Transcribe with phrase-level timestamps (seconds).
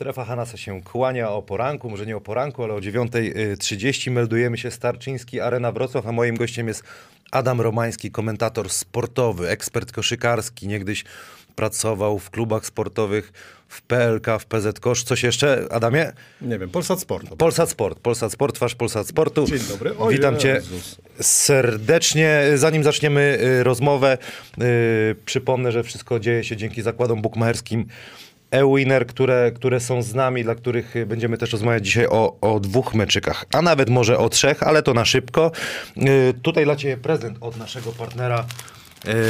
[0.00, 4.70] Strefa Hanasa się kłania o poranku, może nie o poranku, ale o 9.30 meldujemy się
[4.70, 6.84] Starczyński, Arena Wrocław, a moim gościem jest
[7.30, 11.04] Adam Romański, komentator sportowy, ekspert koszykarski, niegdyś
[11.56, 13.32] pracował w klubach sportowych,
[13.68, 15.02] w PLK, w PZ Kosz.
[15.02, 16.12] Coś jeszcze, Adamie?
[16.42, 17.28] Nie wiem, Polsat Sport.
[17.38, 19.44] Polsat Sport, Polsat Sport, twarz Polsat Sportu.
[19.44, 19.96] Dzień dobry.
[19.98, 21.00] O Witam cię Jezus.
[21.20, 22.42] serdecznie.
[22.54, 24.18] Zanim zaczniemy y, rozmowę,
[24.62, 27.86] y, przypomnę, że wszystko dzieje się dzięki zakładom bukmacherskim
[28.50, 32.94] e-winner, które, które są z nami, dla których będziemy też rozmawiać dzisiaj o, o dwóch
[32.94, 35.52] meczykach, a nawet może o trzech, ale to na szybko.
[35.96, 38.44] Y, tutaj dla ciebie prezent od naszego partnera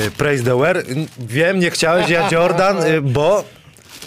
[0.07, 0.83] y, Praise the Wear.
[1.19, 3.45] Wiem, nie chciałeś, ja Jordan, y, bo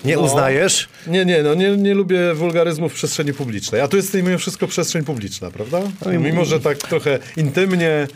[0.06, 0.22] nie No.
[0.22, 0.90] uznajesz.
[1.08, 3.82] Nie, nie, no nie, nie lubię wulgaryzmów w przestrzeni publicznej.
[3.82, 5.82] A tu jest mimo wszystko przestrzeń publiczna, prawda?
[6.20, 8.08] Mimo, że tak trochę intymnie, e,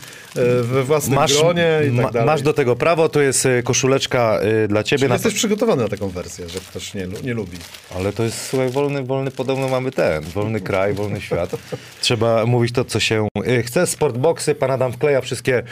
[0.62, 2.26] we własnym Masz, gronie i tak dalej.
[2.26, 4.98] masz do tego prawo, to jest y, koszuleczka y, dla ciebie.
[4.98, 7.58] Czyli Na, jesteś przygotowany na taką wersję, że ktoś nie, nie lubi.
[7.96, 11.50] ale to jest, słuchaj, wolny, wolny, podobno mamy ten, wolny kraj, wolny świat.
[12.00, 13.28] Trzeba mówić to, co się
[13.64, 13.86] chce.
[13.86, 15.62] Sportboxy, pan Adam wkleja wszystkie,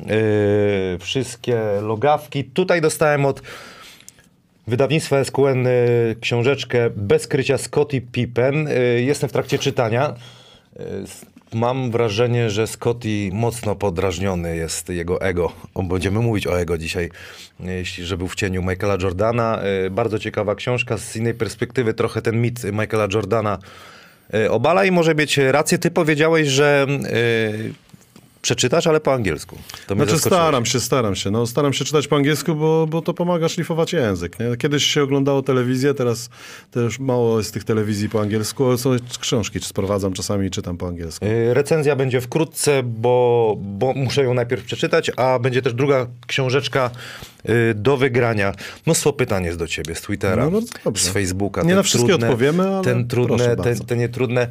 [0.00, 2.44] y, wszystkie logawki.
[2.44, 3.42] Tutaj dostałem od
[4.66, 8.68] wydawnictwa SQN y, książeczkę Bez krycia Scottie Pippen.
[8.68, 10.14] Y, Jestem w trakcie czytania.
[10.80, 10.82] Y,
[11.54, 15.52] Mam wrażenie, że Scotty mocno podrażniony jest jego ego.
[15.88, 17.10] Będziemy mówić o ego dzisiaj,
[17.60, 19.60] jeśli że był w cieniu Michaela Jordana.
[19.90, 23.58] Bardzo ciekawa książka, z innej perspektywy trochę ten mit Michaela Jordana
[24.50, 25.78] obala i może mieć rację.
[25.78, 26.86] Ty powiedziałeś, że
[28.46, 29.58] przeczytasz, ale po angielsku.
[29.86, 31.30] To Znaczy staram się, staram się.
[31.30, 34.38] No, staram się czytać po angielsku, bo, bo to pomaga szlifować język.
[34.40, 34.56] Nie?
[34.56, 36.30] Kiedyś się oglądało telewizję, teraz
[36.70, 38.66] też mało jest tych telewizji po angielsku.
[38.68, 38.90] ale Są
[39.20, 41.26] książki, czy sprowadzam czasami i czytam po angielsku.
[41.26, 46.90] Y, Recenzja będzie wkrótce, bo, bo muszę ją najpierw przeczytać, a będzie też druga książeczka
[47.48, 48.52] y, do wygrania.
[48.86, 51.04] Mnóstwo pytań jest do ciebie z Twittera, No dobrze.
[51.04, 51.62] z Facebooka.
[51.62, 54.48] Nie na wszystkie trudne, odpowiemy, ale ten trudne, te, te nietrudne.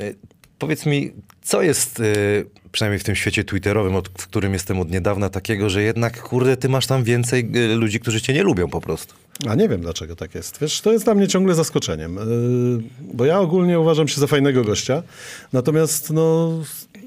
[0.00, 0.14] Y,
[0.58, 4.90] Powiedz mi, co jest, y, przynajmniej w tym świecie twitterowym, od, w którym jestem od
[4.90, 8.68] niedawna, takiego, że jednak, kurde, ty masz tam więcej y, ludzi, którzy cię nie lubią
[8.68, 9.14] po prostu.
[9.48, 10.58] A nie wiem, dlaczego tak jest.
[10.60, 14.64] Wiesz, to jest dla mnie ciągle zaskoczeniem, yy, bo ja ogólnie uważam się za fajnego
[14.64, 15.02] gościa,
[15.52, 16.52] natomiast no,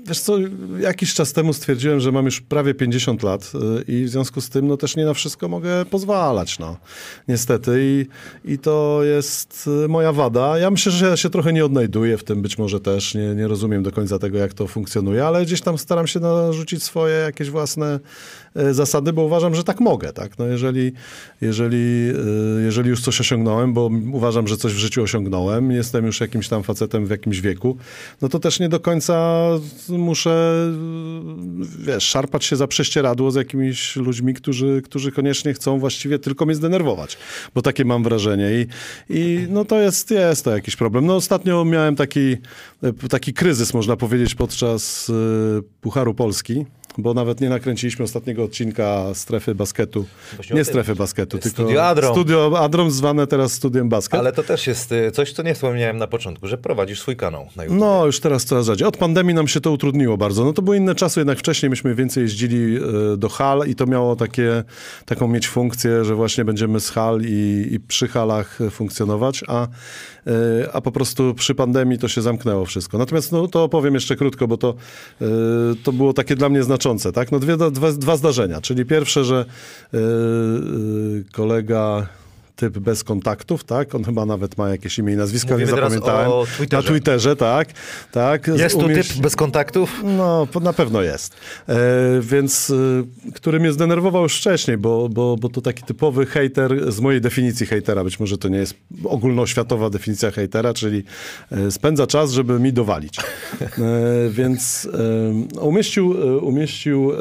[0.07, 0.37] wiesz co,
[0.79, 4.49] jakiś czas temu stwierdziłem, że mam już prawie 50 lat yy, i w związku z
[4.49, 6.77] tym no też nie na wszystko mogę pozwalać, no.
[7.27, 8.05] Niestety i,
[8.53, 10.57] i to jest yy, moja wada.
[10.57, 13.47] Ja myślę, że ja się trochę nie odnajduję w tym być może też, nie, nie
[13.47, 17.49] rozumiem do końca tego, jak to funkcjonuje, ale gdzieś tam staram się narzucić swoje jakieś
[17.49, 17.99] własne
[18.71, 20.37] zasady, bo uważam, że tak mogę, tak?
[20.39, 20.91] No jeżeli,
[21.41, 22.09] jeżeli,
[22.57, 26.47] e, jeżeli już coś osiągnąłem, bo uważam, że coś w życiu osiągnąłem, jestem już jakimś
[26.47, 27.77] tam facetem w jakimś wieku,
[28.21, 29.47] no to też nie do końca
[29.89, 30.55] muszę,
[31.81, 36.45] e, wiesz, szarpać się za prześcieradło z jakimiś ludźmi, którzy, którzy koniecznie chcą właściwie tylko
[36.45, 37.17] mnie zdenerwować,
[37.55, 38.67] bo takie mam wrażenie i,
[39.09, 41.05] i no to jest, jest to jakiś problem.
[41.05, 42.37] No ostatnio miałem taki,
[42.83, 45.13] e, taki kryzys, można powiedzieć, podczas e,
[45.81, 46.65] Pucharu Polski,
[46.97, 50.05] bo nawet nie nakręciliśmy ostatniego odcinka strefy basketu.
[50.35, 52.13] Właśnie Nie strefy basketu, tylko Studio Adrom.
[52.13, 54.19] Studio Adrom zwane teraz studiem basket.
[54.19, 57.47] Ale to też jest y, coś, co nie wspomniałem na początku, że prowadzisz swój kanał
[57.55, 57.79] na YouTube.
[57.79, 58.87] No, już teraz coraz rzadziej.
[58.87, 60.45] Od pandemii nam się to utrudniło bardzo.
[60.45, 63.85] No to były inne czasy, jednak wcześniej myśmy więcej jeździli e, do hal i to
[63.85, 64.63] miało takie,
[65.05, 69.67] taką mieć funkcję, że właśnie będziemy z hal i, i przy halach funkcjonować, a,
[70.73, 72.97] a po prostu przy pandemii to się zamknęło wszystko.
[72.97, 74.75] Natomiast no, to opowiem jeszcze krótko, bo to,
[75.21, 75.25] e,
[75.83, 77.11] to było takie dla mnie znaczące.
[77.11, 77.31] Tak?
[77.31, 78.61] No dwie, dwa, dwa zdarzenia.
[78.61, 79.45] Czyli pierwsze, że
[79.93, 80.01] e, e,
[81.31, 82.07] kolega
[82.55, 83.95] typ bez kontaktów, tak?
[83.95, 86.31] On chyba nawet ma jakieś imię i nazwisko, Mówimy nie zapamiętałem.
[86.57, 86.83] Twitterze.
[86.83, 87.67] Na Twitterze, tak.
[88.11, 88.47] tak.
[88.47, 90.01] Jest tu Umieść- typ bez kontaktów?
[90.03, 91.35] no, na pewno jest.
[91.69, 91.75] E,
[92.21, 92.69] więc,
[93.29, 97.21] e, który mnie zdenerwował już wcześniej, bo, bo, bo to taki typowy hejter z mojej
[97.21, 98.03] definicji hejtera.
[98.03, 98.73] Być może to nie jest
[99.05, 101.03] ogólnoświatowa definicja hejtera, czyli
[101.51, 103.17] e, spędza czas, żeby mi dowalić.
[103.17, 104.87] E, więc
[105.55, 107.11] e, umieścił, e, umieścił,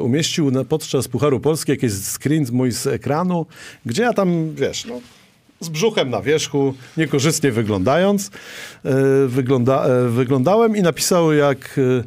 [0.00, 3.46] umieścił na, podczas Pucharu Polski jakiś screen mój z ekranu,
[3.86, 5.00] gdzie ja tam, wiesz, no,
[5.60, 8.30] z brzuchem na wierzchu, niekorzystnie wyglądając,
[8.84, 12.04] e, wygląda, e, wyglądałem i napisały jak, e,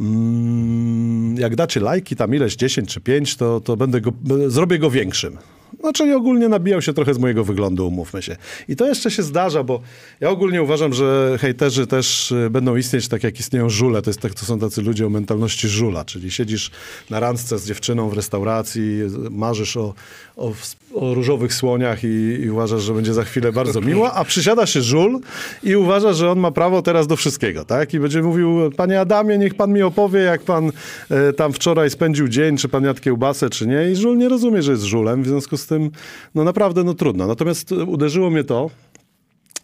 [0.00, 4.12] mm, jak dacie lajki, tam ileś 10 czy 5, to, to będę go,
[4.46, 5.38] zrobię go większym.
[5.82, 8.36] No, czyli ogólnie nabijał się trochę z mojego wyglądu, umówmy się.
[8.68, 9.80] I to jeszcze się zdarza, bo
[10.20, 14.02] ja ogólnie uważam, że hejterzy też y, będą istnieć tak, jak istnieją żule.
[14.02, 16.70] To, jest tak, to są tacy ludzie o mentalności żula, czyli siedzisz
[17.10, 19.00] na randce z dziewczyną w restauracji,
[19.30, 19.94] marzysz o,
[20.36, 20.52] o,
[20.94, 24.82] o różowych słoniach i, i uważasz, że będzie za chwilę bardzo miło, a przysiada się
[24.82, 25.20] żul
[25.62, 27.94] i uważa, że on ma prawo teraz do wszystkiego, tak?
[27.94, 30.72] I będzie mówił, panie Adamie, niech pan mi opowie, jak pan
[31.10, 33.90] e, tam wczoraj spędził dzień, czy pan jadł kiełbasę, czy nie.
[33.90, 35.90] I żul nie rozumie, że jest żulem, w związku z tym,
[36.34, 37.26] no naprawdę, no trudno.
[37.26, 38.70] Natomiast uderzyło mnie to,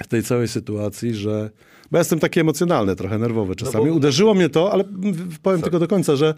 [0.02, 1.50] w tej całej sytuacji, że.
[1.90, 3.86] Bo ja jestem taki emocjonalny, trochę nerwowy czasami.
[3.90, 4.84] bo- Uderzyło mnie to, ale
[5.42, 6.34] powiem tylko do końca, że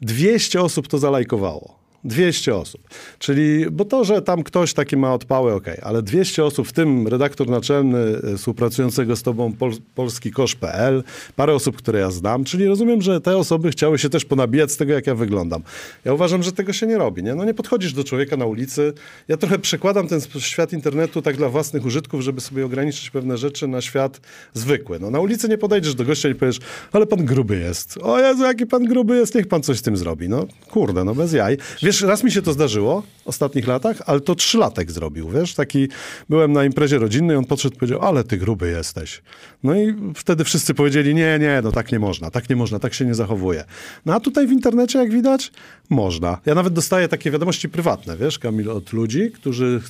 [0.00, 1.78] 200 osób to zalajkowało.
[2.04, 2.80] 200 osób.
[3.18, 7.08] Czyli, bo to, że tam ktoś taki ma odpałę, okej, ale 200 osób, w tym
[7.08, 11.04] redaktor naczelny e, współpracującego z tobą Pol, polskikosz.pl,
[11.36, 14.76] parę osób, które ja znam, czyli rozumiem, że te osoby chciały się też ponabijać z
[14.76, 15.62] tego, jak ja wyglądam.
[16.04, 17.34] Ja uważam, że tego się nie robi, nie?
[17.34, 18.92] No nie podchodzisz do człowieka na ulicy.
[19.28, 23.68] Ja trochę przekładam ten świat internetu tak dla własnych użytków, żeby sobie ograniczyć pewne rzeczy
[23.68, 24.20] na świat
[24.54, 24.98] zwykły.
[25.00, 26.58] No na ulicy nie podejdziesz do gościa i powiesz,
[26.92, 27.98] ale pan gruby jest.
[28.02, 30.28] O Jezu, jaki pan gruby jest, niech pan coś z tym zrobi.
[30.28, 31.56] No kurde, no bez jaj.
[31.88, 35.88] Wiesz, raz mi się to zdarzyło w ostatnich latach, ale to trzylatek zrobił, wiesz, taki,
[36.28, 39.22] byłem na imprezie rodzinnej, on podszedł i powiedział, ale ty gruby jesteś.
[39.62, 42.94] No i wtedy wszyscy powiedzieli, nie, nie, no tak nie można, tak nie można, tak
[42.94, 43.64] się nie zachowuje.
[44.06, 45.52] No a tutaj w internecie, jak widać,
[45.90, 46.38] można.
[46.46, 49.80] Ja nawet dostaję takie wiadomości prywatne, wiesz, Kamil, od ludzi, którzy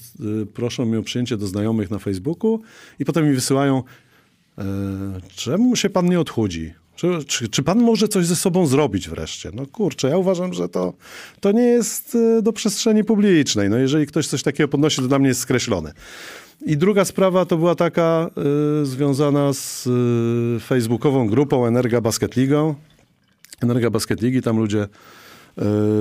[0.43, 2.61] y, proszą mnie o przyjęcie do znajomych na Facebooku
[2.99, 3.83] i potem mi wysyłają,
[4.59, 4.65] e,
[5.35, 6.75] czemu się pan nie odchudzi?
[6.99, 9.51] Czy, czy, czy pan może coś ze sobą zrobić wreszcie?
[9.55, 10.93] No kurczę, ja uważam, że to,
[11.41, 13.71] to nie jest e, do przestrzeni publicznej.
[13.71, 15.93] No jeżeli ktoś coś takiego podnosi, to dla mnie jest skreślony.
[16.67, 18.31] I druga sprawa to była taka
[18.83, 19.87] y, związana z
[20.57, 22.75] y, facebookową grupą Energa Basket Ligą.
[23.61, 24.87] Energa Basket Ligi, tam ludzie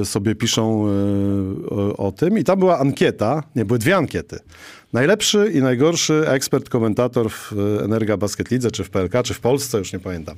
[0.01, 2.37] y, sobie piszą y, o, o tym.
[2.37, 4.39] I tam była ankieta, nie, były dwie ankiety.
[4.97, 9.39] Najlepszy i najgorszy ekspert, komentator w y, Energa Basket Lidze, czy w PLK, czy w
[9.39, 10.37] Polsce, już nie pamiętam.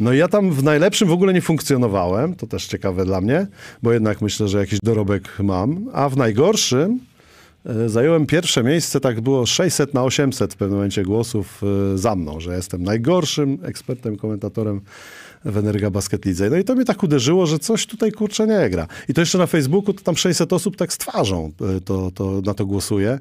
[0.00, 3.46] No i ja tam w najlepszym w ogóle nie funkcjonowałem, to też ciekawe dla mnie,
[3.82, 7.00] bo jednak myślę, że jakiś dorobek mam, a w najgorszym
[7.66, 11.62] E, Zająłem pierwsze miejsce, tak było 600 na 800 w pewnym momencie głosów
[11.94, 14.80] e, za mną, że jestem najgorszym ekspertem, komentatorem
[15.44, 16.50] w Energa Basket Lidze.
[16.50, 18.86] No i to mnie tak uderzyło, że coś tutaj kurczę nie gra.
[19.08, 22.42] I to jeszcze na Facebooku, to tam 600 osób tak z twarzą e, to, to,
[22.44, 23.18] na to głosuje.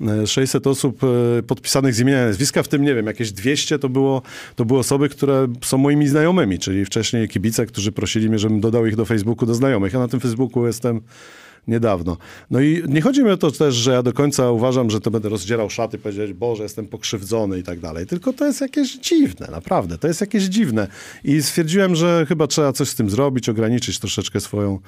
[0.00, 3.78] E, 600 osób e, podpisanych z imienia i nazwiska, w tym nie wiem, jakieś 200
[3.78, 4.22] to było,
[4.56, 8.86] to były osoby, które są moimi znajomymi, czyli wcześniej kibice, którzy prosili mnie, żebym dodał
[8.86, 9.92] ich do Facebooku do znajomych.
[9.92, 11.00] Ja na tym Facebooku jestem
[11.68, 12.16] niedawno.
[12.50, 15.10] No i nie chodzi mi o to też, że ja do końca uważam, że to
[15.10, 18.06] będę rozdzierał szaty i powiedzieć, Boże, jestem pokrzywdzony i tak dalej.
[18.06, 19.98] Tylko to jest jakieś dziwne, naprawdę.
[19.98, 20.88] To jest jakieś dziwne.
[21.24, 24.78] I stwierdziłem, że chyba trzeba coś z tym zrobić, ograniczyć troszeczkę swoją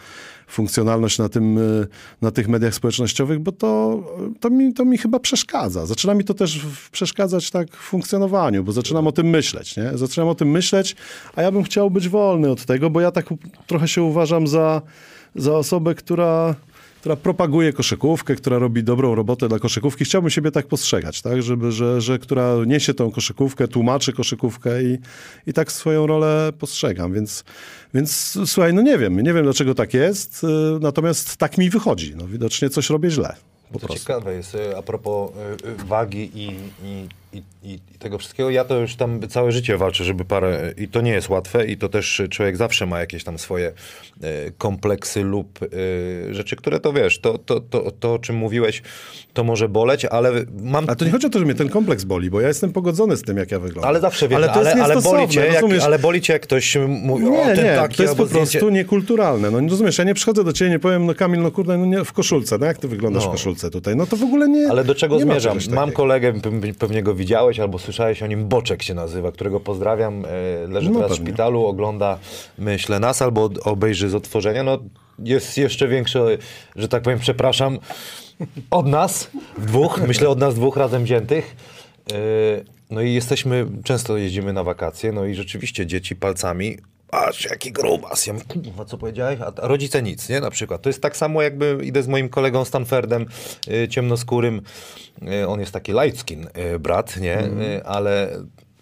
[0.47, 1.87] funkcjonalność na, tym, y,
[2.23, 4.03] na tych mediach społecznościowych, bo to,
[4.41, 5.87] to, mi, to mi chyba przeszkadza.
[5.87, 6.61] Zaczyna mi to też
[6.93, 9.91] przeszkadzać tak w funkcjonowaniu, bo zaczynam o tym myśleć, nie?
[9.95, 10.97] Zaczynam o tym myśleć,
[11.37, 13.27] a ja bym chciał być wolny od tego, bo ja tak
[13.67, 14.83] trochę się uważam za,
[15.35, 16.55] za osobę, która
[17.03, 20.05] która propaguje koszykówkę, która robi dobrą robotę dla koszykówki.
[20.05, 21.43] Chciałbym siebie tak postrzegać, tak?
[21.43, 24.99] Żeby, że, że która niesie tą koszykówkę, tłumaczy koszykówkę i,
[25.47, 27.13] i tak swoją rolę postrzegam.
[27.13, 27.45] Więc,
[27.95, 30.47] więc słuchaj, no nie wiem, nie wiem dlaczego tak jest, y,
[30.81, 32.15] natomiast tak mi wychodzi.
[32.17, 33.37] No, widocznie coś robię źle.
[33.73, 34.07] Po To prostu.
[34.07, 35.31] ciekawe jest, y, a propos
[35.83, 36.49] y, wagi i,
[36.85, 38.51] i, i, i tego wszystkiego.
[38.51, 40.73] Ja to już tam całe życie walczę, żeby parę...
[40.77, 44.53] I to nie jest łatwe i to też człowiek zawsze ma jakieś tam swoje y,
[44.59, 48.83] kompleksy lub y, rzeczy, które to wiesz, to, to, to, to o czym mówiłeś,
[49.33, 50.85] to może boleć, ale mam...
[50.89, 53.17] A to nie chodzi o to, że mnie ten kompleks boli, bo ja jestem pogodzony
[53.17, 53.89] z tym, jak ja wyglądam.
[53.89, 56.43] Ale zawsze wiesz, ale ale, to jest ale, boli cię, jak, ale boli cię, jak
[56.43, 58.71] ktoś mówi, o Nie, ten nie, taki, to jest po prostu zdjęcie.
[58.71, 59.51] niekulturalne.
[59.51, 62.05] No rozumiesz, ja nie przychodzę do ciebie, nie powiem, no Kamil, no kurde, no nie,
[62.05, 63.29] w koszulce, no jak ty wyglądasz No.
[63.29, 63.97] w koszulce tutaj?
[63.97, 65.59] No to w ogóle nie Ale do czego nie zmierzam?
[65.71, 70.25] Mam kolegę, pe- pewnie go widziałeś albo słyszałeś o nim, Boczek się nazywa, którego pozdrawiam.
[70.25, 70.29] e,
[70.69, 71.27] Leży No teraz w pewnie.
[71.31, 72.19] szpitalu, ogląda,
[72.59, 74.63] myślę, nas albo obejrzy z odtworzenia.
[74.63, 74.79] No,
[75.19, 76.39] jest jeszcze większe,
[76.77, 77.79] że tak powiem, przepraszam,
[78.71, 81.57] od nas, w dwóch, myślę od nas dwóch razem wziętych.
[82.13, 86.77] E, No i jesteśmy, często jeździmy na wakacje, no i rzeczywiście dzieci palcami
[87.13, 88.27] Aż jaki grubas.
[88.27, 89.41] Ja mówię, kurwa, co powiedziałeś?
[89.41, 90.41] A rodzice nic, nie?
[90.41, 90.83] Na przykład.
[90.83, 93.27] To jest tak samo, jakby idę z moim kolegą Stanfordem,
[93.69, 94.63] y, ciemnoskórym.
[95.43, 97.39] Y, on jest taki light skin y, brat, nie?
[97.41, 98.31] Y, ale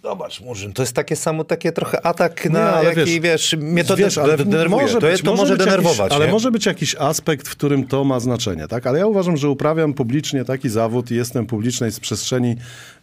[0.02, 3.96] zobacz, Murzyn, to jest takie samo, takie trochę atak na ale jaki, wiesz, mnie to
[3.96, 4.82] wiesz, ale de- denerwuje.
[4.82, 7.86] może to, być, to może, być denerwować, Jakiś, ale może być jakiś aspekt, w którym
[7.86, 8.86] to ma znaczenie, tak?
[8.86, 12.56] Ale ja uważam, że uprawiam publicznie taki zawód i jestem publicznej z przestrzeni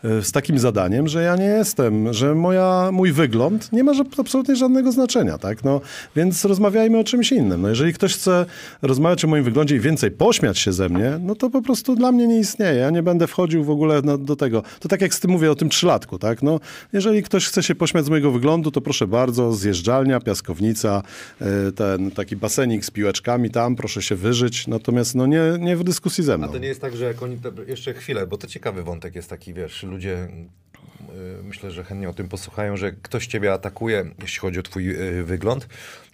[0.04, 4.56] e, z takim zadaniem, że ja nie jestem, że moja, mój wygląd nie ma absolutnie
[4.56, 5.63] żadnego znaczenia, tak?
[5.63, 5.82] No,
[6.16, 7.62] więc rozmawiajmy o czymś innym.
[7.62, 8.46] No, jeżeli ktoś chce
[8.82, 12.12] rozmawiać o moim wyglądzie i więcej pośmiać się ze mnie, no to po prostu dla
[12.12, 12.80] mnie nie istnieje.
[12.80, 14.63] Ja nie będę wchodził w ogóle do tego.
[14.80, 16.44] To tak jak z tym mówię o tym trzylatku, tak?
[16.44, 16.60] No,
[16.94, 21.03] jeżeli ktoś chce się pośmiać z mojego wyglądu, to proszę bardzo, zjeżdżalnia, piaskownica,
[21.41, 25.84] e, ten taki basenik z piłeczkami tam, proszę się wyżyć, natomiast no nie, nie w
[25.84, 26.48] dyskusji ze mną.
[26.48, 29.29] A to nie jest tak, że jak oni, jeszcze chwilę, bo to ciekawy wątek jest
[29.29, 30.27] taki, wiesz, ludzie
[31.39, 34.89] y, myślę, że chętnie o tym posłuchają, że ktoś ciebie atakuje, jeśli chodzi o twój
[34.89, 35.67] y, wygląd,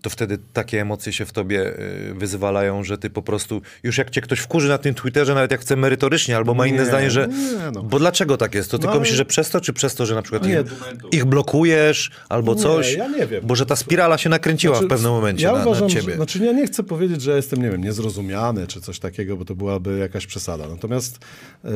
[0.03, 1.79] to wtedy takie emocje się w tobie
[2.09, 5.51] y, wyzwalają, że ty po prostu, już jak cię ktoś wkurzy na tym Twitterze, nawet
[5.51, 7.27] jak chce merytorycznie, albo ma inne Nie, zdanie, że...
[7.27, 7.83] nie, no.
[7.83, 8.71] Bo dlaczego tak jest?
[8.71, 10.53] To tylko No, myślisz, że przez to, czy przez to, że na przykład Nie.
[10.53, 12.93] ich, ich blokujesz, albo Nie, coś?
[12.93, 13.43] ja nie wiem.
[13.47, 16.01] Bo że ta spirala się nakręciła Znaczy, w pewnym momencie ja na, uważam, na że,
[16.01, 16.15] ciebie.
[16.15, 19.55] znaczy ja nie chcę powiedzieć, że jestem, nie wiem, niezrozumiany czy coś takiego, bo to
[19.55, 20.67] byłaby jakaś przesada.
[20.67, 21.19] Natomiast
[21.63, 21.71] yy,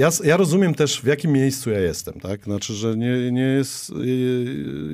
[0.00, 2.44] ja, ja rozumiem też, w jakim miejscu ja jestem, tak?
[2.44, 3.92] Znaczy, że nie, nie jest,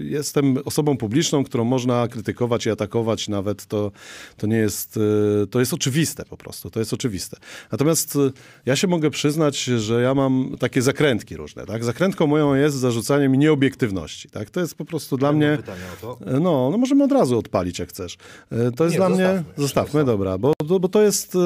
[0.04, 3.92] jestem osobą publiczną, którą można krytykować i atakować nawet, to,
[4.36, 7.36] to nie jest, yy, to jest oczywiste po prostu, to jest oczywiste.
[7.72, 8.32] Natomiast yy,
[8.66, 11.84] ja się mogę przyznać, że ja mam takie zakrętki różne, tak?
[11.84, 14.50] Zakrętką moją jest zarzucanie mi nieobiektywności, tak?
[14.50, 15.56] To jest po prostu dla mnie...
[15.56, 16.18] pytania o to.
[16.40, 18.16] No, no możemy od razu odpalić, jak chcesz.
[18.52, 19.26] E, To jest Nie, dla mnie...
[19.26, 19.62] zostawmy.
[19.62, 21.36] Zostawmy, dobra, bo, bo to jest...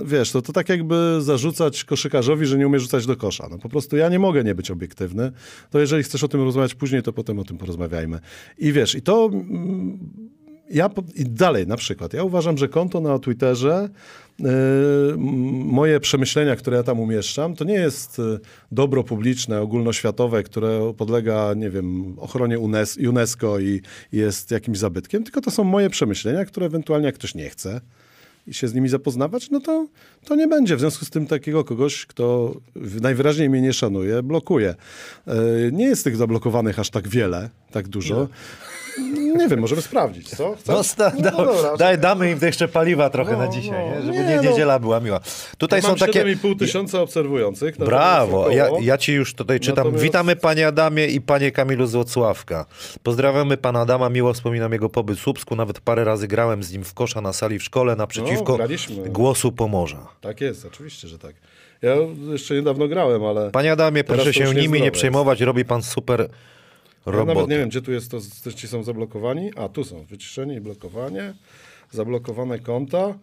[0.00, 3.48] e, Wiesz, to, to tak jakby zarzucać koszykarzowi, że nie umie rzucać do kosza.
[3.50, 5.32] No po prostu ja nie mogę nie być obiektywny.
[5.70, 8.18] To jeżeli chcesz o tym rozmawiać później, to potem o tym porozmawiajmy.
[8.58, 9.30] I wiesz, i to...
[9.32, 9.98] mm,
[10.72, 13.88] Ja i dalej na przykład, ja uważam, że konto na Twitterze,
[14.40, 15.18] m,
[15.66, 18.22] moje przemyślenia, które ja tam umieszczam, to nie jest e,
[18.72, 23.80] dobro publiczne, ogólnoświatowe, które podlega, nie wiem, ochronie UNES- UNESCO i,
[24.12, 27.80] i jest jakimś zabytkiem, tylko to są moje przemyślenia, które ewentualnie jak ktoś nie chce
[28.50, 29.86] i się z nimi zapoznawać, no to,
[30.24, 30.76] to nie będzie.
[30.76, 32.54] W związku z tym takiego kogoś, kto
[33.00, 34.74] najwyraźniej mnie nie szanuje, blokuje.
[35.26, 35.34] E,
[35.72, 38.28] Nie jest tych zablokowanych aż tak wiele, tak dużo.
[39.36, 40.54] Nie wiem, możemy sprawdzić, co?
[40.68, 41.76] No, sta, No da, dobra.
[41.76, 43.94] daj, damy im jeszcze paliwa trochę No, na dzisiaj, no.
[43.96, 44.02] nie?
[44.02, 44.42] żeby Nie, no.
[44.42, 45.20] niedziela była miła.
[45.58, 46.24] Tutaj Mam są takie...
[46.24, 47.76] 7,5 tysiąca obserwujących.
[47.78, 49.76] Brawo, ja, ja ci już tutaj czytam.
[49.84, 52.66] Natomiast- Witamy panie Adamie i panie Kamilu z Włocławka.
[53.02, 56.84] Pozdrawiamy pana Adama, miło wspominam jego pobyt w Słupsku, nawet parę razy grałem z nim
[56.84, 60.06] w kosza na sali w szkole naprzeciwko No, głosu Pomorza.
[60.20, 61.34] Tak jest, oczywiście, że tak.
[61.82, 61.94] Ja
[62.32, 66.28] jeszcze niedawno grałem, ale Panie Adamie, proszę się nimi nie przejmować, robi pan super
[67.06, 69.50] ja nawet nie wiem, gdzie tu jest to, to ci są zablokowani.
[69.56, 71.34] A, tu są, wyciszenie i blokowanie,
[71.90, 73.14] zablokowane konta.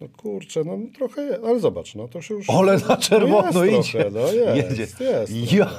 [0.00, 2.50] No kurczę, no trochę jest, ale zobacz, no to się już...
[2.50, 3.98] Ole na czerwono no jest idzie.
[3.98, 4.86] Trochę, no jest, Jedzie.
[5.04, 5.52] jest.
[5.52, 5.70] Ja.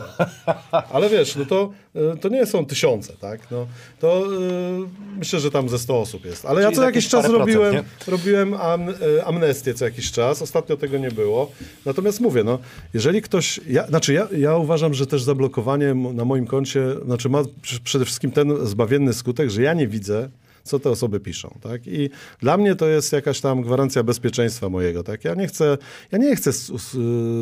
[0.94, 1.70] Ale wiesz, no to,
[2.16, 3.52] y, to nie są tysiące, tak?
[3.52, 3.68] No,
[4.00, 6.46] to y, myślę, że tam ze 100 osób jest.
[6.46, 7.84] Ale ja Czyli co jakieś jakiś czas procent, robiłem, nie?
[8.08, 10.42] robiłem am, y, amnestię co jakiś czas.
[10.42, 11.52] Ostatnio tego nie było.
[11.86, 12.60] Natomiast mówię, no,
[12.94, 13.60] jeżeli ktoś...
[13.68, 18.06] Ja, znaczy ja, ja uważam, że też zablokowanie na moim koncie znaczy ma pr- przede
[18.06, 20.30] wszystkim ten zbawienny skutek, że ja nie widzę
[20.64, 21.88] co te osoby piszą, tak?
[21.88, 22.10] I
[22.42, 25.24] dla mnie to jest jakaś tam gwarancja bezpieczeństwa mojego, tak?
[25.24, 25.78] Ja nie chcę,
[26.12, 26.50] ja nie chcę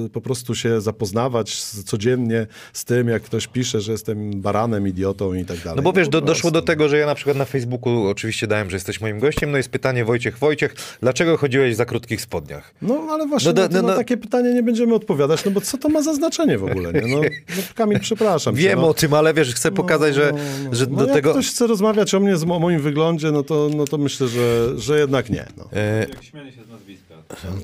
[0.05, 5.33] y, po prostu się zapoznawać codziennie z tym, jak ktoś pisze, że jestem baranem, idiotą
[5.33, 5.75] i tak dalej.
[5.75, 8.69] No bo wiesz, do, doszło do tego, że ja na przykład na Facebooku oczywiście dałem,
[8.69, 12.73] że jesteś moim gościem, no jest pytanie Wojciech Wojciech, dlaczego chodziłeś za krótkich spodniach?
[12.81, 13.97] No ale właśnie No, no, no, no, na no.
[13.97, 17.01] takie pytanie nie będziemy odpowiadać, no bo co to ma za znaczenie w ogóle, nie?
[17.01, 18.87] No, no Kamil, przepraszam cię, Wiem no.
[18.87, 20.31] o tym, ale wiesz, chcę pokazać, że,
[20.71, 21.31] że no, do jak tego...
[21.31, 24.79] ktoś chce rozmawiać o mnie, z, o moim wyglądzie, no to, no to myślę, że,
[24.79, 25.45] że jednak nie.
[25.57, 25.69] No.
[25.73, 27.15] E, Jak śmianie się z nazwiska.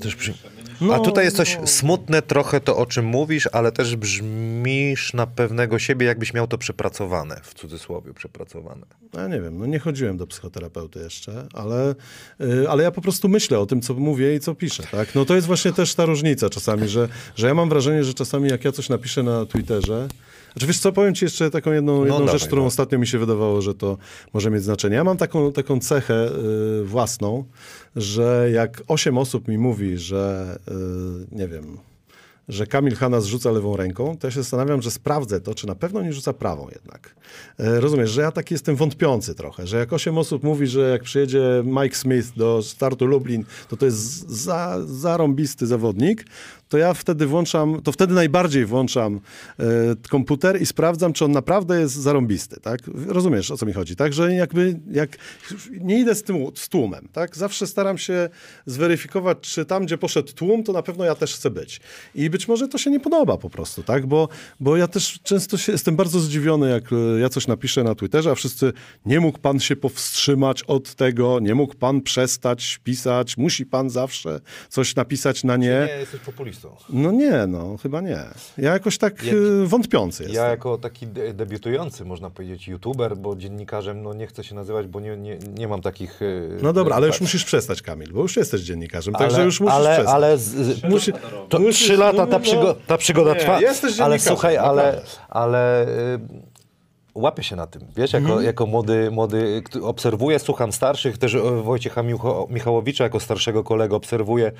[0.02, 0.34] też przy...
[0.80, 1.66] No, A tutaj jest coś no.
[1.66, 6.58] smutne trochę to, o czym mówisz, ale też brzmisz na pewnego siebie, jakbyś miał to
[6.58, 8.86] przepracowane, w cudzysłowie przepracowane.
[9.14, 11.94] Ja nie wiem, no nie chodziłem do psychoterapeuty jeszcze, ale,
[12.40, 15.14] y, ale ja po prostu myślę o tym, co mówię i co piszę, tak?
[15.14, 18.50] No to jest właśnie też ta różnica czasami, że, że ja mam wrażenie, że czasami
[18.50, 20.08] jak ja coś napiszę na Twitterze,
[20.54, 22.66] znaczy wiesz co, powiem ci jeszcze taką jedną, jedną dawaj, rzecz, którą no.
[22.66, 23.98] ostatnio mi się wydawało, że to
[24.34, 24.96] może mieć znaczenie.
[24.96, 26.28] Ja mam taką, taką cechę
[26.80, 27.44] y, własną,
[27.96, 31.78] że jak osiem osób mi mówi, że y, nie wiem,
[32.48, 35.74] że Kamil Hanna zrzuca lewą ręką, to ja się zastanawiam, że sprawdzę to, czy na
[35.74, 37.14] pewno nie rzuca prawą jednak.
[37.58, 41.02] E, rozumiesz, że ja taki jestem wątpiący trochę, że jak osiem osób mówi, że jak
[41.02, 46.26] przyjedzie Mike Smith do startu Lublin, to to jest za, zarąbisty zawodnik,
[46.74, 49.20] to ja wtedy włączam, to wtedy najbardziej włączam
[49.58, 49.64] e,
[50.10, 52.80] komputer i sprawdzam, czy on naprawdę jest zarąbisty, tak?
[53.06, 54.12] Rozumiesz, o co mi chodzi, tak?
[54.12, 55.16] Że jakby, jak
[55.80, 57.36] nie idę z, tym, z tłumem, tak?
[57.36, 58.28] Zawsze staram się
[58.66, 61.80] zweryfikować, czy tam, gdzie poszedł tłum, to na pewno ja też chcę być.
[62.14, 64.06] I być może to się nie podoba po prostu, tak?
[64.06, 64.28] Bo,
[64.60, 68.30] bo ja też często się, jestem bardzo zdziwiony, jak e, ja coś napiszę na Twitterze,
[68.30, 68.72] a wszyscy,
[69.06, 74.40] nie mógł pan się powstrzymać od tego, nie mógł pan przestać pisać, musi pan zawsze
[74.68, 75.88] coś napisać na nie.
[76.00, 76.63] jesteś populistą.
[76.90, 78.18] No nie, no chyba nie.
[78.58, 80.42] Ja jakoś tak Ja- e, wątpiący jestem.
[80.44, 84.86] Ja jako taki de- debiutujący, można powiedzieć, youtuber, bo dziennikarzem, no nie chcę się nazywać,
[84.86, 86.22] bo nie, nie, nie mam takich...
[86.22, 86.26] e,
[86.62, 87.20] No dobra, ale już tak.
[87.22, 90.14] musisz przestać, Kamil, bo już jesteś dziennikarzem, Ale, także już musisz ale, przestać.
[90.14, 91.12] ale z, z, Musi-
[91.48, 93.60] to musisz- trzy lata ta, przygo, ta przygoda nie, trwa.
[93.60, 95.10] jesteś ale dziennikarzem, słuchaj, ale, naprawdę.
[95.28, 96.18] ale y,
[97.14, 102.02] łapię się na tym, wiesz, jako, jako młody, młody, obserwuję, słucham starszych, też e, Wojciecha
[102.48, 104.52] Michałowicza jako starszego kolegę obserwuję,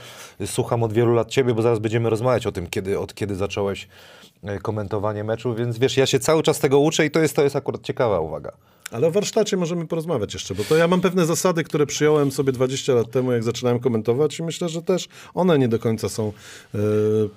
[0.47, 3.89] słucham od wielu lat ciebie, bo zaraz będziemy rozmawiać o tym, kiedy, od kiedy zacząłeś
[4.45, 7.43] e, komentowanie meczu, więc wiesz, ja się cały czas tego uczę i to jest, to
[7.43, 8.53] jest akurat ciekawa uwaga.
[8.91, 12.53] Ale o warsztacie możemy porozmawiać jeszcze, bo to ja mam pewne zasady, które przyjąłem sobie
[12.53, 16.33] 20 lat temu, jak zaczynałem komentować i myślę, że też one nie do końca są
[16.75, 16.79] e,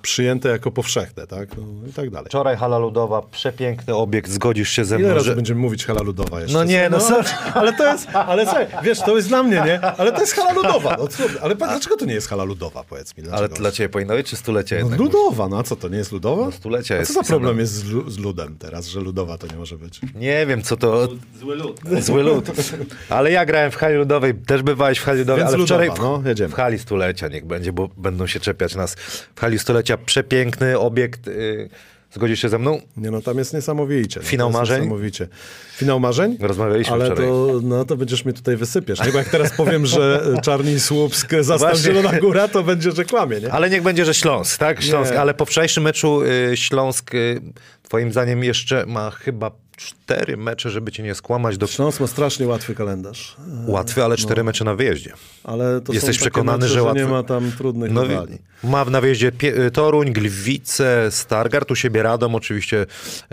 [0.02, 1.48] przyjęte jako powszechne, tak?
[1.56, 2.26] No, i tak dalej.
[2.28, 5.36] Wczoraj hala ludowa, przepiękny obiekt, zgodzisz się ze Ile mną, razy że...
[5.36, 6.58] będziemy mówić hala ludowa jeszcze?
[6.58, 7.28] No nie, no sorry.
[7.54, 9.80] ale to jest, ale słuchaj, wiesz, to jest dla mnie, nie?
[9.80, 10.96] Ale to jest hala ludowa.
[10.98, 11.08] No,
[11.42, 13.22] ale dlaczego to nie jest hala ludowa, powiedz mi?
[13.22, 13.56] Ale Dlaczego?
[13.56, 15.00] dla ciebie powinno być, czy stulecie No, jednak?
[15.00, 16.44] ludowa, no a co, to nie jest ludowa?
[16.44, 19.38] No, stulecia a jest co za problem jest z, lu- z ludem teraz, że ludowa
[19.38, 20.00] to nie może być?
[20.14, 21.08] Nie wiem, co to...
[21.38, 21.80] Zły lud.
[22.00, 22.44] Zły lud.
[23.08, 26.18] Ale ja grałem w hali ludowej, też bywałeś w hali ludowej, Więc ale wczoraj ludowa,
[26.22, 26.48] no, jedziemy.
[26.50, 28.94] w hali stulecia niech będzie, bo będą się czepiać nas.
[29.34, 31.26] W hali stulecia przepiękny obiekt.
[31.26, 31.68] Yy,
[32.12, 32.80] zgodzisz się ze mną?
[32.96, 34.20] Nie no, tam jest niesamowicie.
[34.20, 34.80] No, Finał marzeń?
[34.80, 35.28] Niesamowicie.
[35.76, 36.36] Finał marzeń?
[36.40, 37.26] Rozmawialiśmy Ale wczoraj.
[37.26, 39.00] to, no to będziesz mnie tutaj wysypiesz.
[39.06, 39.12] Nie?
[39.12, 41.82] Bo jak teraz powiem, że Czarni i Słupsk zastał Właśnie.
[41.82, 43.52] Zielona Góra, to będzie, że kłamie, nie?
[43.52, 44.82] Ale niech będzie, że Śląsk, tak?
[44.82, 45.20] Śląsk, Nie.
[45.20, 47.40] ale po wczorajszym meczu y, Śląsk, y,
[47.82, 52.46] twoim zdaniem, jeszcze ma chyba cztery mecze, żeby cię nie skłamać do Śląsk ma strasznie
[52.46, 53.36] łatwy kalendarz.
[53.66, 55.12] łatwy, ale cztery mecze na wyjeździe.
[55.44, 58.38] Ale to Jesteś przekonany, mecze, że łatwy- nie ma tam trudnych No, rywali.
[58.64, 62.86] ma na wyjeździe Pie- y, Toruń, Gliwice, Stargard, u siebie Radom, oczywiście,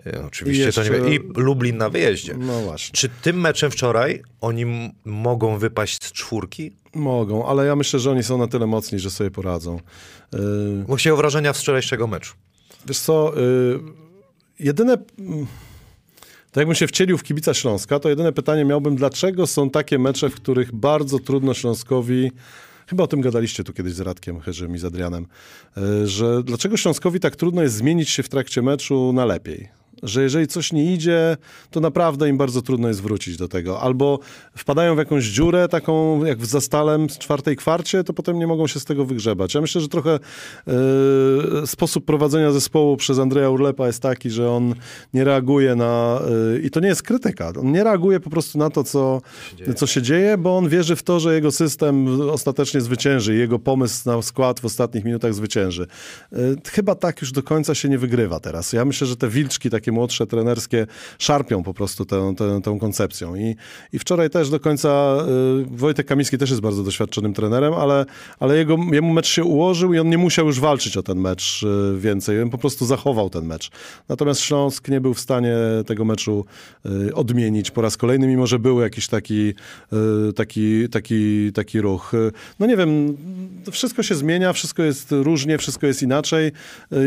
[0.07, 2.35] y, oczywiście I to nie jeszcze- wiem, i Lublin na wyjeździe.
[2.37, 2.93] No właśnie.
[2.93, 6.71] Czy tym meczem wczoraj oni mogą wypaść z czwórki?
[6.95, 9.79] Mogą, ale ja myślę, że oni są na tyle mocni, że sobie poradzą.
[10.33, 10.39] Yy,
[10.87, 12.33] Bo się wrażenia z wczorajszego meczu.
[12.87, 13.79] Wiesz co, y,
[14.59, 14.97] jedyne...
[16.55, 20.29] Tak jakbym się wcielił w kibica Śląska, to jedyne pytanie miałbym, dlaczego są takie mecze,
[20.29, 22.31] w których bardzo trudno Śląskowi...
[22.87, 25.27] Chyba o tym gadaliście tu kiedyś z Radkiem Herzym i z Adrianem,
[25.77, 29.69] y, że dlaczego Śląskowi tak trudno jest zmienić się w trakcie meczu na lepiej?
[30.03, 31.37] Że jeżeli coś nie idzie,
[31.71, 33.81] to naprawdę im bardzo trudno jest wrócić do tego.
[33.81, 34.19] Albo
[34.57, 38.67] wpadają w jakąś dziurę, taką jak w zastalem z czwartej kwarcie, to potem nie mogą
[38.67, 39.53] się z tego wygrzebać.
[39.53, 40.19] Ja myślę, że trochę
[40.67, 44.75] e, sposób prowadzenia zespołu przez Andrzeja Urlepa jest taki, że on
[45.13, 46.21] nie reaguje na...
[46.55, 47.51] e, I to nie jest krytyka.
[47.59, 49.21] On nie reaguje po prostu na to, co,
[49.75, 53.35] co się dzieje, bo on wierzy w to, że jego system ostatecznie zwycięży.
[53.35, 55.87] i Jego pomysł na skład w ostatnich minutach zwycięży.
[56.33, 56.37] E,
[56.71, 58.73] Chyba tak już do końca się nie wygrywa teraz.
[58.73, 60.87] Ja myślę, że te wilczki takie młodsze, trenerskie
[61.19, 63.35] szarpią po prostu tę, tę, tę koncepcją.
[63.35, 63.55] I,
[63.93, 65.17] I wczoraj też do końca
[65.61, 68.05] y, Wojtek Kamiński też jest bardzo doświadczonym trenerem, ale,
[68.39, 71.63] ale jego, jemu mecz się ułożył i on nie musiał już walczyć o ten mecz
[71.63, 72.41] y, więcej.
[72.41, 73.71] On po prostu zachował ten mecz.
[74.09, 76.45] Natomiast Śląsk nie był w stanie tego meczu
[76.85, 79.53] y, odmienić po raz kolejny, mimo że był jakiś taki,
[80.35, 82.11] taki, taki, taki ruch.
[82.59, 83.17] No nie wiem,
[83.71, 86.51] wszystko się zmienia, wszystko jest różnie, wszystko jest inaczej.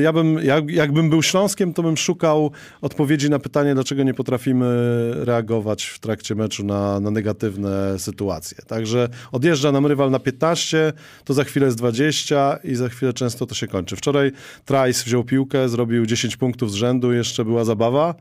[0.03, 4.66] Ja bym, jak, jakbym był Śląskiem, to bym szukał odpowiedzi na pytanie, dlaczego nie potrafimy
[5.14, 8.59] reagować w trakcie meczu na, na negatywne sytuacje.
[8.66, 10.92] Także odjeżdża nam rywal na 15,
[11.24, 13.96] to za chwilę jest 20 i za chwilę często to się kończy.
[13.96, 14.33] Wczoraj
[14.64, 18.14] Trice wziął piłkę, zrobił 10 punktów z rzędu, jeszcze była zabawa,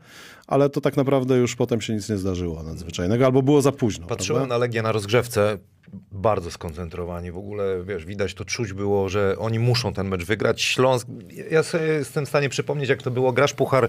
[0.48, 4.06] ale to tak naprawdę już potem się nic nie zdarzyło nadzwyczajnego, albo było za późno.
[4.06, 4.54] Patrzyłem prawda?
[4.54, 5.58] na Legię na rozgrzewce,
[6.12, 7.32] bardzo skoncentrowani.
[7.32, 10.62] W ogóle, wiesz, widać to czuć było, że oni muszą ten mecz wygrać.
[10.62, 11.06] Śląsk,
[11.50, 13.32] ja sobie jestem w stanie przypomnieć, jak to było.
[13.32, 13.88] Grasz puchar e,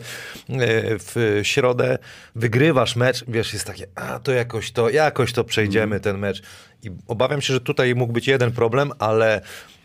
[0.99, 1.97] w środę,
[2.35, 6.41] wygrywasz mecz, wiesz, jest takie, a to jakoś to, jakoś to przejdziemy ten mecz.
[6.83, 9.41] I obawiam się, że tutaj mógł być jeden problem, ale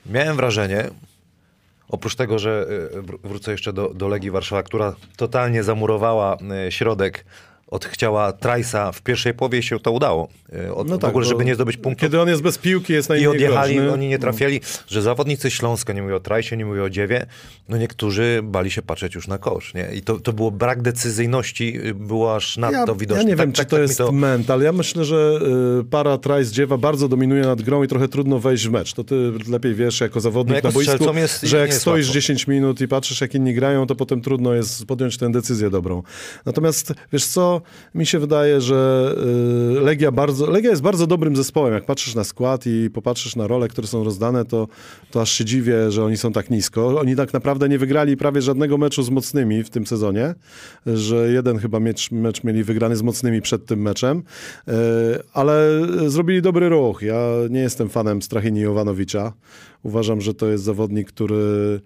[0.07, 0.91] miałem wrażenie,
[1.89, 6.73] Oprócz tego, że e, wr- wrócę jeszcze do, do Legii Warszawa, która totalnie zamurowała e,
[6.73, 7.25] środek,
[7.75, 10.29] od chciała Trajsa w pierwszej połowie się to udało.
[10.53, 12.01] E, Od, No w tak, ogóle, bo żeby nie zdobyć punktu.
[12.01, 13.93] Kiedy on jest bez piłki, jest I najmniej odjechali, groźny.
[13.93, 17.27] oni nie trafiali, że zawodnicy Śląska, nie mówię o Trajsie, nie mówię o Dziewie,
[17.69, 19.89] no niektórzy bali się patrzeć już na kosz, nie?
[19.95, 23.23] I to, to było brak decyzyjności, y, było aż nadto ja, widoczne.
[23.23, 24.61] Ja nie Tak- wiem, tak- czy to tak jest mental.
[24.63, 25.41] Ja myślę, że
[25.81, 28.93] y, para Trice Dziewa bardzo dominuje nad grą i trochę trudno wejść w mecz.
[28.95, 32.15] To ty lepiej wiesz jako zawodnik No na boisku, jest- że jak stoisz łatwo.
[32.15, 36.03] 10 minut i patrzysz jak inni grają, to potem trudno jest podjąć tę decyzję dobrą.
[36.47, 37.61] Natomiast wiesz co,
[37.95, 39.11] mi się wydaje, że
[39.77, 41.75] y, Legia bardzo, Legia jest bardzo dobrym zespołem.
[41.75, 44.69] Jak patrzysz na skład i popatrzysz na role, które są rozdane, to,
[45.11, 47.01] to aż się dziwię, że oni są tak nisko.
[47.01, 50.35] Oni tak naprawdę nie wygrali prawie żadnego meczu z mocnymi w tym sezonie,
[50.87, 54.23] że jeden chyba mecz, mecz mieli wygrany z mocnymi przed tym meczem,
[54.69, 54.75] E,
[55.33, 57.03] ale zrobili dobry ruch.
[57.03, 59.33] Ja nie jestem fanem Strachini Jovanowicza.
[59.83, 61.81] Uważam, że to jest zawodnik, który y,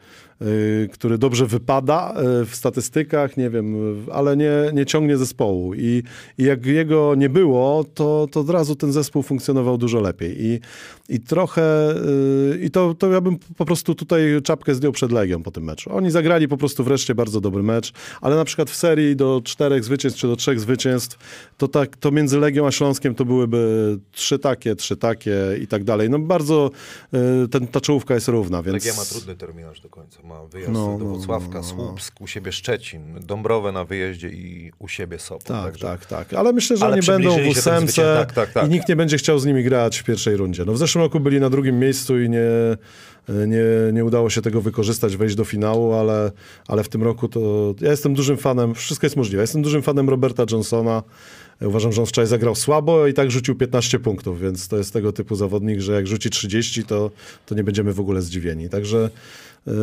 [0.93, 5.75] który dobrze wypada y, w statystykach, nie wiem, y, ale nie, nie ciągnie zespołu.
[5.75, 6.03] I,
[6.39, 10.37] I jak jego nie było, to, to od razu ten zespół funkcjonował dużo lepiej.
[10.45, 10.61] I,
[11.09, 11.95] i trochę,
[12.53, 15.65] y, i to, to ja bym po prostu tutaj czapkę zdjął przed Legią po tym
[15.65, 15.91] meczu.
[15.93, 19.85] Oni zagrali po prostu wreszcie bardzo dobry mecz, ale na przykład w serii do czterech
[19.85, 21.19] zwycięstw czy do trzech zwycięstw,
[21.57, 25.85] to tak, to między Legią a Śląskiem to byłyby trzy takie, trzy takie i tak
[25.85, 26.11] dalej.
[26.11, 26.71] No bardzo
[27.45, 28.85] y, ten, ta czołówka jest równa, więc...
[28.85, 30.28] Legia ma trudny terminarz do końca.
[30.29, 31.63] Ma wyjazd No, do no, Włocławka, no, no.
[31.63, 35.45] Słupsk, u siebie Szczecin, Dąbrowę na wyjeździe i u siebie Sopot.
[35.45, 36.35] Tak, Także- tak, tak.
[36.35, 38.67] Ale myślę, że Ale oni będą w ósemce tak, tak, tak.
[38.67, 40.65] i nikt nie będzie chciał z nimi grać w pierwszej rundzie.
[40.65, 42.49] No w zeszłym roku byli na drugim miejscu i nie,
[43.29, 46.33] nie, nie udało się tego wykorzystać, wejść do finału, ale,
[46.67, 47.75] ale w tym roku to...
[47.81, 49.37] Ja jestem dużym fanem, wszystko jest możliwe.
[49.37, 51.03] Ja jestem dużym fanem Roberta Johnsona.
[51.61, 55.13] Uważam, że on wczoraj zagrał słabo i tak rzucił 15 punktów, więc to jest tego
[55.13, 57.11] typu zawodnik, że jak rzuci 30, to,
[57.47, 58.69] to nie będziemy w ogóle zdziwieni.
[58.69, 59.11] Także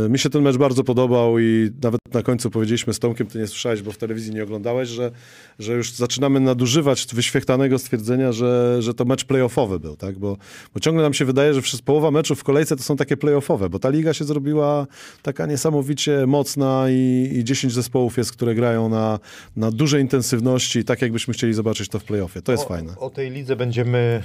[0.10, 3.48] mi się ten mecz bardzo podobał i nawet na końcu powiedzieliśmy z Tomkiem, ty nie
[3.48, 5.12] słyszałeś, bo w telewizji nie oglądałeś, że,
[5.60, 10.20] że już zaczynamy nadużywać wyświechtanego stwierdzenia, że, że to mecz playoffowy był, tak?
[10.20, 10.38] Bo,
[10.74, 13.70] bo ciągle nam się wydaje, że przez połowa meczów w kolejce to są takie playoffowe,
[13.70, 14.88] bo ta liga się zrobiła
[15.22, 19.20] taka niesamowicie mocna i, i 10 zespołów jest, które grają na,
[19.56, 22.42] na dużej intensywności, tak jakbyśmy chcieli zobaczyć to w playoffie.
[22.42, 22.96] To jest o, fajne.
[22.98, 24.24] O tej lidze będziemy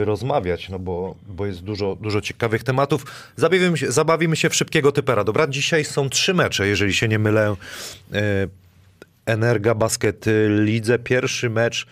[0.00, 3.04] y, rozmawiać, no bo, bo jest dużo, dużo ciekawych tematów.
[3.36, 5.24] Zabawimy się, zabawimy się w szybkiego typera.
[5.24, 7.56] Dobra, dzisiaj są trzy mecze, jeżeli się nie mylę.
[8.14, 8.16] Y,
[9.26, 10.98] Energa Basket Lidze.
[10.98, 11.86] Pierwszy mecz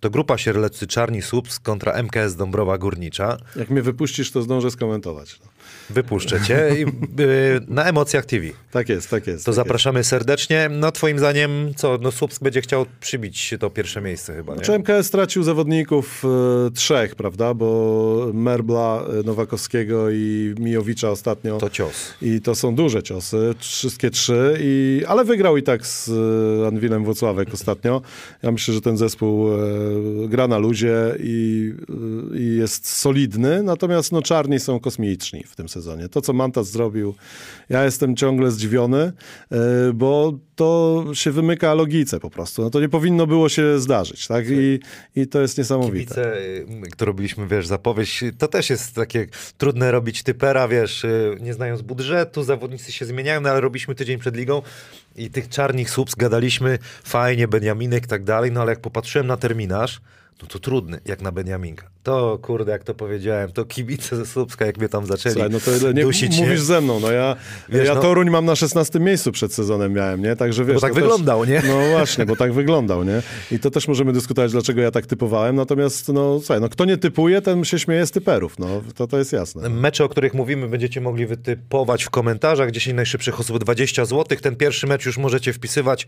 [0.00, 3.36] to grupa Sierleccy Czarni Słupsk kontra MKS Dąbrowa Górnicza.
[3.56, 5.40] Jak mnie wypuścisz, to zdążę skomentować.
[5.40, 5.51] No.
[5.90, 6.82] Wypuszczę cię i,
[7.22, 8.46] y, na Emocjach TV.
[8.70, 9.44] Tak jest, tak jest.
[9.44, 10.68] To tak zapraszamy serdecznie.
[10.72, 11.98] No twoim zdaniem co?
[12.02, 14.60] No Słupsk będzie chciał przybić to pierwsze miejsce chyba, nie?
[14.60, 17.54] Czy MKS stracił zawodników e, trzech, prawda?
[17.54, 21.58] Bo Merbla, e, Nowakowskiego i Mijowicza ostatnio.
[21.58, 22.14] To cios.
[22.22, 26.10] I to są duże ciosy, wszystkie trzy, i, ale wygrał i tak z
[26.68, 28.02] Anwilem Włocławek ostatnio.
[28.42, 29.58] Ja myślę, że ten zespół e,
[30.28, 31.72] gra na luzie i,
[32.34, 36.08] i jest solidny, natomiast no, czarni są kosmiczni w tym sezonie.
[36.08, 37.14] To, co Mantas zrobił,
[37.68, 39.12] ja jestem ciągle zdziwiony,
[39.52, 42.62] e, bo to się wymyka logice po prostu.
[42.62, 44.44] No, to nie powinno było się zdarzyć, tak?
[44.50, 44.80] I,
[45.16, 46.14] i to jest niesamowite.
[46.14, 49.26] Kibice, y, które robiliśmy, wiesz, zapowiedź, to też jest takie
[49.58, 54.18] trudne robić typera, wiesz, y, nie znając budżetu, zawodnicy się zmieniają, no ale robiliśmy tydzień
[54.18, 54.62] przed ligą
[55.16, 59.36] i tych czarnych słupsk gadaliśmy, fajnie, Beniaminek i tak dalej, no ale jak popatrzyłem na
[59.36, 60.00] terminarz,
[60.42, 61.92] no to trudny, jak na Beniaminka.
[62.02, 65.60] To, kurde, jak to powiedziałem, to kibice ze Słupska, jak mnie tam zaczęli Słuchaj, no
[65.60, 66.64] to nie dusić, mówisz nie?
[66.64, 67.36] ze mną, no ja,
[67.68, 70.36] Wiesz, ja no- Toruń mam na 16 miejscu przed sezonem miałem, nie?
[70.36, 70.74] Także wiesz...
[70.74, 71.62] Bo tak to też- wyglądał, nie?
[71.68, 73.22] No właśnie, bo tak wyglądał, nie?
[73.50, 76.96] I to też możemy dyskutować, dlaczego ja tak typowałem, natomiast no słuchaj, no kto nie
[76.96, 79.68] typuje, ten się śmieje z typerów, no to to jest jasne.
[79.68, 82.70] Mecze, o których mówimy, będziecie mogli wytypować w komentarzach.
[82.70, 84.38] 10 najszybszych osób 20 zł.
[84.42, 86.06] Ten pierwszy mecz już możecie wpisywać.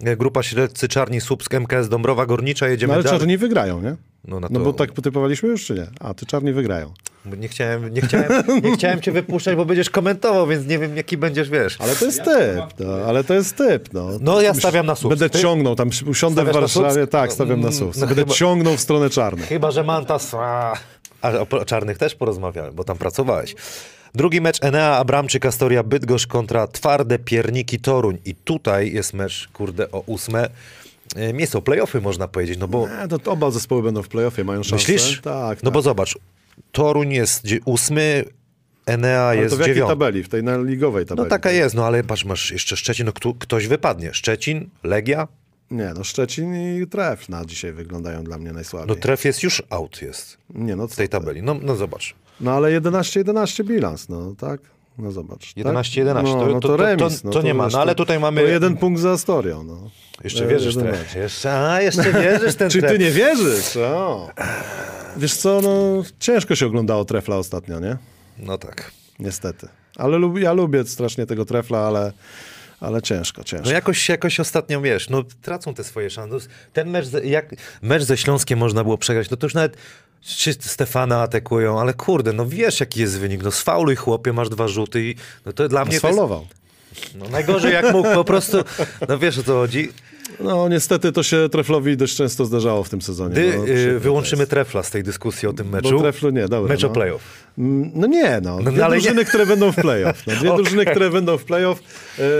[0.00, 2.68] Grupa Śledcy Czarni Słupsk, MKS Dąbrowa Górnicza.
[2.68, 3.18] Jedziemy No ale dalej.
[3.20, 3.96] czarni wygrają, nie?
[4.24, 5.86] No, na No to, bo tak typowaliśmy już, czy nie?
[6.00, 6.92] A, ty czarni wygrają.
[7.38, 11.16] Nie chciałem, nie, chciałem, nie chciałem cię wypuszczać, bo będziesz komentował, więc nie wiem, jaki
[11.16, 11.76] będziesz, wiesz.
[11.80, 14.08] Ale to jest typ, no, ale to jest typ, no.
[14.20, 15.18] No ja stawiam na Słupsk.
[15.20, 15.38] Będę Ty?
[15.42, 17.12] ciągnął, tam usiądę w Stawiasz na Warszawie, Słupsk?
[17.12, 17.96] tak, stawiam na No, sus.
[17.96, 19.46] no Będę chyba- ciągnął w stronę czarnych.
[19.48, 20.34] Chyba, że Mantas...
[20.34, 20.72] A,
[21.22, 23.54] a o czarnych też porozmawiałem, bo tam pracowałeś.
[24.14, 28.18] Drugi mecz Enea Abramczyk, Astoria Bydgoszcz kontra Twarde Pierniki Toruń.
[28.24, 30.48] I tutaj jest mecz, kurde, o ósme.
[31.16, 34.44] E, Miejsce o playoffy, można powiedzieć, no bo A, to, oba zespoły będą w playoffie,
[34.44, 34.92] mają szansę.
[34.92, 35.20] Myślisz?
[35.20, 35.74] Tak, No tak.
[35.74, 36.18] bo zobacz,
[36.72, 38.24] Toruń jest ósmy,
[38.86, 39.92] Enea Ale jest to w jakiej dziewiąty.
[39.92, 40.22] tabeli?
[40.24, 41.24] W tej na ligowej tabeli?
[41.24, 44.14] No taka jest, no ale patrz, masz jeszcze Szczecin, no kto, ktoś wypadnie.
[44.14, 45.28] Szczecin, Legia,
[45.70, 48.88] Nie, no Szczecin i Tref na dzisiaj wyglądają dla mnie najsłabiej.
[48.88, 51.42] no tref jest już out jest Nie, no w tej tabeli.
[51.42, 52.14] No, no zobacz.
[52.42, 54.60] No ale 11-11 bilans, no tak?
[54.98, 55.54] No zobacz.
[55.56, 56.24] 11-11, tak?
[56.24, 57.24] to- No, no to- to, to- to- remis.
[57.24, 59.90] no, to nie ma, no ale tutaj mamy- To jeden punkt za Astorią, no.
[60.24, 61.14] Jeszcze wierzysz tref.
[61.14, 63.76] Jeszcze, a, jeszcze wierzysz ten Czy ty nie wierzysz?
[63.76, 64.28] O.
[65.16, 67.96] Wiesz co, no ciężko się oglądało Trefla ostatnio, nie?
[68.38, 68.90] No tak.
[69.18, 69.68] Niestety.
[69.96, 72.12] Ale lub, ja lubię strasznie tego Trefla, ale,
[72.80, 73.66] ale ciężko, ciężko.
[73.66, 76.48] No jakoś, jakoś ostatnio, wiesz, no tracą te swoje szanse.
[76.72, 79.76] Ten mecz, jak mecz ze Śląskiem można było przegrać, no to już nawet
[80.22, 84.68] czy Stefana atakują, ale kurde, no wiesz jaki jest wynik, no sfauluj chłopie, masz dwa
[84.68, 85.14] rzuty i
[85.46, 86.46] no to dla mnie to jest, Sfaulował.
[87.14, 88.56] no najgorzej jak mógł, po prostu,
[89.08, 89.88] no wiesz o co chodzi.
[90.40, 93.32] No niestety to się Treflowi dość często zdarzało w tym sezonie.
[93.32, 93.56] Gdy
[93.92, 96.68] no, wyłączymy trefla z tej dyskusji o tym meczu, Bo Treflu nie, dobra.
[96.74, 96.94] mecz o no.
[96.94, 97.22] playoff.
[97.58, 98.58] Mm, No nie, no.
[98.60, 99.02] No, Dwie ale nie.
[99.02, 100.26] drużyny, które będą w playoff.
[100.26, 100.64] No, dwie Okej.
[100.64, 101.82] drużyny, które będą w playoff.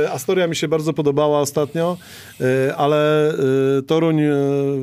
[0.04, 1.96] E, Astoria mi się bardzo podobała ostatnio,
[2.40, 3.34] e, ale e,
[3.86, 4.20] Toruń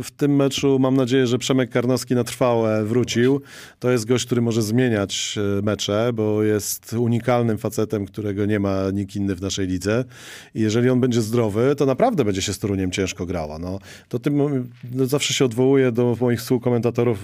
[0.04, 3.42] w tym meczu mam nadzieję, że Przemek Karnowski na trwałe wrócił.
[3.80, 9.16] To jest gość, który może zmieniać mecze, bo jest unikalnym facetem, którego nie ma nikt
[9.16, 10.06] inny w naszej lidze.
[10.56, 13.60] I jeżeli on będzie zdrowy, to naprawdę będzie się z Toruniem ciężko grała.
[13.60, 14.38] No, to tym
[14.92, 17.20] no, zawsze się odwołuję do moich współkomentatorów.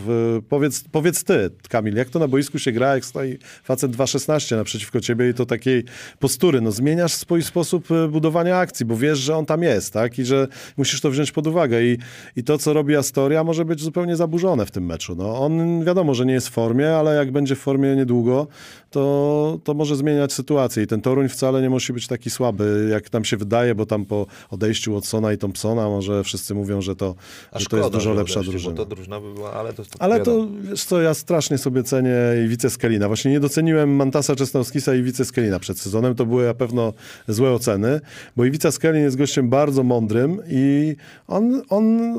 [0.49, 4.99] Powiedz, powiedz ty, Kamil, jak to na boisku się gra, jak stoi facet 2.16 naprzeciwko
[4.99, 5.83] ciebie i to takiej
[6.19, 6.61] postury.
[6.61, 10.19] No zmieniasz swój sposób e, budowania akcji, bo wiesz, że on tam jest, tak?
[10.19, 11.83] I że musisz to wziąć pod uwagę.
[11.83, 11.97] I,
[12.35, 15.15] i to, co robi Astoria, może być zupełnie zaburzone w tym meczu.
[15.15, 18.47] No, on wiadomo, że nie jest w formie, ale jak będzie w formie niedługo,
[18.89, 20.83] to, to może zmieniać sytuację.
[20.83, 24.05] I ten Toruń wcale nie musi być taki słaby, jak nam się wydaje, bo tam
[24.05, 27.15] po odejściu Watsona i Thompsona może wszyscy mówią, że to,
[27.51, 28.75] A że to jest dużo lepsza odeszli, drużyna.
[28.75, 32.15] To drużyna by była, ale to jest Ale to, wiesz co, ja strasznie sobie cenię
[32.45, 33.07] Iwice Skelina.
[33.07, 36.15] Właśnie nie doceniłem Mantasa Czesnowskisa i Iwice Skelina przed sezonem.
[36.15, 36.93] To były na pewno
[37.27, 38.01] złe oceny,
[38.35, 40.95] bo Iwica Skelin jest gościem bardzo mądrym i
[41.27, 42.15] on, on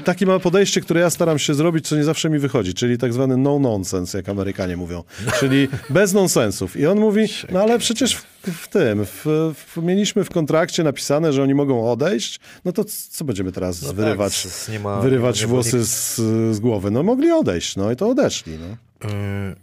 [0.00, 2.98] y, takie ma podejście, które ja staram się zrobić, co nie zawsze mi wychodzi, czyli
[2.98, 5.02] tak zwany no nonsense, jak Amerykanie mówią,
[5.40, 6.76] czyli bez nonsensów.
[6.76, 9.24] I on mówi, no ale przecież w, tym, w,
[9.54, 13.88] w, mieliśmy w kontrakcie napisane, że oni mogą odejść, no to co będziemy teraz No
[13.88, 16.16] tak, wyrywać, nie ma- wyrywać włosy z,
[16.56, 16.90] z głowy.
[16.90, 18.52] No mogli odejść, no i to odeszli.
[18.52, 18.76] No.
[19.04, 19.54] Yy,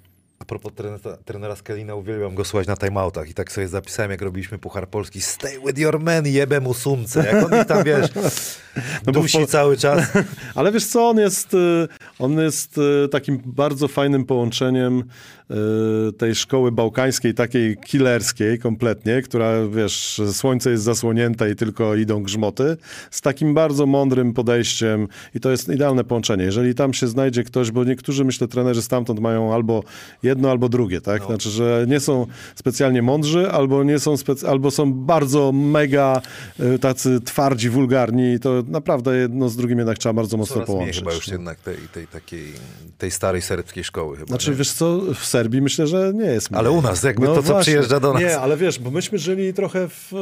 [0.42, 4.22] A propos trenera, trenera Skelina, uwielbiam go słuchać na timeoutach i tak sobie zapisałem, jak
[4.22, 7.26] robiliśmy Puchar Polski, stay with your men, jebem u sumce.
[7.26, 8.10] Jak on ich tam, wiesz,
[9.06, 10.12] No dusi po- cały czas.
[10.56, 11.88] Ale wiesz co, on jest, y,
[12.20, 15.04] on jest y, takim bardzo fajnym połączeniem
[16.10, 22.24] y, tej szkoły bałkańskiej, takiej killerskiej kompletnie, która, wiesz, słońce jest zasłonięte i tylko idą
[22.24, 22.78] grzmoty,
[23.12, 26.44] z takim bardzo mądrym podejściem i to jest idealne połączenie.
[26.44, 29.84] Jeżeli tam się znajdzie ktoś, bo niektórzy, myślę, trenerzy stamtąd mają albo
[30.32, 31.26] jedno, albo drugie, tak?
[31.26, 36.22] Znaczy, że nie są specjalnie mądrzy, albo nie są, spec- albo są bardzo mega
[36.60, 40.68] y, tacy twardzi, wulgarni i to naprawdę jedno z drugim jednak trzeba bardzo mocno Coraz
[40.68, 41.00] połączyć.
[41.00, 41.34] chyba już no.
[41.34, 42.54] jednak tej, tej takiej,
[42.98, 44.28] tej starej serbskiej szkoły chyba.
[44.28, 44.56] Znaczy, nie?
[44.56, 46.60] wiesz co, w Serbii myślę, że nie jest mniej.
[46.60, 48.22] Ale u nas, jakby to, co przyjeżdża do nas.
[48.22, 50.18] Nie, ale wiesz, bo myśmy żyli trochę w, e,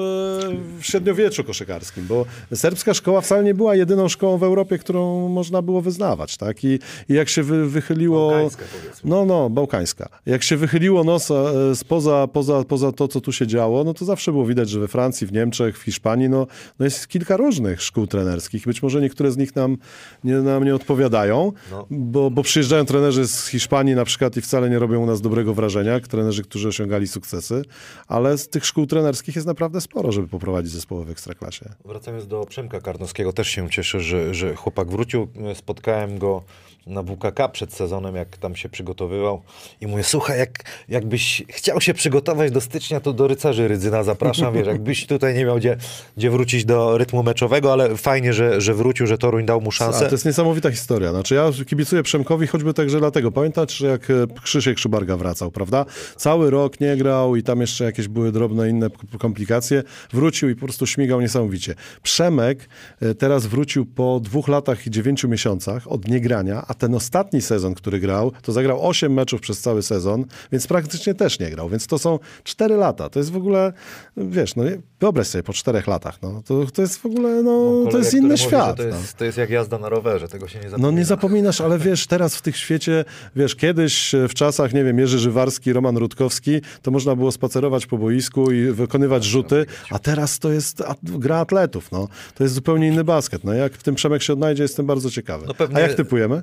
[0.80, 5.62] w średniowieczu koszykarskim, bo serbska szkoła wcale nie była jedyną szkołą w Europie, którą można
[5.62, 6.64] było wyznawać, tak?
[6.64, 8.30] I, i jak się wy, wychyliło...
[8.32, 8.66] Bałkańska.
[9.04, 9.99] No, no, bałkańska.
[10.26, 14.06] Jak się wychyliło nos e, spoza, poza, poza to, co tu się działo, no to
[14.06, 16.48] zawsze było widać, że we Francji, w Niemczech, w Hiszpanii, no,
[16.80, 18.66] no jest kilka różnych szkół trenerskich.
[18.66, 19.78] Być może niektóre z nich nam
[20.24, 21.86] nie, nam nie odpowiadają, No.
[21.90, 25.54] bo, bo przyjeżdżają trenerzy z Hiszpanii na przykład i wcale nie robią u nas dobrego
[25.54, 27.62] wrażenia, trenerzy, którzy osiągali sukcesy,
[28.08, 31.66] ale z tych szkół trenerskich jest naprawdę sporo, żeby poprowadzić zespoły w Ekstraklasie.
[31.86, 35.28] Wracając do Przemka Karnowskiego, też się cieszę, że, że chłopak wrócił.
[35.54, 36.44] Spotkałem go
[36.90, 39.42] na WKK przed sezonem, jak tam się przygotowywał
[39.82, 44.54] i mówię, słuchaj, jak, jakbyś chciał się przygotować do stycznia, to do Rycerzy Rydzyna zapraszam,
[44.54, 45.78] wiesz, jakbyś tutaj nie miał gdzie,
[46.18, 49.72] gdzie wrócić do rytmu meczowego, ale fajnie, że, że wrócił, że Toruń dał mu A,
[49.72, 50.06] szansę.
[50.06, 51.12] to jest niesamowita historia.
[51.12, 53.32] Znaczy ja kibicuję Przemkowi choćby także dlatego.
[53.32, 55.86] Pamiętasz, jak e, Krzysiek Szybarga wracał, prawda?
[56.16, 59.84] Cały rok nie grał i tam jeszcze jakieś były drobne inne komplikacje.
[60.14, 61.76] Wrócił i po prostu śmigał niesamowicie.
[62.04, 62.70] Przemek
[63.02, 67.74] e, teraz wrócił po dwóch latach i dziewięciu miesiącach od niegrania, a ten ostatni sezon,
[67.74, 71.70] który grał, to zagrał osiem meczów przez cały sezon, więc praktycznie też nie grał.
[71.70, 73.10] Więc to są cztery lata.
[73.10, 73.74] To jest w ogóle,
[74.18, 74.64] wiesz, no
[75.00, 78.14] wyobraź sobie po czterech latach, no to, to jest w ogóle, no, Kolega, to jest
[78.14, 78.78] inny mówi, świat.
[78.78, 78.90] To no.
[78.90, 80.92] jest, to jest jak jazda na rowerze, tego się nie zapomina.
[80.92, 84.84] No nie zapominasz, ale wiesz, teraz w tych świecie, wiesz, kiedyś e, w czasach, nie
[84.84, 90.00] wiem, Jerzy Żywarski, Roman Rutkowski, to można było spacerować po boisku i wykonywać rzuty, a
[90.00, 92.08] teraz to jest gra atletów, no.
[92.36, 93.44] To jest zupełnie inny basket.
[93.44, 95.46] No jak w tym Przemek się odnajdzie, jestem bardzo ciekawy.
[95.48, 96.36] No pewnie- A jak typujemy?
[96.36, 96.42] Y,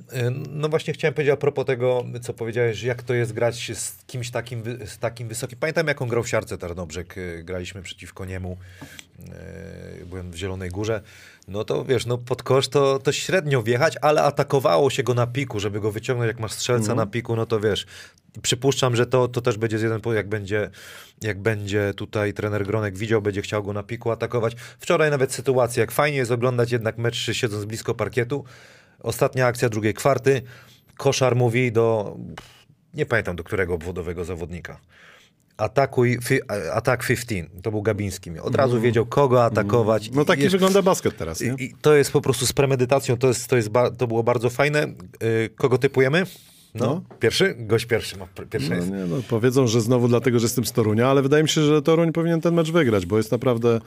[0.51, 4.31] No właśnie chciałem powiedzieć a propos tego, co powiedziałeś, jak to jest grać z kimś
[4.31, 5.59] takim, z takim wysokim.
[5.59, 7.14] Pamiętam, jak on grał w siarce Tarnobrzeg,
[7.45, 11.03] graliśmy przeciwko niemu, y, byłem w Zielonej Górze.
[11.49, 15.27] No to wiesz, no pod kosz to, to średnio wjechać, ale atakowało się go na
[15.27, 17.87] piku, żeby go wyciągnąć, jak masz strzelca na piku, no to wiesz,
[18.43, 20.71] przypuszczam, że to, to też będzie z jeden, jak będzie,
[21.23, 24.57] jak będzie tutaj trener Gronek widział, będzie chciał go na piku atakować.
[24.79, 28.45] Wczoraj nawet sytuacja, jak fajnie jest oglądać jednak mecz siedząc blisko parkietu.
[29.01, 30.43] Ostatnia akcja drugiej kwarty.
[30.97, 32.17] Koszar mówi do,
[32.95, 34.81] nie pamiętam do którego obwodowego zawodnika.
[35.57, 36.40] Atakuj, fi,
[36.73, 37.47] atak 15.
[37.62, 38.38] To był Gabiński.
[38.40, 40.11] Od razu wiedział, kogo atakować.
[40.11, 41.55] No taki Jest- wygląda basket teraz, nie?
[41.59, 44.87] i, to jest po prostu z premedytacją, to, jest, to, jest to było bardzo fajne.
[45.23, 46.27] Yy, kogo typujemy
[46.81, 47.03] No.
[47.21, 47.55] Pierwszy?
[47.59, 51.09] Gość pierwszy ma pierwszy No, nie, no, powiedzą, że znowu dlatego, że jestem z Torunia,
[51.09, 53.81] ale wydaje mi się, że Toruń powinien ten mecz wygrać, bo jest naprawdę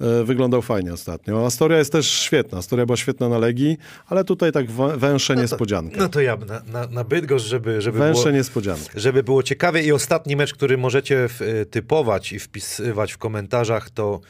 [0.00, 1.46] e, wyglądał fajnie ostatnio.
[1.46, 2.58] Astoria jest też świetna.
[2.58, 5.96] Astoria była świetna na Legii, ale tutaj tak wę- węszę niespodziankę.
[5.98, 8.34] No to ja na, na, na Bydgoszcz, żeby, żeby Węszę było...
[8.34, 9.00] niespodziankę.
[9.00, 13.90] Żeby było ciekawie i ostatni mecz, który możecie w, y, typować i wpisywać w komentarzach,
[13.90, 14.20] to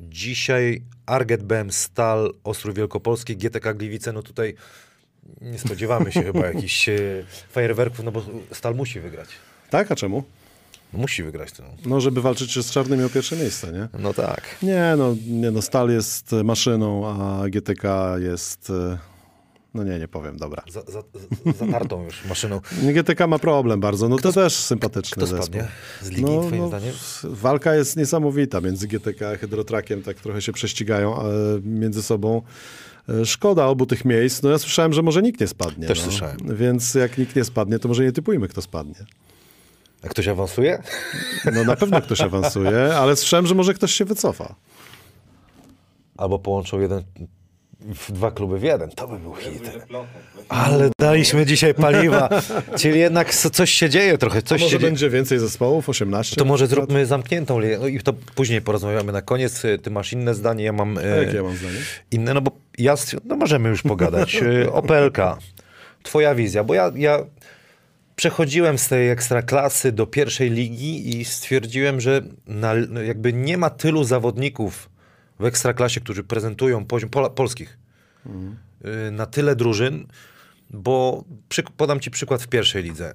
[0.00, 4.54] dzisiaj Arget BM Stal Ostrów Wielkopolski, GTK Gliwice, no tutaj
[5.40, 9.28] nie spodziewamy się chyba jakichś y, fajerwerków, no bo Stal musi wygrać.
[9.70, 10.22] Tak, a czemu?
[10.92, 11.62] No musi wygrać to.
[11.86, 13.88] No, żeby walczyć z Czarnymi o pierwsze miejsce, nie?
[13.98, 14.42] No tak.
[14.62, 18.70] Nie, no, nie, no Stal jest e, maszyną, a GTK jest...
[18.70, 18.98] e,
[19.74, 20.62] No nie, nie powiem, dobra.
[20.72, 22.60] Za, za, za- zatartą już maszyną.
[22.82, 25.60] GTK ma problem bardzo, no to też sympatyczny Kto zespół.
[26.02, 26.94] z ligi, twoim zdaniem?
[27.24, 31.18] Walka jest niesamowita między GTK a Hydrotrakiem, tak trochę się prześcigają
[31.62, 32.42] między sobą.
[33.08, 34.42] E, Szkoda obu tych miejsc.
[34.42, 35.86] No ja słyszałem, że może nikt nie spadnie.
[35.86, 36.04] Też no.
[36.04, 36.36] słyszałem.
[36.56, 39.04] Więc jak nikt nie spadnie, to może nie typujmy, kto spadnie.
[40.02, 40.82] A ktoś awansuje?
[41.52, 44.54] No na pewno ktoś awansuje, ale słyszałem, że może ktoś się wycofa.
[46.16, 47.02] Albo połączą jeden,
[47.94, 48.90] w dwa kluby w jeden.
[48.90, 49.70] To by był hit.
[50.48, 52.28] Ale daliśmy dzisiaj paliwa.
[52.80, 54.42] Czyli jednak coś się dzieje trochę.
[54.42, 54.90] Coś Może się dzieje.
[54.90, 56.36] będzie więcej zespołów, 18?
[56.36, 57.60] To może zróbmy zamkniętą.
[57.80, 59.62] No i to później porozmawiamy na koniec.
[59.82, 61.78] Ty masz inne zdanie, ja mam A e, jakie ja mam zdanie?
[62.10, 62.94] inne, no bo ja,
[63.24, 64.36] no możemy już pogadać.
[64.46, 65.18] E, OPLK,
[66.02, 67.18] twoja wizja, bo ja, ja
[68.16, 72.74] przechodziłem z tej ekstraklasy do pierwszej ligi i stwierdziłem, że na,
[73.06, 74.88] jakby nie ma tylu zawodników
[75.38, 77.78] w ekstraklasie, którzy prezentują poziom pola, polskich
[79.06, 80.06] y, na tyle drużyn,
[80.70, 83.12] bo przy, podam ci przykład w pierwszej lidze.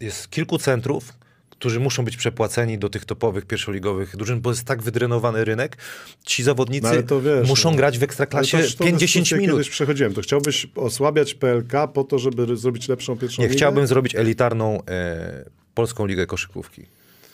[0.00, 1.12] Jest kilku centrów,
[1.50, 5.76] którzy muszą być przepłaceni do tych topowych pierwszoligowych drużyn, bo jest tak wydrenowany rynek.
[6.24, 7.76] Ci zawodnicy No to wiesz, muszą no.
[7.76, 9.56] grać w ekstraklasie to już tą 50 dyskusję minut.
[9.56, 10.14] Kiedyś przechodziłem.
[10.14, 13.56] To chciałbyś osłabiać PLK po to, żeby zrobić lepszą pierwszą Nie, ligę?
[13.56, 15.44] chciałbym zrobić elitarną e,
[15.74, 16.86] polską ligę koszykówki.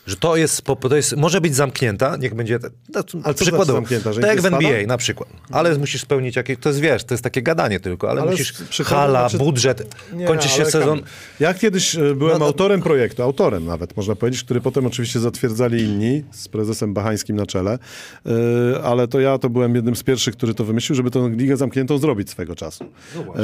[0.06, 2.58] Że to jest, to jest, może być zamknięta, niech będzie,
[2.94, 4.86] no, Ale co przykładowo, znaczy zamknięta, że tak jak w NBA spada?
[4.86, 5.28] na przykład.
[5.50, 8.52] Ale musisz spełnić jakieś, to jest wiesz, to jest takie gadanie tylko, ale, Ale musisz,
[8.84, 11.02] hala, znaczy- budżet, Nie, kończy się sezon.
[11.40, 15.20] Ja kiedyś e, byłem No, no- autorem projektu, autorem nawet można powiedzieć, który potem oczywiście
[15.20, 17.78] zatwierdzali inni z prezesem Bachańskim na czele,
[18.26, 21.56] e, ale to ja to byłem jednym z pierwszych, który to wymyślił, żeby tę ligę
[21.56, 22.84] zamkniętą zrobić swego czasu.
[23.16, 23.34] No E,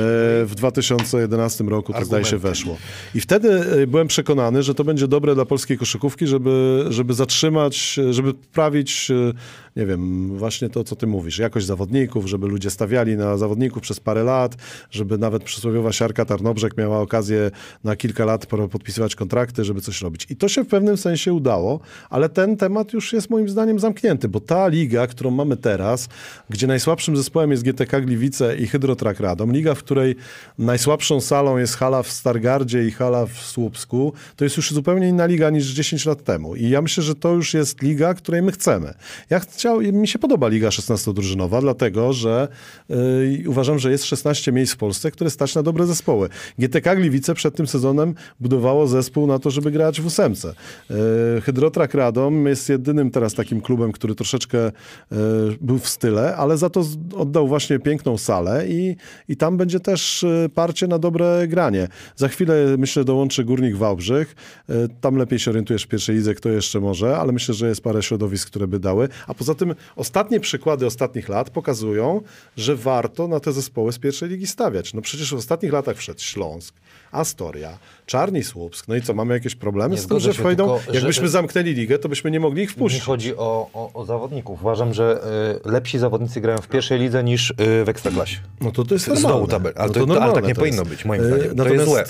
[0.45, 2.49] w 2011 roku to zdaje się Argumenty.
[2.59, 2.77] weszło.
[3.15, 6.56] I wtedy byłem przekonany, że to będzie dobre dla polskiej koszykówki, żeby,
[6.89, 9.33] żeby zatrzymać, żeby poprawić, e,
[9.77, 14.01] nie wiem, właśnie to, co ty mówisz, jakość zawodników, żeby ludzie stawiali na zawodników przez
[14.01, 14.57] parę lat,
[14.91, 17.51] żeby nawet przysłowiowa siarka Tarnobrzeg miała okazję
[17.85, 20.27] na kilka lat po- podpisywać kontrakty, żeby coś robić.
[20.31, 21.81] I to się w pewnym sensie udało,
[22.11, 26.09] ale ten temat już jest moim zdaniem zamknięty, bo ta liga, którą mamy teraz,
[26.51, 30.17] gdzie najsłabszym zespołem jest GTK Gliwice i Hydrotrak Radom, liga, w której
[30.59, 35.27] najsłabszą salą jest hala w Stargardzie i hala w Słupsku, to jest już zupełnie inna
[35.27, 36.36] liga niż 10 lat temu.
[36.57, 38.95] I ja myślę, że to już jest liga, której my chcemy.
[39.31, 42.49] Ja chciał, mi się podoba liga 16-drużynowa, dlatego, że
[42.89, 46.29] yy, uważam, że jest 16 miejsc w Polsce, które stać na dobre zespoły.
[46.59, 50.55] GTK Gliwice przed tym sezonem budowało zespół na to, żeby grać w ósemce.
[50.91, 50.97] Yy,
[51.41, 55.19] Hydrotrak Radom jest jedynym teraz takim klubem, który troszeczkę yy,
[55.61, 56.85] był w style, ale za to
[57.17, 58.97] oddał właśnie piękną salę i,
[59.29, 61.89] i tam będzie też yy, parcie na dobre granie.
[62.17, 64.35] Za chwilę, myślę, dołączy Górnik Wałbrzych.
[64.69, 67.81] Yy, Tam lepiej się orientujesz w pierwszej lidze, kto jeszcze może, ale myślę, że jest
[67.81, 69.09] parę środowisk, które by dały.
[69.27, 72.21] A poza tym ostatnie przykłady ostatnich lat pokazują,
[72.57, 74.95] że warto na te zespoły z pierwszej ligi stawiać.
[74.95, 76.75] No przecież w ostatnich latach wszedł Śląsk,
[77.17, 78.89] Astoria, Czarni Słupsk.
[78.89, 80.65] No i co, mamy jakieś problemy Nie z tym, że wejdą?
[80.79, 83.03] tylko, że- Jakbyśmy zamknęli ligę, to byśmy nie mogli ich Nie wpuścić.
[83.03, 84.61] chodzi o, o, o zawodników.
[84.63, 85.21] Uważam, że
[85.67, 87.55] y, lepsi zawodnicy grają w pierwszej lidze niż y,
[87.85, 88.39] w ekstraklasie.
[88.61, 89.47] No to to jest Znowu normalne.
[89.49, 89.73] tabel.
[89.77, 91.57] Ale, no to, to, ale normalne tak nie to powinno być, moim E, zdaniem.
[91.57, 92.05] To jest złe.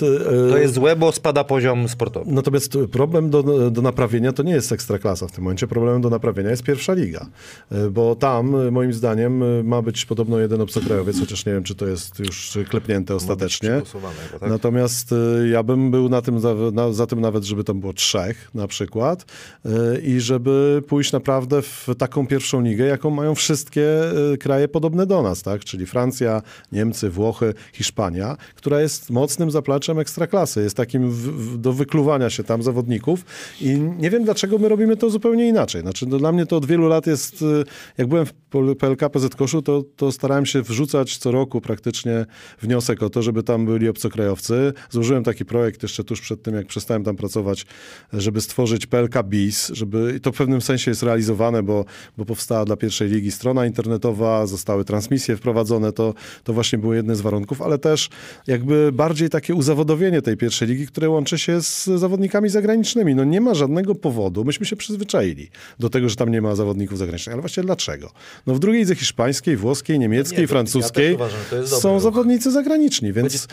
[0.51, 2.31] To jest złe, bo spada poziom sportowy.
[2.31, 5.67] Natomiast problem do, do naprawienia to nie jest ekstraklasa w tym momencie.
[5.67, 7.25] Problemem do naprawienia jest pierwsza liga.
[7.91, 12.19] Bo tam, moim zdaniem, ma być podobno jeden obcokrajowiec, chociaż nie wiem, czy to jest
[12.19, 13.81] już klepnięte ostatecznie.
[14.39, 14.49] tak?
[14.49, 17.93] Natomiast y, ja bym był na tym, za, na, za tym nawet, żeby tam było
[17.93, 19.25] trzech na przykład
[19.65, 25.05] y, i żeby pójść naprawdę w taką pierwszą ligę, jaką mają wszystkie y, kraje podobne
[25.05, 25.63] do nas, tak?
[25.63, 26.41] Czyli Francja,
[26.71, 30.61] Niemcy, Włochy, Hiszpania, która jest mocnym zaplaczem ekstraklasy.
[30.61, 33.25] Jest takim w, w, do wykluwania się tam zawodników
[33.61, 35.81] i nie wiem, dlaczego my robimy to zupełnie inaczej.
[35.81, 37.43] Znaczy, no, dla mnie to od wielu lat jest,
[37.97, 38.33] jak byłem w
[38.79, 42.25] PLK PZ Koszu, to, to starałem się wrzucać co roku praktycznie
[42.61, 44.73] wniosek o to, żeby tam byli obcokrajowcy.
[44.89, 47.65] Złożyłem taki projekt jeszcze tuż przed tym, jak przestałem tam pracować,
[48.13, 51.85] żeby stworzyć PLK BIS, żeby, i to w pewnym sensie jest realizowane, bo,
[52.17, 56.13] bo powstała dla pierwszej ligi strona internetowa, zostały transmisje wprowadzone, to,
[56.43, 58.09] to właśnie było jedne z warunków, ale też
[58.47, 63.15] jakby bardziej takie uzawodowienie tej pierwszej ligi, które łączy się z zawodnikami zagranicznymi.
[63.15, 66.97] No nie ma żadnego powodu, myśmy się przyzwyczaili do tego, że tam nie ma zawodników
[66.97, 68.11] zagranicznych, ale właśnie dlaczego?
[68.47, 72.01] No w drugiej lidze hiszpańskiej, włoskiej, niemieckiej, Nie, ja francuskiej też uważam, są ruch.
[72.01, 73.47] zawodnicy zagraniczni, więc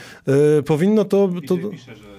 [0.59, 1.14] y, powinno to...
[1.17, 2.14] to klepnięte.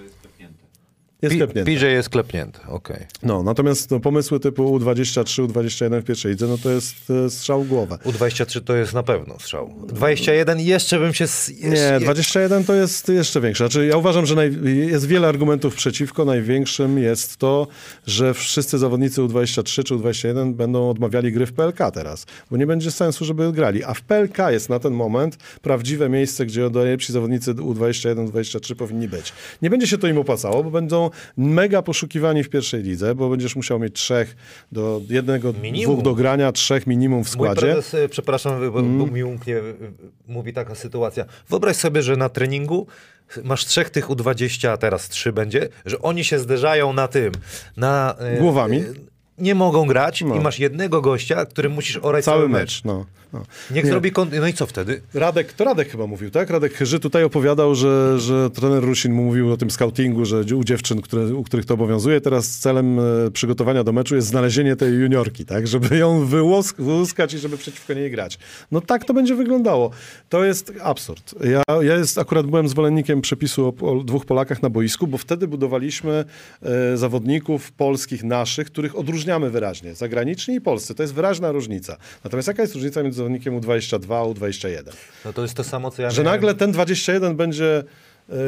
[1.22, 1.70] Jest Pi- klepnięte.
[1.72, 3.06] PJ jest klepnięty, okej.
[3.22, 6.94] No, natomiast no, pomysły typu U23, U21 w pierwszej lidze, no to jest
[7.26, 7.98] e, strzał w głowę.
[8.04, 9.74] U23 to jest na pewno strzał.
[9.88, 11.24] 21 jeszcze bym się...
[11.24, 13.64] s- Nie, Jeszcze, 21 to jest jeszcze większe.
[13.64, 14.52] Znaczy, ja uważam, że naj...
[14.90, 16.24] jest wiele argumentów przeciwko.
[16.24, 17.66] Największym jest to,
[18.06, 22.90] że wszyscy zawodnicy U23 czy U21 będą odmawiali gry w PLK teraz, bo nie będzie
[22.90, 23.84] sensu, żeby grali.
[23.84, 29.08] A w PLK jest na ten moment prawdziwe miejsce, gdzie najlepsi zawodnicy U21, U23 powinni
[29.08, 29.32] być.
[29.62, 31.05] Nie będzie się to im opłacało, bo będą
[31.36, 34.36] mega poszukiwani w pierwszej lidze, bo będziesz musiał mieć trzech
[34.72, 35.92] do jednego, Minimum.
[35.94, 37.60] dwóch do grania, trzech minimum w Mój składzie.
[37.60, 39.74] prezes, y, przepraszam, bo, bo mi umknie, y,
[40.28, 41.24] mówi taka sytuacja.
[41.48, 42.86] Wyobraź sobie, że na treningu
[43.44, 47.32] masz trzech tych U20, a teraz trzy będzie, że oni się zderzają na tym,
[47.76, 48.16] na...
[48.36, 48.78] y, Głowami.
[48.80, 48.94] y,
[49.38, 50.34] Nie mogą grać No.
[50.36, 52.84] i masz jednego gościa, którym musisz orać Cały mecz.
[52.84, 53.42] No, no.
[53.70, 53.90] Niech Nie.
[53.90, 54.12] zrobi...
[54.12, 54.30] Kon...
[54.40, 55.00] No i co wtedy?
[55.14, 56.50] Radek, to Radek chyba mówił, tak?
[56.50, 60.64] Radek Chyży tutaj opowiadał, że, że trener Rusin mu mówił o tym scoutingu, że u
[60.64, 64.92] dziewczyn, które, u których to obowiązuje, teraz celem e, przygotowania do meczu jest znalezienie tej
[64.94, 65.66] juniorki, tak?
[65.66, 68.38] Żeby ją wyłusk- wyłuskać i żeby przeciwko niej grać.
[68.70, 69.90] No tak to będzie wyglądało.
[70.28, 71.34] To jest absurd.
[71.44, 75.48] Ja, ja jest, akurat byłem zwolennikiem przepisu o, o dwóch Polakach na boisku, bo wtedy
[75.48, 76.24] budowaliśmy
[76.62, 79.94] e, zawodników polskich naszych, których odróżniamy wyraźnie.
[79.94, 80.94] Zagraniczni i polscy.
[80.94, 81.96] To jest wyraźna różnica.
[82.24, 84.82] Natomiast jaka jest różnica między zawodnikiem U22 a U21?
[85.24, 86.34] No to jest to samo, co ja Że miałem.
[86.40, 87.84] nagle ten 21 będzie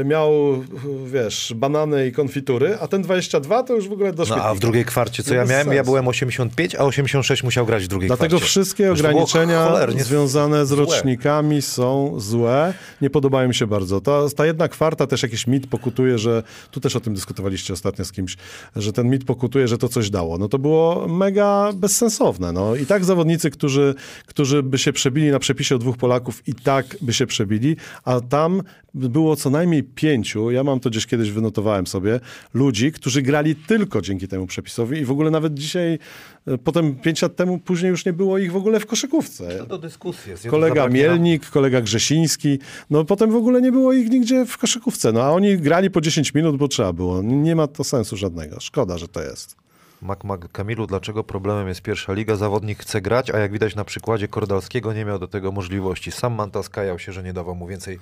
[0.04, 4.24] miał, y, wiesz, banany i konfitury, a ten 22 to już w ogóle do No
[4.26, 4.48] śmietnika.
[4.48, 5.72] a w drugiej kwarcie co No ja miałem?
[5.72, 8.46] Ja byłem 85, a 86 musiał grać w drugiej Dlatego kwarcie.
[8.46, 10.76] wszystkie ograniczenia cholernie związane z złe.
[10.78, 14.00] rocznikami są złe, nie podobają mi się bardzo.
[14.00, 18.04] Ta, ta jedna kwarta też jakiś mit pokutuje, że tu też o tym dyskutowaliście ostatnio
[18.04, 18.36] z kimś,
[18.76, 20.38] że ten mit pokutuje, że to coś dało.
[20.38, 22.52] No to było mega bezsensowne.
[22.52, 22.76] No.
[22.76, 23.94] I tak zawodnicy, którzy,
[24.26, 28.20] którzy by się przebili na przepisie o dwóch Polaków i tak by się przebili, a
[28.20, 28.62] tam
[28.94, 32.20] było co najmniej pięciu, ja mam to gdzieś kiedyś wynotowałem sobie,
[32.54, 35.98] ludzi, którzy grali tylko dzięki temu przepisowi i w ogóle nawet dzisiaj,
[36.46, 39.58] e, potem pięć lat temu, później już nie było ich w ogóle w koszykówce.
[39.58, 40.48] To do dyskusji jest.
[40.48, 42.58] Kolega Mielnik, kolega Grzesiński,
[42.90, 46.00] no potem w ogóle nie było ich nigdzie w koszykówce, no a oni grali po
[46.00, 47.22] 10 minut, bo trzeba było.
[47.22, 48.60] Nie ma to sensu żadnego.
[48.60, 49.56] Szkoda, że to jest.
[50.02, 52.36] Mak, Mak, Kamilu, dlaczego problemem jest pierwsza liga?
[52.36, 56.12] Zawodnik chce grać, a jak widać na przykładzie Kordalskiego nie miał do tego możliwości.
[56.12, 57.98] Sam Manta skajał się, że nie dawał mu więcej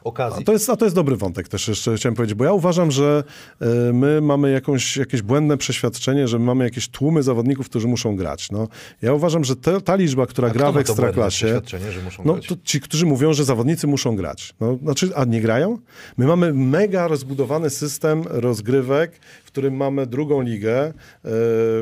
[0.00, 0.44] A okazji.
[0.44, 3.24] to, jest, a to jest dobry wątek też jeszcze chciałem powiedzieć, bo ja uważam, że
[3.60, 8.50] e, my mamy jakąś, jakieś błędne przeświadczenie, że mamy jakieś tłumy zawodników, którzy muszą grać.
[8.50, 8.68] No,
[9.02, 11.46] ja uważam, że te, ta liczba, która A gra w Ekstraklasie...
[11.46, 12.46] przeświadczenie, że muszą No grać?
[12.46, 14.54] to ci, którzy mówią, że zawodnicy muszą grać.
[14.60, 15.78] No, znaczy, a nie grają?
[16.16, 20.92] My mamy mega rozbudowany system rozgrywek, w którym mamy drugą ligę, e,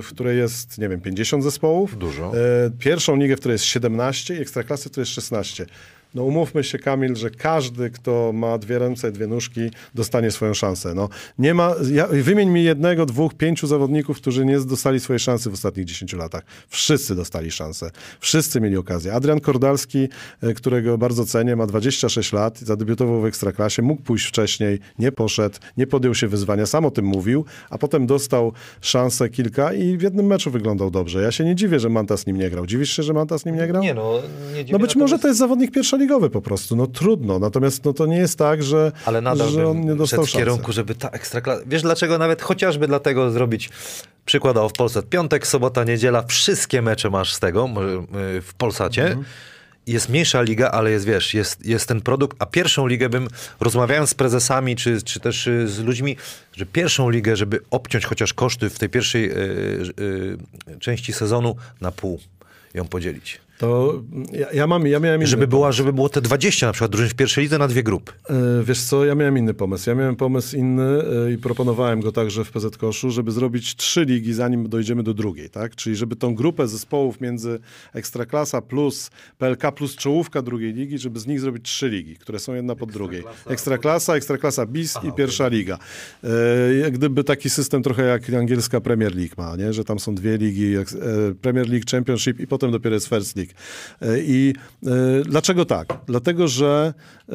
[0.03, 1.99] w której jest, nie wiem, 50 zespołów.
[1.99, 2.33] Dużo.
[2.37, 5.66] E, pierwszą ligę, w której jest 17 i ekstraklasy, w której jest 16.
[6.15, 9.61] No umówmy się, Kamil, że każdy, kto ma dwie ręce, dwie nóżki,
[9.95, 10.95] dostanie swoją szansę.
[10.95, 15.51] No, nie ma, ja, wymień mi jednego, dwóch, pięciu zawodników, którzy nie dostali swojej szansy
[15.51, 16.43] w ostatnich 10 latach.
[16.69, 17.91] Wszyscy dostali szansę.
[18.21, 19.13] Wszyscy mieli okazję.
[19.13, 20.09] Adrian Kordalski,
[20.43, 25.59] e, którego bardzo cenię, ma 26 lat, zadebiutował w Ekstraklasie, mógł pójść wcześniej, nie poszedł,
[25.77, 30.03] nie podjął się wyzwania, sam o tym mówił, a potem dostał szansę kilka i w
[30.03, 31.23] jednym meczu wyglądał dobrze.
[31.23, 32.67] Ja się nie dziwię, że Manta z nim nie grał.
[32.67, 33.83] Dziwisz się, że Manta z nim nie grał?
[33.83, 34.15] Nie no,
[34.55, 37.84] nie dziwię, No być może natomiast- to jest zawodnik pierwszoligowy po prostu, no trudno, natomiast
[37.84, 40.94] no to nie jest tak, że, Ale nadal że on nie dostał w kierunku, żeby
[40.94, 41.62] ta ekstraklasa...
[41.66, 42.18] Wiesz dlaczego?
[42.18, 43.70] Nawet chociażby dlatego zrobić
[44.24, 47.68] przykładowo w Polsce piątek, sobota, niedziela, wszystkie mecze masz z tego
[48.38, 49.07] y, w Polsacie.
[49.07, 49.24] Mhm.
[49.86, 53.28] Jest mniejsza liga, ale jest, wiesz, jest, jest ten produkt, a pierwszą ligę bym,
[53.61, 56.16] rozmawiając z prezesami, czy, czy też y, z ludźmi,
[56.53, 59.34] że pierwszą ligę, żeby obciąć chociaż koszty w tej pierwszej y,
[60.01, 62.20] y, części sezonu na pół
[62.74, 63.40] ją podzielić.
[63.59, 64.03] To
[64.33, 67.09] ja, ja mam, ja miałem inny Żeby, była, żeby było te 20 na przykład drużyn
[67.09, 68.13] w pierwszej lidze na dwie grupy.
[68.31, 68.35] E,
[68.65, 69.91] Wiesz co, ja miałem inny pomysł.
[69.91, 74.05] Ja miałem pomysł inny e, i proponowałem go także w PZ Koszu, żeby zrobić trzy
[74.05, 75.77] ligi, zanim dojdziemy do drugiej, tak?
[75.77, 77.59] Czyli żeby tą grupę zespołów między
[77.95, 82.55] Ekstraklasa plus PLK plus czołówka drugiej ligi, żeby z nich zrobić trzy ligi, które są
[82.55, 83.23] jedna pod drugiej.
[83.47, 85.79] Ekstraklasa, Ekstraklasa BIS i pierwsza liga.
[86.25, 86.29] E,
[86.75, 89.73] jak gdyby taki system trochę jak angielska Premier League ma, nie?
[89.73, 90.75] Że tam są dwie ligi,
[91.43, 93.47] Premier League, Championship i potem dopiero jest First League.
[94.03, 94.53] E, I
[94.86, 94.90] e,
[95.24, 95.88] dlaczego tak?
[96.07, 96.94] Dlatego, że,
[97.28, 97.34] e,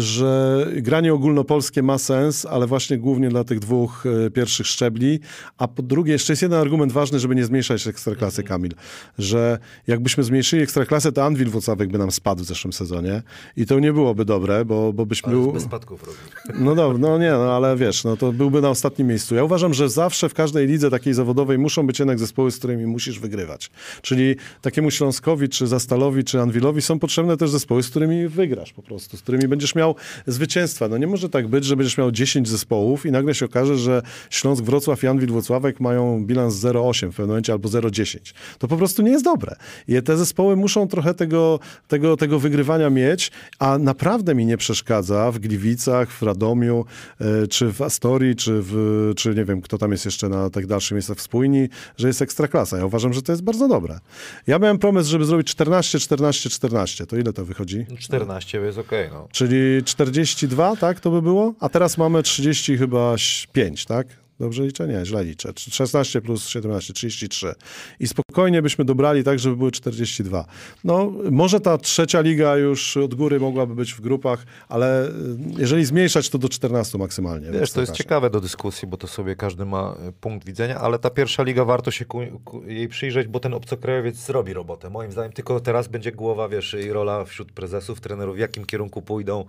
[0.00, 5.20] że granie ogólnopolskie ma sens, ale właśnie głównie dla tych dwóch e, pierwszych szczebli.
[5.58, 8.72] A po drugie, jeszcze jest jeden argument ważny, żeby nie zmniejszać ekstraklasy, Kamil.
[9.18, 13.22] Że jakbyśmy zmniejszyli ekstraklasę, to Anwil Włocławek by nam spadł w zeszłym sezonie.
[13.56, 15.32] I to nie byłoby dobre, bo, bo byśmy...
[15.32, 16.18] był- Bez spadków robi.
[16.64, 19.34] no dobra, no nie, no ale wiesz, no to byłby na ostatnim miejscu.
[19.34, 22.86] Ja uważam, że zawsze w każdej lidze takiej zawodowej muszą być jednak zespoły, z którymi
[22.86, 23.70] musisz wygrywać.
[24.02, 25.15] Czyli takiemu Śląskowi,
[25.50, 29.48] czy Zastalowi, czy Anwilowi są potrzebne też zespoły, z którymi wygrasz po prostu, z którymi
[29.48, 29.94] będziesz miał
[30.26, 30.88] zwycięstwa.
[30.88, 34.02] No nie może tak być, że będziesz miał 10 zespołów i nagle się okaże, że
[34.30, 38.34] Śląsk, Wrocław i Anwil Włocławek mają bilans 0,8 w pewnym momencie albo 0,10.
[38.58, 39.56] To po prostu nie jest dobre.
[39.88, 45.32] I te zespoły muszą trochę tego, tego, tego wygrywania mieć, a naprawdę mi nie przeszkadza
[45.32, 46.84] w Gliwicach, w Radomiu,
[47.20, 50.66] e, czy w Astorii, czy, w, czy nie wiem, kto tam jest jeszcze na tak
[50.66, 52.78] dalszych miejscach w Spójni, że jest ekstraklasa.
[52.78, 53.98] Ja uważam, że to jest bardzo dobre.
[54.46, 57.06] Ja miałem pomysł, żeby zrobić 14, 14, 14.
[57.06, 57.86] To ile to wychodzi?
[57.98, 59.28] 14 jest okej, no.
[59.32, 61.54] Czyli 42, tak to by było?
[61.60, 63.14] A teraz mamy 30 chyba
[63.52, 64.06] 5, tak?
[64.40, 64.88] Dobrze liczę?
[64.88, 65.52] Nie, źle liczę.
[65.56, 67.54] 16 plus 17, 33.
[68.00, 70.44] I spokojnie byśmy dobrali tak, żeby były 42.
[70.84, 75.10] No, może ta trzecia liga już od góry mogłaby być w grupach, ale y,
[75.58, 77.50] jeżeli zmniejszać, to do 14 maksymalnie.
[77.50, 80.98] Wiesz, to jest ciekawe do dyskusji, bo to sobie każdy ma e, punkt widzenia, ale
[80.98, 84.90] ta pierwsza liga warto się ku, ku, jej przyjrzeć, bo ten obcokrajowiec zrobi robotę.
[84.90, 89.02] Moim zdaniem tylko teraz będzie głowa, wiesz, i rola wśród prezesów, trenerów, w jakim kierunku
[89.02, 89.44] pójdą,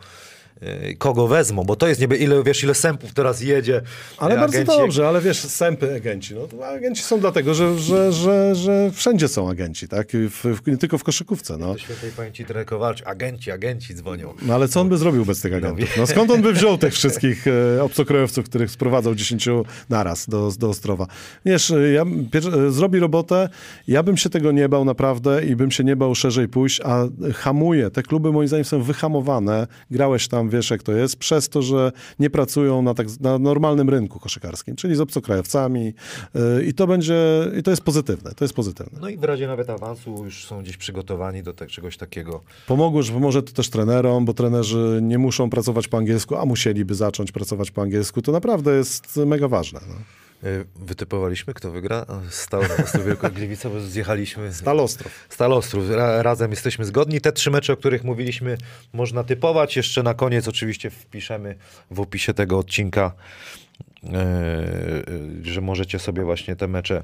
[0.97, 3.82] kogo wezmą, bo to jest niby ile, wiesz, ile sępów teraz jedzie.
[4.18, 6.36] Ale e, bardzo dobrze, ale wiesz, sępy agenci.
[6.36, 10.08] No, agenci są dlatego, że, że, że, że wszędzie są agenci, tak?
[10.12, 11.58] W, w, nie tylko w koszykówce.
[11.58, 11.74] No.
[11.74, 14.34] Do świętej pamięci Kowalczyk, agenci, agenci dzwonią.
[14.41, 15.97] No ale co on by zrobił bez tych agentów?
[15.97, 19.49] No skąd on by wziął tych wszystkich e, obcokrajowców, których sprowadzał 10
[19.89, 21.08] naraz do, do Ostrowa?
[21.45, 23.49] Wiesz, ja, pier- zrobi robotę,
[23.88, 27.08] ja bym się tego nie bał naprawdę i bym się nie bał szerzej pójść, a
[27.34, 27.91] hamuje.
[27.91, 29.68] Te kluby moim zdaniem są wyhamowane.
[29.91, 33.89] Grałeś tam, wiesz jak to jest, przez to, że nie pracują na, tak, na normalnym
[33.89, 35.93] rynku koszykarskim, czyli z obcokrajowcami
[36.36, 37.16] e, i to będzie,
[37.60, 39.00] i to jest pozytywne, to jest pozytywne.
[39.02, 42.41] No i w razie nawet awansu już są gdzieś przygotowani do te, czegoś takiego.
[42.68, 46.95] Pomogło, że pomoże to też trenerom, bo trenerzy nie muszą pracować po angielsku, a musieliby
[46.95, 48.22] zacząć pracować po angielsku.
[48.22, 49.80] To naprawdę jest mega ważne.
[49.88, 49.95] No.
[50.44, 52.06] E, Wytypowaliśmy, kto wygra.
[52.78, 54.54] Prostu Wielką Gliwica, bo zjechaliśmy.
[54.54, 55.26] Stalostrów.
[55.30, 55.90] Stal Ostrów.
[55.90, 57.22] Ra, razem jesteśmy zgodni.
[57.22, 58.58] Te trzy mecze, o których mówiliśmy,
[58.94, 59.76] można typować.
[59.76, 61.56] Jeszcze na koniec oczywiście wpiszemy
[61.92, 63.14] w opisie tego odcinka,
[64.04, 64.10] e,
[65.42, 67.04] że możecie sobie właśnie te mecze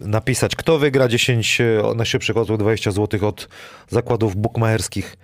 [0.00, 0.56] napisać.
[0.56, 3.48] Kto wygra 10 e, najszybszych odwrót 20 zł od
[3.88, 5.16] zakładów bukmacherskich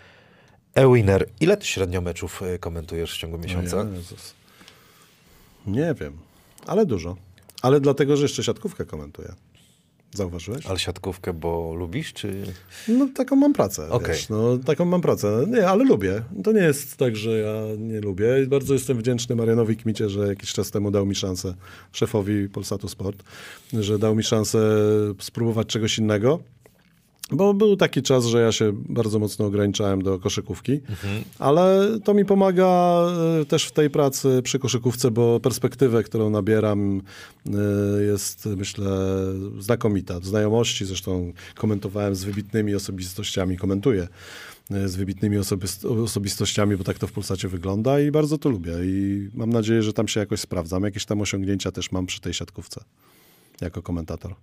[0.74, 1.28] e-winner.
[1.40, 3.86] Ile ty średnio meczów komentujesz w ciągu miesiąca?
[3.94, 4.34] Jezus.
[5.66, 6.18] Nie wiem,
[6.66, 7.16] ale dużo.
[7.62, 9.34] Ale dlatego, że jeszcze siatkówkę komentuję.
[10.14, 10.66] Zauważyłeś?
[10.66, 12.42] Ale siatkówkę, bo lubisz, czy...
[12.88, 14.08] No taką mam pracę, Okej.
[14.08, 15.44] wiesz, no taką mam pracę.
[15.48, 16.22] Nie, ale lubię.
[16.44, 18.26] To nie jest tak, że ja nie lubię.
[18.46, 21.54] Bardzo jestem wdzięczny Marianowi Kmicie, że jakiś czas temu dał mi szansę,
[21.92, 23.22] szefowi Polsatu Sport,
[23.72, 24.58] że dał mi szansę
[25.20, 26.40] spróbować czegoś innego.
[27.32, 30.80] Bo był taki czas, że ja się bardzo mocno ograniczałem do koszykówki,
[31.38, 33.02] ale to mi pomaga
[33.40, 37.02] e, też w tej pracy przy koszykówce, bo perspektywę, którą nabieram
[37.46, 38.90] e, jest myślę
[39.58, 40.20] znakomita.
[40.20, 44.08] Znajomości zresztą komentowałem z wybitnymi osobistościami, komentuję
[44.70, 48.72] e, z wybitnymi osobist- osobistościami, bo tak to w Polsacie wygląda i bardzo to lubię
[48.82, 50.82] i mam nadzieję, że tam się jakoś sprawdzam.
[50.82, 52.80] Jakieś tam osiągnięcia też mam przy tej siatkówce
[53.60, 54.34] jako komentator.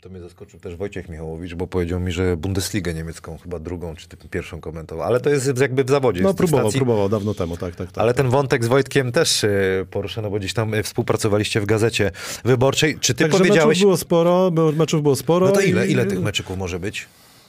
[0.00, 4.08] To mnie zaskoczył też Wojciech Michałowicz, bo powiedział mi, że Bundesligę niemiecką, chyba drugą czy
[4.30, 5.06] pierwszą komentował.
[5.06, 6.22] Ale to jest jakby w zawodzie.
[6.22, 8.02] No próbował, próbował dawno temu, tak, tak, tak.
[8.02, 9.48] Ale ten wątek z Wojtkiem też e,
[9.90, 12.10] poruszono, bo gdzieś tam e, współpracowaliście w gazecie
[12.44, 12.98] wyborczej.
[13.00, 13.68] Czy ty Także powiedziałeś...
[13.78, 15.46] meczów było sporo, meczów było sporo.
[15.46, 17.06] No to ile, i- ile tych meczyków może być?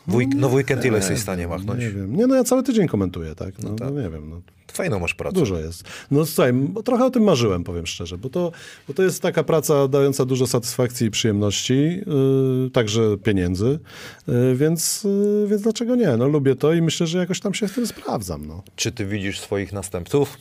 [0.07, 1.79] W week- no w weekend ile jesteś w stanie machnąć?
[1.79, 2.15] Nie wiem.
[2.15, 3.59] Nie, no ja cały tydzień komentuję, tak?
[3.59, 3.79] No, tak.
[3.93, 4.41] no nie wiem, no.
[4.71, 5.35] Fajną masz pracę.
[5.35, 5.83] Dużo jest.
[6.11, 6.53] No słuchaj,
[6.85, 8.51] trochę o tym marzyłem, powiem szczerze, bo to,
[8.87, 13.79] bo to jest taka praca dająca dużo satysfakcji i przyjemności, yy, także pieniędzy,
[14.27, 16.17] yy, więc, yy, więc dlaczego nie?
[16.17, 18.63] No lubię to i myślę, że jakoś tam się w tym sprawdzam, no.
[18.75, 20.37] Czy ty widzisz swoich następców?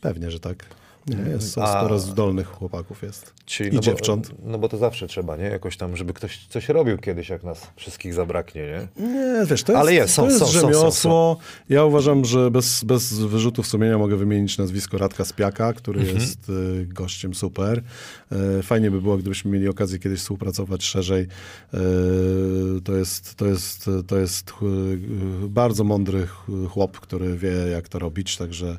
[0.00, 0.64] Pewnie, że tak.
[1.08, 3.32] Nie, jest A- sporo zdolnych chłopaków jest.
[3.46, 4.28] Czyli, I no dziewcząt.
[4.28, 5.44] Bo, no bo to zawsze trzeba, nie?
[5.44, 9.06] Jakoś tam, żeby ktoś coś robił kiedyś, jak nas wszystkich zabraknie, nie?
[9.06, 11.36] Nie, wiesz, to jest, Ale jest, są, to jest są, są, są, rzemiosło.
[11.68, 16.18] Ja uważam, że bez, bez wyrzutów sumienia mogę wymienić nazwisko Radka Spiaka, który Mhm.
[16.18, 17.82] jest y, gościem super.
[18.58, 21.26] E, fajnie by było, gdybyśmy mieli okazję kiedyś współpracować szerzej.
[21.74, 21.78] E,
[22.84, 24.54] to jest, to jest, to jest y,
[25.48, 28.78] bardzo mądry ch- chłop, który wie, jak to robić, także,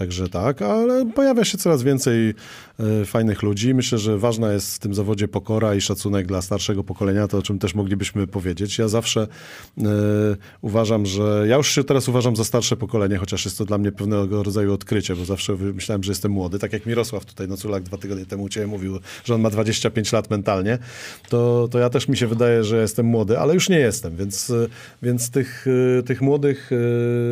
[0.00, 2.34] także tak, ale pojawia się coraz więcej
[3.06, 3.74] fajnych ludzi.
[3.74, 7.42] Myślę, że ważna jest w tym zawodzie pokora i szacunek dla starszego pokolenia, to o
[7.42, 8.78] czym też moglibyśmy powiedzieć.
[8.78, 9.26] Ja zawsze
[9.78, 9.84] e,
[10.60, 13.92] uważam, że ja już się teraz uważam za starsze pokolenie, chociaż jest to dla mnie
[13.92, 16.58] pewnego rodzaju odkrycie, bo zawsze myślałem, że jestem młody.
[16.58, 20.12] Tak jak Mirosław tutaj, Noculak dwa tygodnie temu u ciebie mówił, że on ma 25
[20.12, 20.78] lat mentalnie,
[21.28, 24.50] to, to ja też mi się wydaje, że jestem młody, ale już nie jestem, więc,
[24.50, 24.66] e,
[25.02, 25.66] więc tych,
[25.98, 26.70] e, tych młodych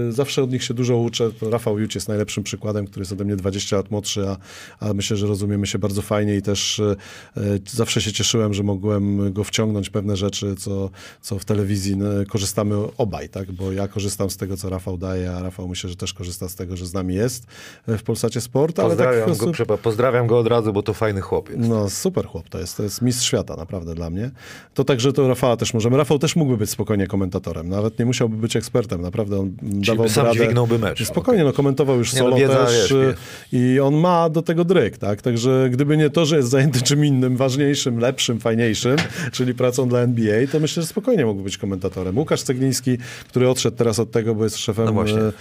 [0.08, 1.30] e, zawsze od nich się dużo uczę.
[1.50, 4.36] Rafał Juć jest najlepszym przykładem, który jest ode mnie 20 lat młodszy, a,
[4.80, 6.96] a myślę, że rozumiemy się bardzo fajnie i też e,
[7.36, 12.06] e, zawsze się cieszyłem, że mogłem go wciągnąć pewne rzeczy, co, co w telewizji no,
[12.28, 13.52] korzystamy obaj, tak?
[13.52, 16.54] Bo ja korzystam z tego, co Rafał daje, a Rafał myślę, że też korzysta z
[16.54, 17.46] tego, że z nami jest
[17.88, 21.20] e, w Polsacie Sport, tak Pozdrawiam, go, przepraszam, pozdrawiam go od razu, bo to fajny
[21.20, 21.56] chłopiec.
[21.58, 22.76] no, super chłop to jest.
[22.76, 24.30] To jest mistrz świata, naprawdę dla mnie.
[24.74, 25.96] To także to Rafała też możemy.
[25.96, 27.68] Rafał też mógłby być spokojnie komentatorem.
[27.68, 29.02] Nawet nie musiałby być ekspertem.
[29.02, 30.38] Naprawdę on dawał sam radę.
[30.38, 31.06] dźwignąłby mecz.
[31.06, 32.74] Spokojnie, no komentował już Nie, no, solo wiedza, też.
[32.74, 33.14] wiesz, y.
[33.52, 35.22] I on ma do tego dryk, tak?
[35.28, 38.96] Także gdyby nie to, że jest zajęty czym innym, ważniejszym, lepszym, fajniejszym,
[39.32, 42.18] czyli pracą dla NBA, to myślę, że spokojnie mógłby być komentatorem.
[42.18, 42.98] Łukasz Cegliński,
[43.28, 45.32] który odszedł teraz od tego, bo jest szefem No e,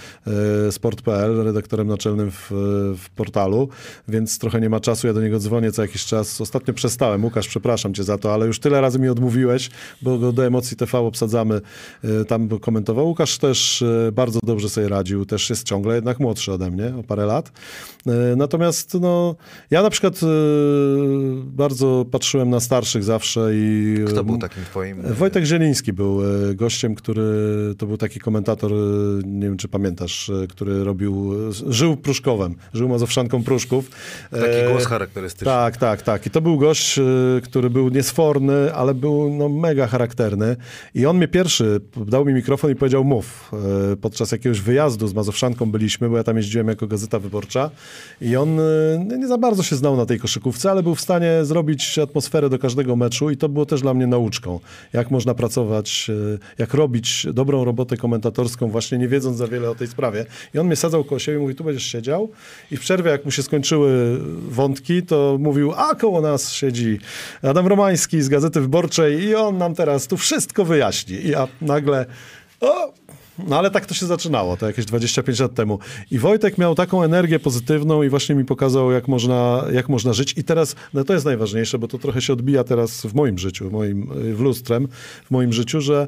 [0.68, 2.48] e, sport.pl, redaktorem naczelnym w,
[2.98, 3.70] w portalu,
[4.08, 5.08] więc trochę nie ma czasu.
[5.08, 6.42] Ja do niego dzwonię co jakiś czas.
[6.42, 7.24] Ostatnio przestałem.
[7.24, 9.70] Łukasz, przepraszam cię za to, ale już tyle razy mi odmówiłeś,
[10.02, 11.62] bo go do emocji TV obsadzamy.
[12.04, 13.08] e, Tam komentował.
[13.08, 15.26] Łukasz też e, bardzo dobrze sobie radził.
[15.26, 17.52] Też jest ciągle jednak młodszy ode mnie o parę lat.
[18.08, 19.36] E, Natomiast no,
[19.72, 20.28] ja na przykład e,
[21.46, 25.02] bardzo patrzyłem na starszych zawsze i Kto był takim twoim...
[25.14, 27.24] Wojtek Zieliński był e, gościem, który
[27.78, 28.76] to był taki komentator, e,
[29.26, 33.90] nie wiem czy pamiętasz, e, który robił, e, żył Pruszkowem, żył Mazowszanką Pruszków.
[34.32, 35.46] Taki E, głos charakterystyczny.
[35.46, 36.26] Tak, tak, tak.
[36.26, 37.04] I to był gość, e,
[37.44, 40.56] który był niesforny, ale był no, mega charakterny.
[40.96, 43.52] I on mnie pierwszy dał mi mikrofon i powiedział mów.
[43.94, 47.70] E, Podczas jakiegoś wyjazdu z Mazowszanką byliśmy, bo ja tam jeździłem jako Gazeta Wyborcza
[48.22, 48.64] i on e,
[49.18, 52.60] nie za bardzo się znał na tej koszykówce, ale był w stanie zrobić atmosferę do
[52.60, 54.60] każdego meczu i to było też dla mnie nauczką.
[54.94, 59.76] Jak można pracować, e, jak robić dobrą robotę komentatorską, właśnie nie wiedząc za wiele o
[59.76, 60.26] tej sprawie.
[60.54, 62.30] I on mnie sadzał koło siebie i mówi, tu będziesz siedział
[62.72, 67.00] i w przerwie, jak mu się skończyły wątki, to mówił, a koło nas siedzi
[67.42, 71.16] Adam Romański z Gazety Wyborczej i on nam teraz tu wszystko wyjaśni.
[71.16, 72.06] I ja nagle,
[72.62, 72.94] o,
[73.48, 75.80] no ale tak to się zaczynało, to jakieś 25 lat temu.
[76.12, 80.34] I Wojtek miał taką energię pozytywną i właśnie mi pokazał, jak można, jak można żyć.
[80.38, 83.70] I teraz, no to jest najważniejsze, bo to trochę się odbija teraz w moim życiu,
[83.70, 84.88] w moim, w lustrem,
[85.26, 86.08] w moim życiu, że,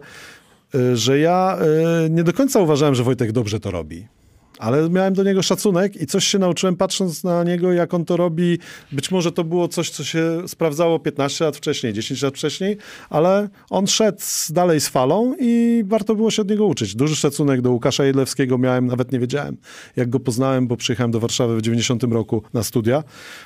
[0.76, 1.58] y, że ja
[2.06, 4.19] y, nie do końca uważałem, że Wojtek dobrze to robi.
[4.60, 8.18] Ale miałem do niego szacunek i coś się nauczyłem patrząc na niego, jak on to
[8.18, 8.58] robi.
[8.92, 12.78] Być może to było coś, co się sprawdzało 15 lat wcześniej, 10 lat wcześniej,
[13.10, 16.96] ale on szedł dalej z falą i warto było się od niego uczyć.
[16.96, 19.58] Duży szacunek do Łukasza Jedlewskiego miałem, nawet nie wiedziałem,
[19.96, 23.04] jak go poznałem, bo przyjechałem do Warszawy w 90 roku na studia.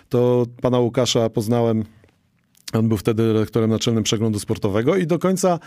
[0.10, 1.84] To pana Łukasza poznałem
[2.74, 5.60] on był wtedy redaktorem naczelnym przeglądu sportowego i do końca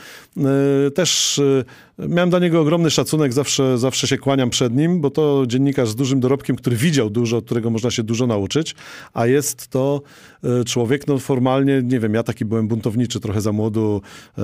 [0.87, 1.65] y, też y,
[1.99, 5.95] miałem dla niego ogromny szacunek, zawsze, zawsze się kłaniam przed nim, bo to dziennikarz z
[5.95, 8.75] dużym dorobkiem, który widział dużo, od którego można się dużo nauczyć,
[9.15, 10.03] a jest to
[10.67, 14.01] człowiek, no formalnie, nie wiem, ja taki byłem buntowniczy trochę za młodu,
[14.39, 14.43] y,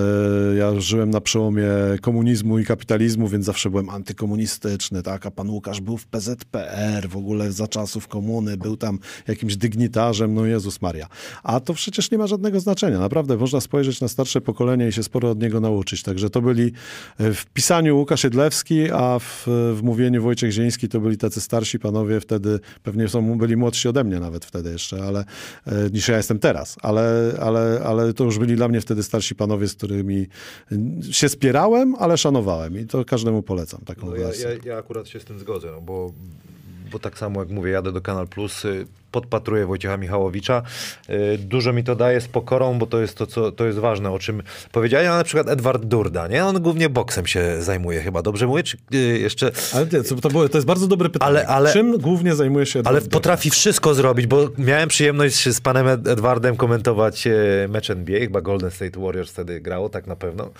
[0.57, 1.66] ja żyłem na przełomie
[2.00, 7.16] komunizmu i kapitalizmu, więc zawsze byłem antykomunistyczny, tak, a pan Łukasz był w PZPR, w
[7.16, 8.98] ogóle za czasów komuny, był tam
[9.28, 11.07] jakimś dygnitarzem, no Jezus Maria.
[11.42, 15.03] A to przecież nie ma żadnego znaczenia, naprawdę, można spojrzeć na starsze pokolenie i się
[15.03, 16.72] sporo od niego nauczyć, także to byli
[17.18, 19.44] e, w pisaniu Łukasz Jedlewski, a w,
[19.74, 22.20] w mówieniu Wojciech Zieński to byli tacy starsi panowie.
[22.20, 25.24] Wtedy, pewnie są, byli młodsi ode mnie nawet wtedy jeszcze, ale
[25.66, 29.34] e, niż ja jestem teraz, ale, ale, ale to już byli dla mnie wtedy starsi
[29.34, 30.26] panowie, z którymi
[31.11, 35.20] się spierałem, ale szanowałem i to każdemu polecam taką No ja, ja, ja akurat się
[35.20, 36.12] z tym zgodzę, no bo,
[36.93, 40.62] bo tak samo jak mówię, jadę do Kanal Plus, y, podpatruję Wojciecha Michałowicza.
[41.10, 44.10] Y, Dużo mi to daje z pokorą, bo to jest to, co to jest ważne,
[44.10, 44.42] o czym
[44.72, 46.44] powiedziałem, a na przykład Edward Durda, nie?
[46.44, 48.62] On głównie boksem się zajmuje chyba, dobrze mówię?
[48.62, 49.50] Czy y, jeszcze...
[49.74, 51.28] Ale nie, to, było, to jest bardzo dobre pytanie.
[51.28, 55.60] Ale- ale- Czym głównie zajmuje się Ale Edward potrafi wszystko zrobić, bo miałem przyjemność z
[55.60, 57.32] panem Ed- Edwardem komentować e,
[57.68, 60.50] mecz NBA, chyba Golden State Warriors wtedy grało, tak na pewno.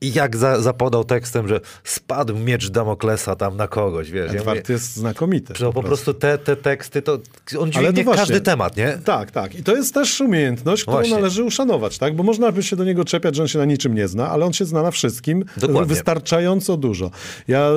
[0.00, 4.32] I jak za, zapodał tekstem, że spadł miecz Damoklesa tam na kogoś, wiesz.
[4.32, 5.54] Ja Edward mówię, jest znakomity.
[5.56, 7.20] że po prostu te, te teksty, to on
[7.62, 8.20] Ale dźwignął nie właśnie.
[8.20, 8.98] każdy temat, nie?
[9.04, 9.54] Tak, tak.
[9.54, 11.14] I to jest też umiejętność, którą Właśnie.
[11.14, 12.16] należy uszanować, tak?
[12.16, 14.44] Bo można by się do niego czepiać, że on się na niczym nie zna, ale
[14.46, 15.94] on się zna na wszystkim Dokładnie.
[15.94, 17.10] wystarczająco dużo.
[17.48, 17.70] Ja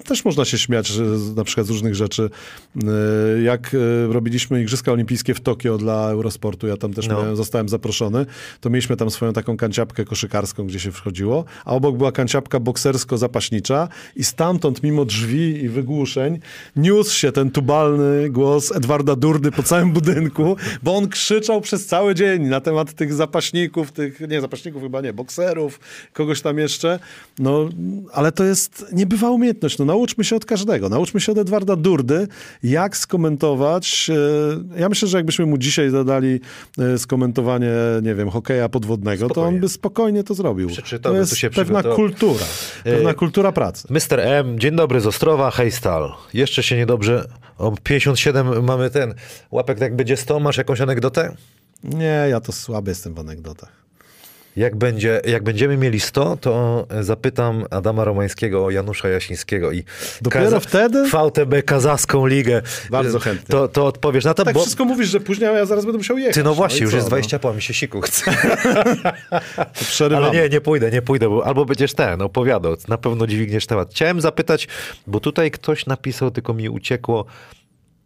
[0.00, 1.04] y, też można się śmiać że
[1.36, 2.30] na przykład z różnych rzeczy.
[2.76, 7.14] Y, Jak y, robiliśmy Igrzyska Olimpijskie w Tokio dla Eurosportu, ja tam też No.
[7.14, 8.26] miałem, zostałem zaproszony,
[8.60, 13.88] to mieliśmy tam swoją taką kanciapkę koszykarską, gdzie się wchodziło, a obok była kanciapka boksersko-zapaśnicza
[14.16, 16.38] i stamtąd, mimo drzwi i wygłuszeń,
[16.76, 22.14] niósł się ten tubalny głos Edwarda Durdy po całym budynku, bo on krzyczał przez cały
[22.14, 25.80] dzień na temat tych zapaśników, tych, nie zapaśników chyba nie, bokserów,
[26.12, 26.98] kogoś tam jeszcze.
[27.38, 27.68] No,
[28.12, 29.78] ale to jest niebywała umiejętność.
[29.78, 30.88] No, nauczmy się od każdego.
[30.88, 32.28] Nauczmy się od Edwarda Durdy,
[32.62, 34.10] jak skomentować.
[34.76, 36.40] e, Ja myślę, że jakbyśmy mu dzisiaj zadali
[36.78, 37.70] e, skomentowanie,
[38.02, 39.54] nie wiem, hokeja podwodnego, to Spokojnie.
[39.56, 40.68] on by spokojnie to zrobił.
[41.02, 42.44] To jest się pewna kultura.
[42.84, 43.88] Pewna E, kultura pracy.
[43.90, 44.20] Mr.
[44.20, 46.12] M, dzień dobry z Ostrowa, hej Stal.
[46.34, 47.28] Jeszcze się niedobrze,
[47.58, 49.14] o 57 mamy ten,
[49.50, 51.36] łapek jak będzie 100, masz jakąś anegdotę?
[51.84, 53.79] Nie, ja to słaby jestem w anegdotach.
[54.56, 59.84] Jak, będzie, jak będziemy mieli 100, to zapytam Adama Romańskiego o Janusza Jasińskiego i
[60.22, 61.04] Dopiero wtedy?
[61.08, 62.62] VTB Kazachską Ligę.
[62.90, 63.46] Bardzo chętnie.
[63.48, 65.98] To, to odpowiesz na to, Tak bo wszystko mówisz, że później a ja zaraz będę
[65.98, 66.34] musiał jechać.
[66.34, 67.10] ty no właśnie, i już co, jest no?
[67.10, 68.32] 20 po, mi się siku chce.
[70.16, 73.90] Ale nie, nie pójdę, nie pójdę, bo albo będziesz ten opowiadał, na pewno dźwigniesz temat.
[73.90, 74.68] Chciałem zapytać,
[75.06, 77.24] bo tutaj ktoś napisał, tylko mi uciekło,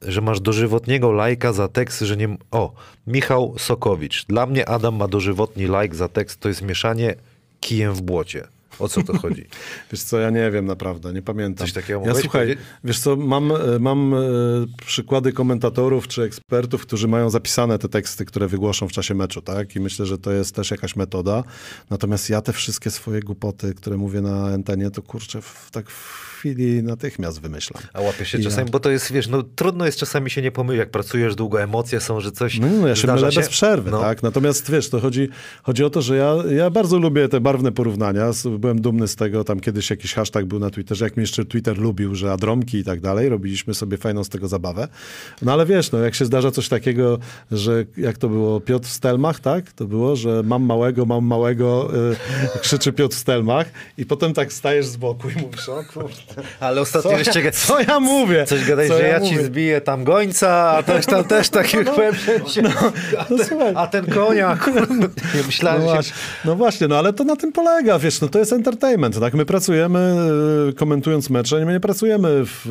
[0.09, 2.37] że masz dożywotniego lajka za tekst, że nie...
[2.51, 2.75] O,
[3.07, 4.27] Michał Sokowicz.
[4.27, 7.15] Dla mnie Adam ma dożywotni lajk za tekst, to jest mieszanie
[7.61, 8.47] kijem w błocie.
[8.79, 9.45] O co to chodzi?
[9.93, 11.67] Wiesz co, ja nie wiem naprawdę, nie pamiętam.
[11.67, 12.59] Coś takiego ja słuchaj, powiedzieć?
[12.85, 14.19] wiesz co, mam, e, mam e,
[14.87, 19.77] przykłady komentatorów czy ekspertów, którzy mają zapisane te teksty, które wygłoszą w czasie meczu, tak?
[19.77, 21.45] I myślę, że to jest też jakaś metoda.
[21.91, 26.34] Natomiast ja te wszystkie swoje głupoty, które mówię na antenie, to kurczę, w, tak w
[26.45, 27.83] chwili natychmiast wymyślam.
[27.93, 30.43] A łapiesz się I ja- czasami, bo to jest, wiesz, no trudno jest czasami się
[30.43, 33.49] nie pomylić, jak pracujesz długo, emocje są, że coś No, no ja się mylę bez
[33.49, 34.01] przerwy, No.
[34.01, 34.23] tak?
[34.23, 35.29] Natomiast wiesz, to chodzi,
[35.63, 38.31] chodzi o to, że ja, ja bardzo lubię te barwne porównania.
[38.59, 41.79] Byłem dumny z tego, tam kiedyś jakiś hashtag był na Twitterze, jak mnie jeszcze Twitter
[41.79, 44.89] lubił, że Adromki i tak dalej, robiliśmy sobie fajną z tego zabawę.
[45.43, 47.19] No ale wiesz, no jak się zdarza coś takiego,
[47.53, 49.73] że jak to było, Piotr Stelmach, tak?
[49.73, 51.91] To było, że mam małego, mam małego,
[52.55, 53.67] y, krzyczy Piotr Stelmach
[53.99, 57.81] i potem tak stajesz z boku i mówisz, o kurde, Ale ostatnio jeszcze ja, co
[57.81, 58.45] ja mówię?
[58.45, 59.45] coś gadaj, Co że ja, ci mówię?
[59.45, 61.93] zbiję tam gońca, a też tam też taki no,
[63.19, 63.73] a, no ten, słuchaj.
[63.77, 65.89] a ten konia, kurde, nie No myślałem, się...
[65.89, 66.13] właśnie,
[66.45, 69.35] no właśnie, no ale to na tym polega, wiesz, no to jest entertainment, tak?
[69.35, 70.17] My pracujemy
[70.69, 72.67] e, komentując mecze, my nie pracujemy w,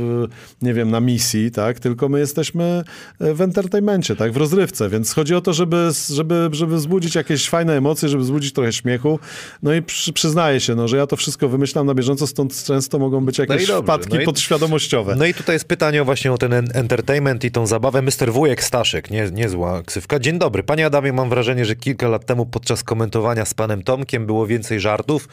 [0.62, 1.80] nie wiem, na misji, tak?
[1.80, 2.84] Tylko my jesteśmy
[3.22, 4.32] e, w entertainmencie, tak?
[4.32, 8.54] W rozrywce, więc chodzi o to, żeby, żeby, żeby wzbudzić jakieś fajne emocje, żeby wzbudzić
[8.54, 9.20] trochę śmiechu,
[9.64, 13.00] no i przy, przyznaję się, no, że ja to wszystko wymyślam na bieżąco, stąd często
[13.00, 15.16] mogą być jakieś dobrze, wpadki no i- podświadomościowe.
[15.16, 18.02] No i tutaj jest pytanie właśnie o ten en- entertainment i tą zabawę.
[18.02, 18.32] Mr.
[18.32, 20.20] Wujek Staszek, nie, niezła ksywka.
[20.20, 20.64] Dzień dobry.
[20.64, 24.80] Panie Adamie, mam wrażenie, że kilka lat temu podczas komentowania z panem Tomkiem było więcej
[24.80, 25.28] żartów,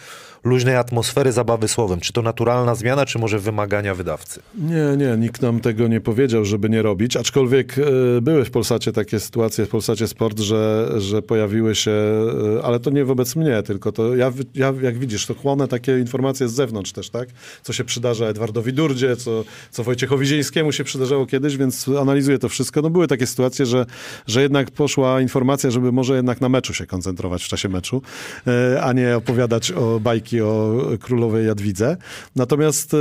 [0.45, 2.01] luźnej atmosfery, zabawy słowem.
[2.01, 4.41] Czy to naturalna zmiana, czy może wymagania wydawcy?
[4.55, 8.93] Nie, nie, nikt nam tego nie powiedział, żeby nie robić, aczkolwiek e, były w Polsacie
[8.93, 13.63] takie sytuacje, w Polsacie Sport, że, że pojawiły się, e, ale to nie wobec mnie,
[13.63, 17.29] tylko to ja, ja, jak widzisz, to chłonę takie informacje z zewnątrz też, tak?
[17.63, 22.49] Co się przydarza Edwardowi Durdzie, co, co Wojciechowi Zieńskiemu się przydarzało kiedyś, więc analizuję to
[22.49, 22.83] wszystko.
[22.83, 23.87] No były takie sytuacje, że,
[24.27, 28.03] że jednak poszła informacja, żeby może jednak na meczu się koncentrować w czasie meczu,
[28.47, 31.97] e, a nie opowiadać o bajki o królowej Jadwidze.
[32.37, 32.97] Natomiast e,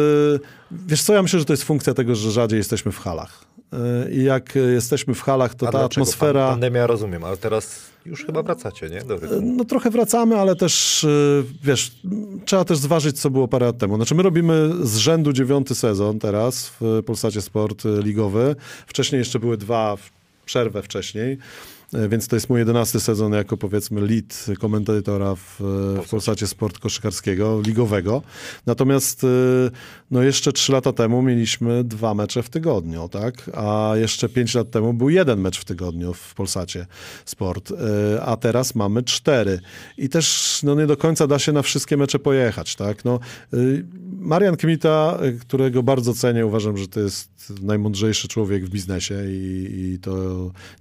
[0.72, 3.46] wiesz co, ja myślę, że to jest funkcja tego, że rzadziej jesteśmy w halach.
[3.74, 6.04] E, I jak jesteśmy w halach, to A ta dlaczego?
[6.04, 6.42] atmosfera...
[6.42, 9.02] Pan, pandemia rozumiem, ale teraz już chyba wracacie, nie?
[9.42, 11.92] No trochę wracamy, ale też, y, wiesz,
[12.46, 13.96] trzeba też zważyć, co było parę lat temu.
[13.96, 18.56] Znaczy my robimy z rzędu dziewiąty sezon teraz w Polsacie Sport y, ligowy.
[18.88, 19.98] Wcześniej jeszcze były dwa,
[20.46, 21.38] przerwę wcześniej.
[21.94, 26.48] Y, Więc to jest mój jedenasty sezon jako powiedzmy lead komentatora w, y, w Polsacie
[26.48, 28.22] Sport koszykarskiego, ligowego.
[28.66, 29.28] Natomiast y,
[30.12, 33.50] no jeszcze trzy lata temu mieliśmy dwa mecze w tygodniu, tak?
[33.54, 36.86] A jeszcze pięć lat temu był jeden mecz w tygodniu w Polsacie
[37.26, 37.74] Sport,
[38.22, 39.60] a teraz mamy cztery.
[39.98, 43.06] I też no nie do końca da się na wszystkie mecze pojechać, tak?
[43.06, 43.20] No,
[44.20, 47.30] Marian Kmita, którego bardzo cenię, uważam, że to jest
[47.62, 50.12] najmądrzejszy człowiek w biznesie i, i to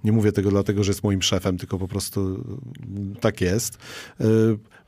[0.03, 2.43] nie mówię tego dlatego, że jest moim szefem, tylko po prostu
[3.15, 3.77] y, tak jest.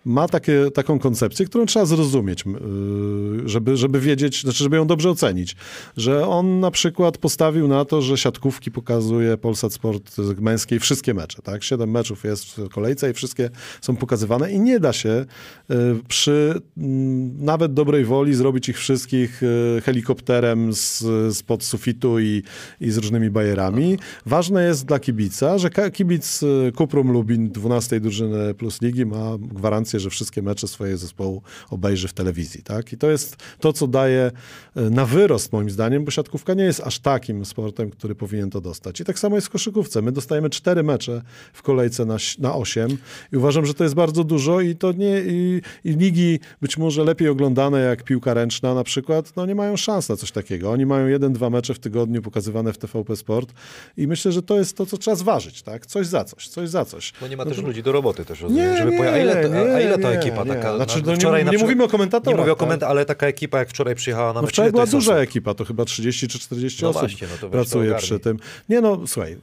[0.06, 5.10] Ma takie, taką koncepcję, którą trzeba zrozumieć, y, żeby, żeby wiedzieć, znaczy, żeby ją dobrze
[5.10, 5.56] ocenić.
[5.98, 11.42] Że on na przykład postawił na to, że siatkówki pokazuje Polsat Sport męskiej wszystkie mecze,
[11.42, 11.64] tak?
[11.64, 13.50] Siedem meczów jest w kolejce i wszystkie
[13.82, 15.76] są pokazywane i nie da się y,
[16.08, 21.04] przy mm, nawet dobrej woli zrobić ich wszystkich y, helikopterem z,
[21.38, 22.44] spod sufitu i,
[22.82, 23.98] i z różnymi bajerami.
[24.26, 26.42] Ważne jest dla kibica, że kibic
[26.76, 32.14] Kuprum Lubin 12 drużyny plus ligi ma gwarancję, że wszystkie mecze swojego zespołu obejrzy w
[32.14, 32.64] telewizji.
[32.64, 32.94] Tak?
[32.94, 34.32] I to jest to, co daje
[34.78, 38.62] y, na wyrost moim zdaniem, bo siatkówka nie jest aż takim sportem, który powinien to
[38.62, 39.00] dostać.
[39.02, 40.02] I tak samo jest w koszykówce.
[40.02, 41.22] My dostajemy cztery mecze
[41.54, 42.98] w kolejce na, na 8
[43.34, 47.04] i uważam, że to jest bardzo dużo i to nie i, i ligi być może
[47.04, 50.72] lepiej oglądane jak piłka ręczna na przykład, no nie mają szans na coś takiego.
[50.72, 53.54] Oni mają jeden, dwa mecze w tygodniu pokazywane w TVP Sport
[53.98, 55.86] i myślę, że to jest to, co trzeba zważyć, tak?
[55.86, 57.14] Coś za coś, coś za coś.
[57.22, 59.50] No nie ma też ludzi do roboty też, rozumiem, Nie, żeby nie, poja- a ile,
[59.50, 60.50] to, a ile to nie, ekipa nie.
[60.50, 60.76] taka?
[60.76, 62.60] Znaczy, no, no nie- wczoraj nie przykład- mówimy o komentatorach, Nie mówię o tak?
[62.60, 65.12] komentarach, ale taka ekipa jak wczoraj przyjechała na No mecz, wczoraj ile była jest duża
[65.14, 65.24] osób?
[65.24, 68.38] ekipa, to chyba 30 czy 40 No osób właśnie, no pracuje przy tym.
[68.70, 69.38] Nie no, słuchaj,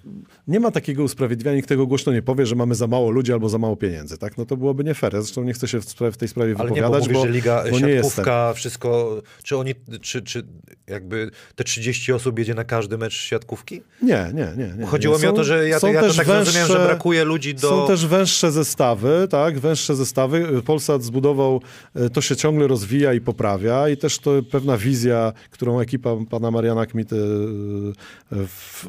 [0.48, 3.48] nie ma takiego usprawiedliwienia, nikt tego głośno nie powie, że mamy za mało ludzi albo
[3.48, 4.38] za mało pieniędzy, tak?
[4.38, 5.14] No to byłoby nie fair.
[5.14, 7.22] Ja Zresztą nie chcę się w, spra- w tej sprawie Ale nie, bo wypowiadać, mówisz,
[7.22, 10.42] że liga, bo nie siatkówka, wszystko, czy oni, czy, czy
[10.86, 13.82] jakby te 30 osób jedzie na każdy mecz siatkówki?
[14.02, 14.74] Nie, nie, nie.
[14.78, 14.86] nie.
[14.86, 15.22] Chodziło nie.
[15.22, 17.68] mi o to, że ja, ja to tak zrozumiałem, że węższe- brakuje ludzi do...
[17.68, 20.27] Są też węższe zestawy, tak, węższe zestawy.
[20.64, 21.60] Polsat zbudował,
[21.94, 26.50] e, to się ciągle rozwija i poprawia i też to pewna wizja, którą ekipa pana
[26.50, 28.86] Mariana Kmity e, w,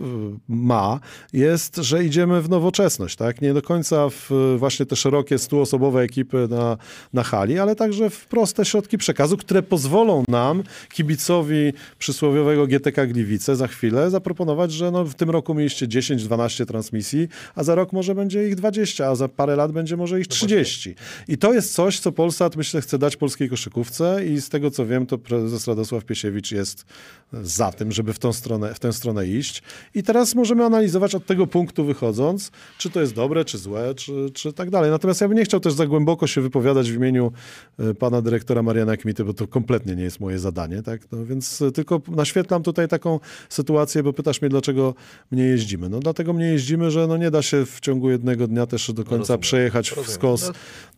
[0.50, 1.00] ma,
[1.34, 6.48] jest, że idziemy w nowoczesność, tak, nie do końca w właśnie te szerokie stuosobowe ekipy
[6.50, 6.78] na,
[7.14, 10.64] na hali, ale także w proste środki przekazu, które pozwolą nam,
[10.94, 17.28] kibicowi przysłowiowego GTK Gliwice za chwilę zaproponować, że no w tym roku mieliście 10-12 transmisji,
[17.56, 20.96] a za rok może będzie ich 20, a za parę lat będzie może ich 30.
[21.30, 24.86] I to jest coś, co Polsat myślę chce dać polskiej koszykówce i z tego co
[24.86, 26.86] wiem, to prezes Radosław Piesiewicz jest
[27.34, 29.64] za tym, żeby w tą stronę, w tę stronę iść.
[29.96, 34.30] I teraz możemy analizować od tego punktu wychodząc, czy to jest dobre, czy złe, czy,
[34.34, 34.92] czy tak dalej.
[34.92, 37.32] Natomiast ja bym nie chciał też za głęboko się wypowiadać w imieniu
[37.80, 41.02] e, pana dyrektora Mariana Kmity, bo to kompletnie nie jest moje zadanie, tak?
[41.12, 43.20] No więc e, tylko naświetlam tutaj taką
[43.50, 44.96] sytuację, bo pytasz mnie, dlaczego
[45.32, 45.90] mnie jeździmy.
[45.90, 49.04] No dlatego mnie jeździmy, że no nie da się w ciągu jednego dnia też do
[49.04, 50.16] końca rozumiem, przejechać w rozumiem.
[50.16, 50.52] skos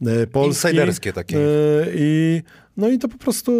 [0.05, 0.67] e, Polski.
[0.67, 1.37] Insiderskie takie.
[1.37, 1.41] E,
[1.95, 2.41] I
[2.77, 3.51] no i to po prostu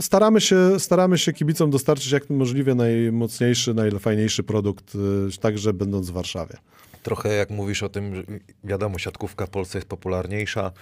[0.00, 6.12] staramy się, staramy się kibicom dostarczyć jak możliwie najmocniejszy, najfajniejszy produkt, e, także będąc w
[6.12, 6.56] Warszawie.
[7.02, 8.22] Trochę jak mówisz o tym, że
[8.64, 10.72] wiadomo, siatkówka w Polsce jest popularniejsza.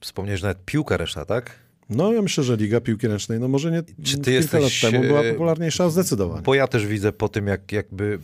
[0.00, 1.50] Wspomniałeś nawet piłka reszta, tak?
[1.90, 4.92] No ja myślę, że Liga Piłki Ręcznej, no może nie Czy ty kilka jesteś, lat
[4.92, 6.42] temu była e, popularniejsza zdecydowanie.
[6.42, 8.18] Bo ja też widzę po tym, jak jakby...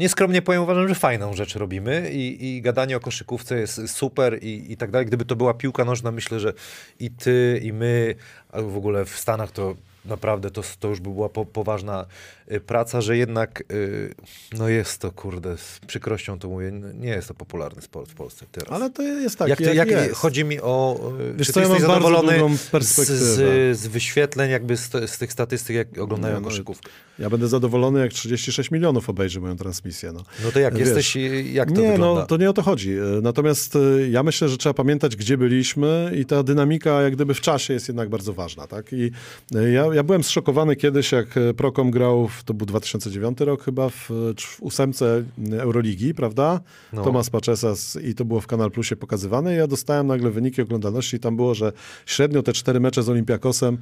[0.00, 4.72] Nieskromnie powiem, uważam, że fajną rzecz robimy i, i gadanie o koszykówce jest super i,
[4.72, 5.06] i tak dalej.
[5.06, 6.52] Gdyby to była piłka nożna, myślę, że
[7.00, 8.14] i ty, i my,
[8.52, 9.74] a w ogóle w Stanach to
[10.04, 12.06] naprawdę to, to już by była po, poważna
[12.58, 14.14] praca, że jednak y,
[14.58, 18.14] no jest to, kurde, z przykrością to mówię, no nie jest to popularny sport w
[18.14, 18.72] Polsce teraz.
[18.72, 20.14] Ale to jest tak, jak, jak, jak jest.
[20.14, 21.00] chodzi mi o.
[21.20, 25.76] y, Wiesz czy ty jesteś zadowolony z, z, z wyświetleń, jakby z, z tych statystyk,
[25.76, 26.90] jak oglądają no, koszykówkę?
[27.18, 30.12] Ja będę zadowolony, jak 36 milionów obejrzy moją transmisję.
[30.12, 30.24] No.
[30.44, 32.20] No to jak Wiesz, jesteś, y, jak to nie, wygląda?
[32.20, 32.96] no to nie o to chodzi.
[33.22, 33.78] Natomiast
[34.10, 37.88] ja myślę, że trzeba pamiętać, gdzie byliśmy i ta dynamika jak gdyby w czasie jest
[37.88, 38.66] jednak bardzo ważna.
[38.66, 38.92] Tak?
[38.92, 39.10] I
[39.50, 41.26] ja, ja byłem zszokowany kiedyś, jak
[41.56, 45.24] Prokom grał, w, to był 2009 rok chyba, w, w ósemce
[45.58, 46.60] Euroligi, prawda?
[46.92, 47.04] No.
[47.04, 49.54] Tomasz Paczesas i to było w Kanal Plusie pokazywane.
[49.54, 51.72] Ja dostałem nagle wyniki oglądalności i tam było, że
[52.06, 53.78] średnio te cztery mecze z Olimpiakosem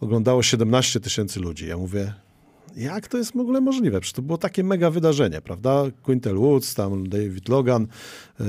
[0.00, 1.66] oglądało 17 tysięcy ludzi.
[1.66, 2.12] Ja mówię,
[2.76, 4.00] jak to jest w ogóle możliwe?
[4.00, 5.82] Przecież to było takie mega wydarzenie, prawda?
[6.02, 7.86] Quintel Woods, tam David Logan
[8.40, 8.46] yy,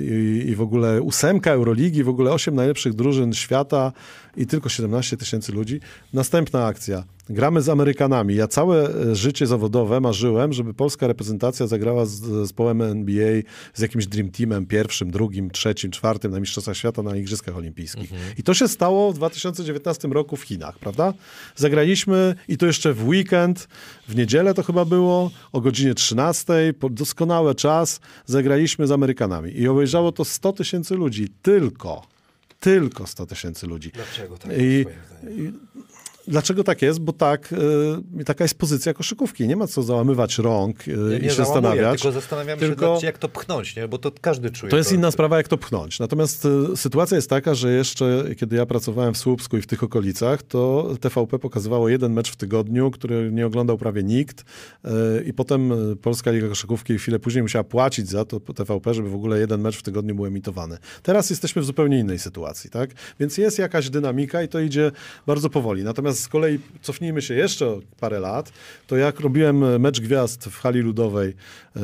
[0.00, 3.92] i, i w ogóle ósemka Euroligi, w ogóle osiem najlepszych drużyn świata
[4.36, 5.80] i tylko 17 tysięcy ludzi.
[6.12, 7.04] Następna akcja.
[7.28, 8.34] Gramy z Amerykanami.
[8.34, 13.40] Ja całe e, życie zawodowe marzyłem, żeby polska reprezentacja zagrała z zespołem NBA,
[13.74, 18.10] z jakimś Dream Teamem pierwszym, drugim, trzecim, czwartym na Mistrzostwach Świata, na Igrzyskach Olimpijskich.
[18.38, 21.14] I to się stało w 2019 roku w Chinach, prawda?
[21.56, 23.68] Zagraliśmy i to jeszcze w weekend,
[24.08, 29.60] w niedzielę to chyba było, o godzinie 13, po doskonały czas, zagraliśmy z Amerykanami.
[29.60, 32.02] I obejrzało to 100 tysięcy ludzi, tylko,
[32.60, 33.90] tylko 100 tysięcy ludzi.
[33.94, 34.52] Dlaczego tak?
[34.58, 34.84] I
[36.28, 36.98] dlaczego tak jest?
[37.00, 37.52] Bo tak,
[38.20, 39.48] y, taka jest pozycja koszykówki.
[39.48, 42.02] Nie ma co załamywać rąk y, Ja i nie się zastanawiać.
[42.02, 43.88] tylko zastanawiam Tylko- się, jak to pchnąć, nie?
[43.88, 44.70] bo to każdy czuje.
[44.70, 45.98] To jest inna sprawa, jak to pchnąć.
[45.98, 49.82] Natomiast y, sytuacja jest taka, że jeszcze kiedy ja pracowałem w Słupsku i w tych
[49.82, 54.44] okolicach, to TVP pokazywało jeden mecz w tygodniu, który nie oglądał prawie nikt
[55.26, 59.38] i potem Polska Liga Koszykówki chwilę później musiała płacić za to TVP, żeby w ogóle
[59.38, 60.78] jeden mecz w tygodniu był emitowany.
[61.02, 62.90] Teraz jesteśmy w zupełnie innej sytuacji, tak?
[63.20, 64.90] Więc jest jakaś dynamika i to idzie
[65.26, 65.84] bardzo powoli.
[65.84, 68.52] Natomiast z kolei cofnijmy się jeszcze parę lat,
[68.86, 71.34] to jak robiłem mecz gwiazd w hali ludowej
[71.76, 71.80] e,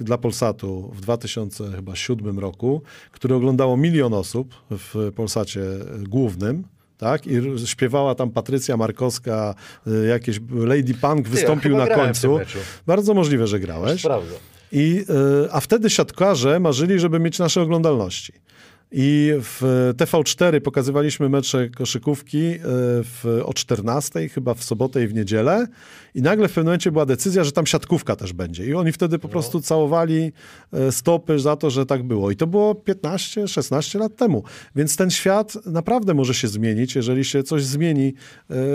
[0.00, 5.62] dla Polsatu w 2007 roku, który oglądało milion osób w Polsacie
[6.08, 6.64] głównym,
[6.98, 7.26] tak?
[7.26, 7.32] I
[7.66, 9.54] śpiewała tam Patrycja Markowska,
[9.86, 12.38] e, jakieś Lady Punk wystąpił chyba na końcu.
[12.86, 14.02] Bardzo możliwe, że grałeś.
[14.72, 15.04] I,
[15.44, 18.32] y, a wtedy siatkarze marzyli, żeby mieć nasze oglądalności.
[18.92, 25.14] I w TV4 pokazywaliśmy mecze koszykówki y, w, o 14, chyba w sobotę i w
[25.14, 25.66] niedzielę.
[26.14, 28.66] I nagle w pewnym momencie była decyzja, że tam siatkówka też będzie.
[28.66, 30.32] I oni wtedy po prostu całowali
[30.88, 32.30] y, stopy za to, że tak było.
[32.30, 34.42] I to było 15-16 lat temu.
[34.76, 38.14] Więc ten świat naprawdę może się zmienić, jeżeli się coś zmieni y,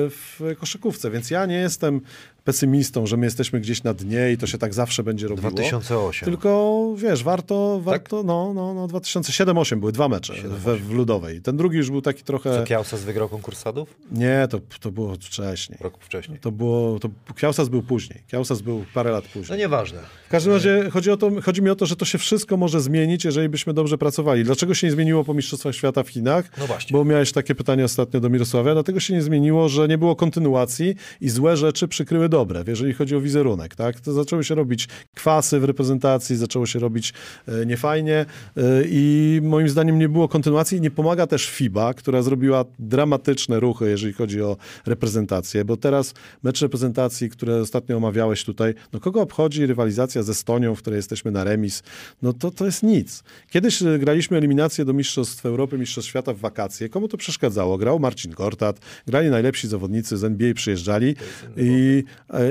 [0.09, 1.11] w koszykówce.
[1.11, 2.01] Więc ja nie jestem
[2.43, 5.51] pesymistą, że my jesteśmy gdzieś na dnie i to się tak zawsze będzie robiło.
[5.51, 6.25] 2008.
[6.25, 7.83] Tylko wiesz, warto, Tak?
[7.85, 11.41] warto no, no, no 2007-2008 były dwa mecze we, w Ludowej.
[11.41, 12.59] Ten drugi już był taki trochę...
[12.59, 13.95] Co Kiausas wygrał konkurs sadów?
[14.11, 15.79] Nie, to, to było wcześniej.
[15.81, 16.39] Rok wcześniej.
[16.39, 18.23] To było, to Kiausas był później.
[18.27, 19.49] Kiausas był parę lat później.
[19.49, 19.99] No nieważne.
[20.27, 22.81] W każdym razie chodzi, o to, chodzi mi o to, że to się wszystko może
[22.81, 24.43] zmienić, jeżeli byśmy dobrze pracowali.
[24.43, 26.45] Dlaczego się nie zmieniło po Mistrzostwach Świata w Chinach?
[26.57, 26.93] No właśnie.
[26.93, 28.73] Bo miałeś takie pytanie ostatnio do Mirosławia.
[28.73, 33.15] Dlatego się nie zmieniło, że nie było kontynuacji i złe rzeczy przykryły dobre, jeżeli chodzi
[33.15, 33.75] o wizerunek.
[33.75, 33.99] Tak?
[33.99, 37.13] To zaczęły się robić kwasy w reprezentacji, zaczęło się robić
[37.47, 38.15] e, niefajnie
[38.57, 43.89] e, i moim zdaniem nie było kontynuacji nie pomaga też FIBA, która zrobiła dramatyczne ruchy,
[43.89, 46.13] jeżeli chodzi o reprezentację, bo teraz
[46.43, 51.31] mecz reprezentacji, które ostatnio omawiałeś tutaj, no kogo obchodzi rywalizacja ze Estonią, w której jesteśmy
[51.31, 51.83] na remis,
[52.21, 53.23] no to, to jest nic.
[53.49, 56.89] Kiedyś e, graliśmy eliminację do Mistrzostw Europy, Mistrzostw Świata w wakacje.
[56.89, 57.77] Komu to przeszkadzało?
[57.77, 61.15] Grał Marcin Gortat, grali najlepsi zawodnicy z NBA, przyjeżdżali
[61.57, 62.03] i,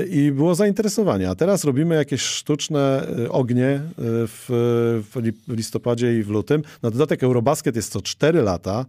[0.09, 1.29] i było zainteresowanie.
[1.29, 4.45] A teraz robimy jakieś sztuczne e, ognie e, w,
[5.47, 6.61] w listopadzie i w lutym.
[6.81, 8.85] Na dodatek Eurobasket jest co 4 lata.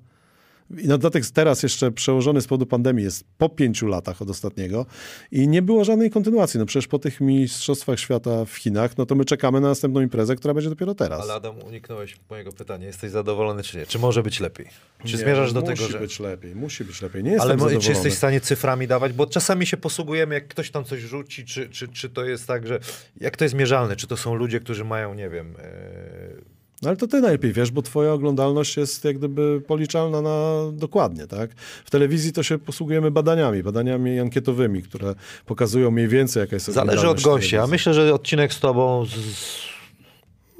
[0.79, 4.87] I na dodatek teraz jeszcze przełożony z powodu pandemii jest po pięciu latach od ostatniego
[5.31, 6.61] i nie było żadnej kontynuacji.
[6.61, 10.37] No przecież po tych mistrzostwach świata w Chinach, no to my czekamy na następną imprezę,
[10.37, 11.21] która będzie dopiero teraz.
[11.23, 12.87] Ale Adam, uniknąłeś mojego pytania.
[12.87, 13.87] Jesteś zadowolony czy nie?
[13.87, 14.67] Czy może być lepiej?
[15.05, 15.99] Czy Nie, zmierzasz no do tego, musi że...
[15.99, 17.25] być lepiej, musi być lepiej.
[17.25, 17.85] Nie jestem Ale zadowolony.
[17.85, 19.13] czy jesteś w stanie cyframi dawać?
[19.13, 22.67] Bo czasami się posługujemy, jak ktoś tam coś rzuci, czy, czy, czy to jest tak,
[22.67, 22.81] że...
[23.21, 23.97] Jak to jest mierzalne?
[23.97, 25.55] Czy to są ludzie, którzy mają, nie wiem...
[25.59, 26.52] e,
[26.83, 31.27] No ale to ty najlepiej wiesz, bo twoja oglądalność jest jak gdyby policzalna na dokładnie,
[31.27, 31.51] tak?
[31.85, 35.15] W telewizji to się posługujemy badaniami, badaniami ankietowymi, które
[35.47, 37.51] pokazują mniej więcej jaka jest Zależy od gościa.
[37.51, 37.71] telewizji.
[37.73, 39.73] Myślę, że odcinek z tobą z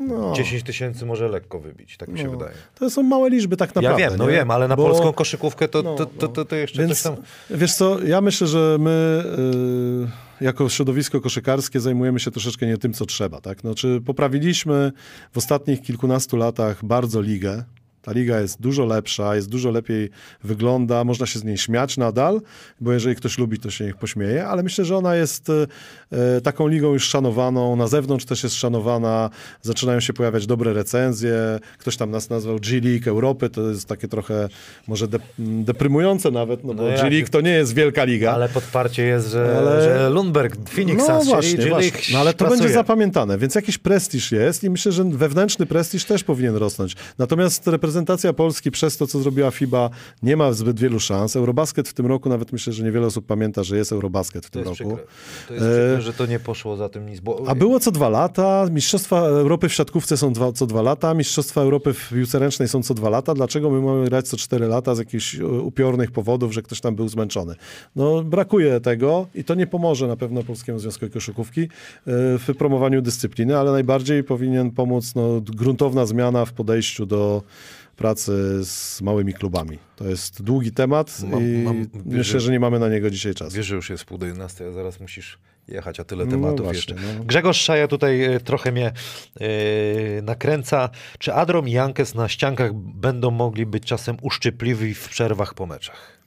[0.09, 2.31] No, 10 tysięcy może lekko wybić, tak mi się no.
[2.31, 2.53] wydaje.
[2.75, 4.09] To są małe liczby tak Ja naprawdę.
[4.11, 4.33] wiem, no nie?
[4.33, 7.03] wiem, ale na Bo- polską koszykówkę to, no, to, to, to, to jeszcze Więc, coś
[7.03, 7.17] tam...
[7.51, 9.23] Wiesz co, ja myślę, że my
[10.09, 13.41] y, jako środowisko koszykarskie zajmujemy się troszeczkę nie tym, co trzeba.
[13.41, 13.61] Tak?
[13.61, 14.93] Znaczy, poprawiliśmy
[15.33, 17.65] w ostatnich kilkunastu latach bardzo ligę.
[18.03, 20.11] Ta liga jest dużo lepsza, jest dużo lepiej
[20.45, 22.41] wygląda, można się z niej śmiać nadal,
[22.81, 25.51] bo jeżeli ktoś lubi, to się niech pośmieje, ale myślę, że ona jest
[26.11, 29.31] e, taką ligą już szanowaną, na zewnątrz też jest szanowana,
[29.63, 31.35] zaczynają się pojawiać dobre recenzje,
[31.79, 34.49] ktoś tam nas nazwał G-League Europy, to jest takie trochę
[34.89, 38.33] może de, deprymujące nawet, no bo No G-League to nie jest wielka liga.
[38.33, 42.13] Ale podparcie jest, że, Ale- że Lundberg, Phoenix No właśnie, właśnie.
[42.13, 42.61] No ale to pracuje.
[42.61, 46.97] będzie zapamiętane, więc jakiś prestiż jest i myślę, że wewnętrzny prestiż też powinien rosnąć.
[47.19, 47.92] Natomiast reprezentacja
[48.37, 49.91] Polski przez to, co zrobiła FIBA,
[50.23, 51.37] nie ma zbyt wielu szans.
[51.37, 54.59] Eurobasket w tym roku, nawet myślę, że niewiele osób pamięta, że jest Eurobasket w To
[54.59, 54.97] tym jest roku.
[54.97, 55.13] przykre.
[55.49, 57.21] To jest przykre, że to nie poszło za tym nic.
[57.21, 57.45] Bo...
[57.47, 58.67] A było co dwa lata.
[58.71, 61.15] Mistrzostwa Europy w siatkówce są dwa, co dwa lata.
[61.15, 63.35] Mistrzostwa Europy w piłce ręcznej są co dwa lata.
[63.35, 66.97] Dlaczego my mamy grać co cztery lata z jakichś e, upiornych powodów, że ktoś tam
[66.97, 67.55] był zmęczony?
[67.97, 71.69] No brakuje tego i to nie pomoże na pewno Polskiemu Związkowi Koszykówki e,
[72.39, 77.43] w promowaniu dyscypliny, ale najbardziej powinien pomóc no, gruntowna zmiana w podejściu do
[78.03, 79.79] pracy z małymi klubami.
[79.97, 83.57] To jest długi temat Mam- i mam- myślę, że nie mamy na niego dzisiaj czasu.
[83.57, 85.39] Wiesz, że już jest pół do 11, a zaraz musisz
[85.69, 86.95] jechać, a tyle No tematów właśnie, jeszcze.
[87.19, 87.25] no.
[87.25, 88.93] Grzegorz Szaja tutaj e, trochę mnie
[89.41, 90.89] e, nakręca.
[91.19, 96.22] Czy Adrom i Jankes na ściankach będą mogli być czasem uszczypliwi w przerwach po meczach?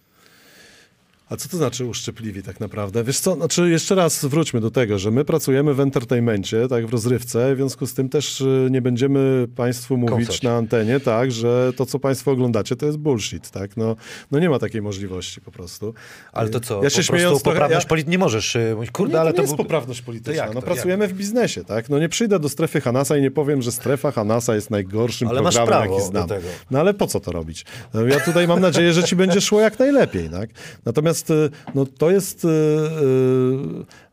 [1.30, 3.04] A co to znaczy uszczypliwi tak naprawdę?
[3.04, 6.92] Wiesz co, znaczy jeszcze raz wróćmy do tego, że my pracujemy w entertainmencie, tak, w
[6.92, 11.72] rozrywce, w związku z tym też y, nie będziemy Państwu mówić na antenie, tak, że
[11.76, 13.96] to, co Państwo oglądacie, to jest bullshit, tak, no,
[14.32, 15.94] no nie ma takiej możliwości po prostu.
[16.34, 16.84] Ale to co?
[16.84, 19.36] Ja się po śmiejąc poprawność ja- polityczna nie możesz y, mówić, kurde, nie, ale to
[19.36, 20.46] to, nie jest był- poprawność To polityczna.
[20.46, 20.68] jak no, to?
[20.68, 21.90] pracujemy w biznesie, tak?
[21.90, 25.42] No nie przyjdę do strefy Hanasa i nie powiem, że strefa Hanasa jest najgorszym Ale
[25.42, 26.28] masz programem, prawo jaki znam.
[26.30, 26.48] tego.
[26.72, 27.66] No ale po co to robić?
[27.94, 30.50] No, ja tutaj mam nadzieję, że ci będzie szło jak najlepiej, tak?
[30.86, 32.48] Natomiast y, no, to jest...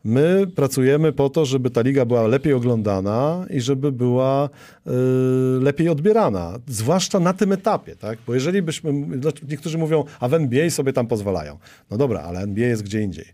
[0.05, 4.49] My pracujemy po to, żeby ta liga była lepiej oglądana i żeby była
[4.87, 4.91] y,
[5.61, 8.19] lepiej odbierana, zwłaszcza na tym etapie, tak?
[8.27, 8.93] Bo jeżeli byśmy,
[9.49, 11.57] niektórzy mówią, a w NBA sobie tam pozwalają.
[11.91, 13.25] No dobra, ale NBA jest gdzie indziej.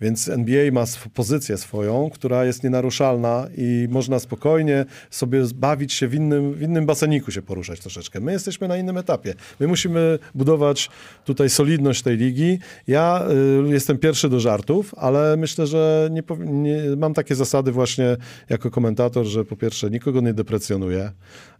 [0.00, 6.08] Więc NBA ma sw- pozycję swoją, która jest nienaruszalna i można spokojnie sobie bawić się
[6.08, 8.20] w innym, w innym baseniku się poruszać troszeczkę.
[8.20, 9.34] My jesteśmy na innym etapie.
[9.60, 10.90] My musimy budować
[11.24, 12.58] tutaj solidność tej ligi.
[12.86, 13.26] Ja
[13.66, 18.16] y, jestem pierwszy do żartów, ale myślę, że nie, powi- nie, mam takie zasady właśnie
[18.48, 21.10] jako komentator, że po pierwsze nikogo nie deprecjonuję.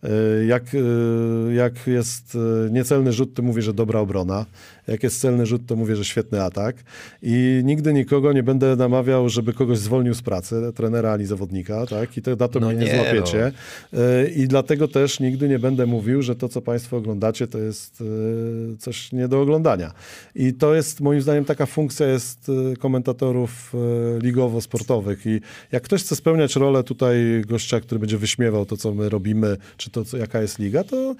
[0.05, 2.39] Y, Jak, y, jak jest y,
[2.71, 4.47] niecelny rzut, to mówię, że dobra obrona.
[4.89, 6.77] Jak jest celny rzut, to mówię, że świetny atak.
[7.23, 12.17] I nigdy nikogo nie będę namawiał, żeby kogoś zwolnił z pracy, trenera ani zawodnika, tak?
[12.17, 13.53] I to, na to No mnie nie, nie, złapiecie.
[13.95, 18.01] Y, I dlatego też nigdy nie będę mówił, że to, co Państwo oglądacie, to jest
[18.01, 19.93] y, coś nie do oglądania.
[20.35, 23.75] I to jest, moim zdaniem, taka funkcja jest y, komentatorów
[24.23, 25.27] ligowo-sportowych.
[25.27, 25.41] I
[25.73, 27.17] jak ktoś chce spełniać rolę tutaj
[27.47, 31.15] gościa, który będzie wyśmiewał to, co my robimy, czy to, co, jaka jest liga, to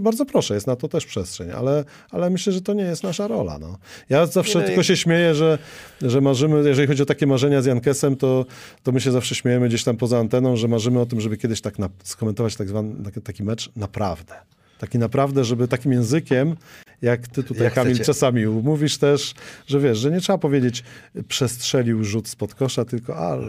[0.00, 1.50] bardzo proszę, jest na to też przestrzeń.
[1.50, 3.58] Ale, ale myślę, że to nie jest nasza rola.
[3.58, 3.78] No.
[4.08, 5.58] Ja zawsze Nie, no tylko się śmieję, że,
[6.02, 8.46] że marzymy, jeżeli chodzi o takie marzenia z Jankesem, to,
[8.82, 11.60] to my się zawsze śmiejemy gdzieś tam poza anteną, że marzymy o tym, żeby kiedyś
[11.60, 14.53] tak na, skomentować tak zwany, taki mecz naprawdę.
[14.78, 16.56] Taki naprawdę, żeby takim językiem,
[17.02, 18.04] jak ty tutaj, Jak Kamil, chcecie.
[18.06, 19.34] czasami mówisz też,
[19.66, 20.84] że wiesz, że nie trzeba powiedzieć
[21.28, 23.46] przestrzelił rzut spod kosza, tylko ale...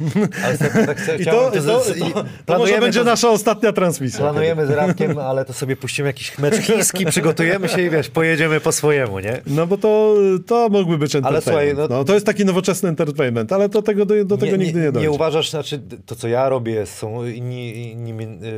[0.44, 2.12] Ale tak, tak I to, i to, z- to, i
[2.46, 4.18] to, może będzie to- nasza ostatnia transmisja.
[4.20, 8.60] Planujemy z Radkiem, ale to sobie puścimy jakiś mecz chiński, przygotujemy się i wiesz, pojedziemy
[8.60, 9.40] po swojemu, nie?
[9.46, 10.14] No bo to,
[10.46, 11.44] to mógłby być entertainment.
[11.44, 14.80] słuchaj, no- no, to jest taki nowoczesny entertainment, ale do tego, do, do tego nigdy
[14.80, 15.08] nie dojdzie.
[15.08, 18.12] Nie uważasz, znaczy to co ja robię, są inni, inni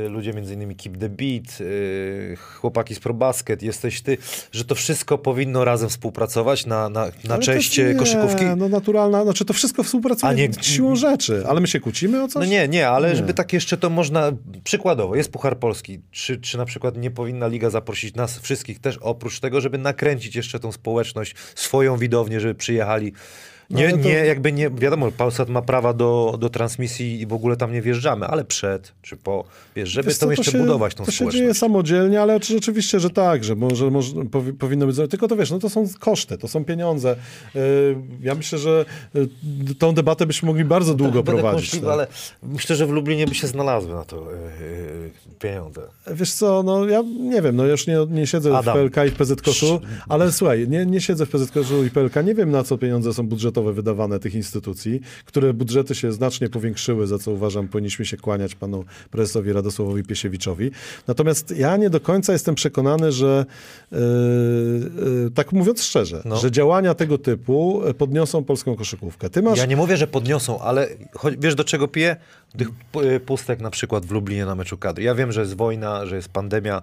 [0.05, 2.08] y, ludzie, między innymi Keep the Beat, y,
[2.59, 4.17] chłopaki z ProBasket, jesteś ty,
[4.51, 8.45] że to wszystko powinno razem współpracować na, na, na Ale cześć y, nie, koszykówki?
[8.57, 12.27] No naturalna, znaczy to wszystko współpracuje A nie- siłą rzeczy, ale my się kłócimy o
[12.27, 12.45] coś?
[12.45, 13.15] No nie, nie, ale Nie.
[13.15, 14.31] żeby tak jeszcze to można,
[14.63, 18.97] przykładowo, jest Puchar Polski, czy, czy na przykład nie powinna Liga zaprosić nas wszystkich też,
[18.97, 23.13] oprócz tego, żeby nakręcić jeszcze tą społeczność, swoją widownię, żeby przyjechali.
[23.69, 27.25] Nie, No ale to- nie, jakby nie, wiadomo, Polsat ma prawa do, do transmisji i
[27.27, 29.43] w ogóle tam nie wjeżdżamy, ale przed czy po,
[29.75, 31.37] wiesz, żeby Wiesz co, jeszcze się, budować tą To się społeczność.
[31.37, 34.95] dzieje samodzielnie, ale czy- rzeczywiście, że tak, że może, może powi, powinno być.
[35.09, 37.15] Tylko to wiesz, no to są koszty, to są pieniądze.
[37.55, 37.61] Yy,
[38.21, 39.29] ja myślę, że yy,
[39.79, 41.71] tą debatę byśmy mogli bardzo długo Będę prowadzić.
[41.71, 41.83] tak.
[41.83, 42.07] ale
[42.43, 45.09] myślę, że w Lublinie by się znalazły na to yy,
[45.39, 45.81] pieniądze.
[46.11, 48.77] Wiesz co, no ja nie wiem, no już nie, nie siedzę Adam.
[48.77, 51.89] w PLK i w PZ Koszu, ale słuchaj, nie, nie siedzę w PZ Koszu i
[51.89, 56.49] PLK, nie wiem na co pieniądze są budżetowe wydawane tych instytucji, które budżety się znacznie
[56.49, 60.71] powiększyły, za co uważam powinniśmy się kłaniać panu prezesowi Radosławowi Piesiewiczowi.
[61.07, 63.45] Natomiast ja nie do końca jestem przekonany, że
[63.91, 63.99] yy,
[65.23, 66.35] yy, tak mówiąc szczerze, No.
[66.37, 69.29] że działania tego typu podniosą polską koszykówkę.
[69.29, 70.87] Ty masz Ja nie mówię, że podniosą, ale
[71.39, 72.15] wiesz do czego piję?
[72.57, 72.67] Tych
[73.15, 75.03] y, pustek na przykład w Lublinie na meczu kadry.
[75.03, 76.81] Ja wiem, że jest wojna, że jest pandemia,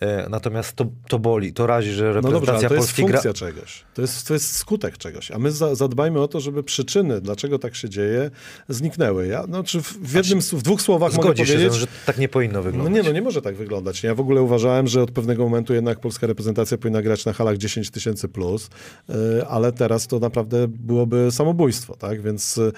[0.00, 3.04] e, natomiast to, to boli, to razi, że No dobrze, reprezentacja ale to jest Polski
[3.04, 3.12] gra...
[3.12, 3.84] funkcja czegoś.
[3.94, 5.30] To jest, to jest skutek czegoś.
[5.30, 8.30] A my za, zadbajmy o to, żeby przyczyny, dlaczego tak się dzieje,
[8.68, 9.26] zniknęły.
[9.26, 11.70] Ja, no, czy w, w jednym, w dwóch słowach mogę się, powiedzieć...
[11.70, 12.94] mną, że tak nie powinno No wyglądać.
[12.94, 14.02] nie, no nie może tak wyglądać.
[14.02, 17.56] Ja w ogóle uważałem, że od pewnego momentu jednak polska reprezentacja powinna grać na halach
[17.56, 18.70] 10 tysięcy plus,
[19.10, 22.22] y, ale teraz to naprawdę byłoby samobójstwo, tak?
[22.22, 22.72] Więc y,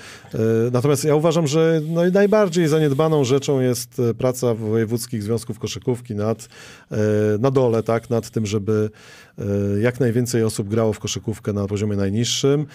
[0.73, 6.45] natomiast ja uważam, że no najbardziej zaniedbaną rzeczą jest y, praca wojewódzkich związków koszykówki nad,
[6.45, 6.97] y,
[7.39, 8.11] na dole, tak?
[8.11, 8.91] Nad tym, żeby
[9.39, 12.67] y, jak najwięcej osób grało w koszykówkę na poziomie najniższym.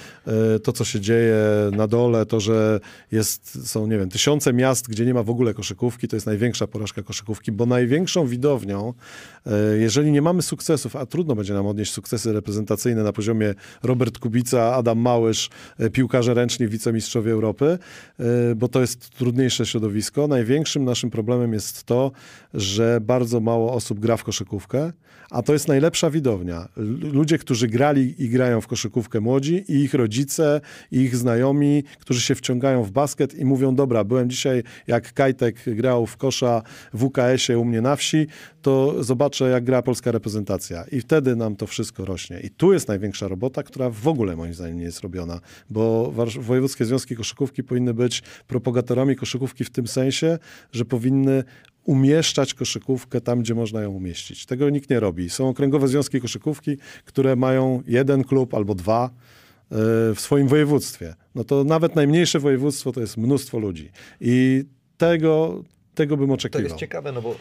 [0.63, 1.35] To, co się dzieje
[1.71, 2.79] na dole, to, że
[3.11, 6.67] jest, są, nie wiem, tysiące miast, gdzie nie ma w ogóle koszykówki, to jest największa
[6.67, 8.93] porażka koszykówki, bo największą widownią,
[9.40, 9.40] e,
[9.79, 13.53] jeżeli nie mamy sukcesów, a trudno będzie nam odnieść sukcesy reprezentacyjne na poziomie
[13.83, 15.49] Robert Kubica, Adam Małysz,
[15.79, 17.77] e, piłkarze ręczni, wicemistrzowie Europy,
[18.19, 20.27] e, bo to jest trudno brudniejsze środowisko.
[20.27, 22.11] Największym naszym problemem jest to,
[22.53, 24.91] że bardzo mało osób gra w koszykówkę,
[25.29, 26.67] a to jest najlepsza widownia.
[27.13, 30.61] Ludzie, którzy grali i grają w koszykówkę młodzi i ich rodzice,
[30.91, 35.55] i ich znajomi, którzy się wciągają w basket i mówią, dobra, byłem dzisiaj, jak Kajtek
[35.65, 36.61] grał w kosza
[36.93, 38.27] w UKS-ie u mnie na wsi,
[38.61, 40.83] to zobaczę, jak gra polska reprezentacja.
[40.91, 42.39] I wtedy nam to wszystko rośnie.
[42.39, 45.39] I tu jest największa robota, która w ogóle moim zdaniem nie jest robiona,
[45.69, 50.39] bo wojewódzkie związki koszykówki powinny być propagatorami koszykówki w tym sensie,
[50.71, 51.43] że powinny
[51.83, 54.45] umieszczać koszykówkę tam, gdzie można ją umieścić.
[54.45, 55.29] Tego nikt nie robi.
[55.29, 59.75] Są okręgowe związki koszykówki, które mają jeden klub albo dwa e,
[60.15, 61.15] w swoim województwie.
[61.35, 63.89] No to nawet najmniejsze województwo to jest mnóstwo ludzi.
[64.21, 64.63] I
[64.97, 65.63] tego,
[65.95, 66.63] tego bym To oczekiwał.
[66.63, 67.35] jest ciekawe, no bo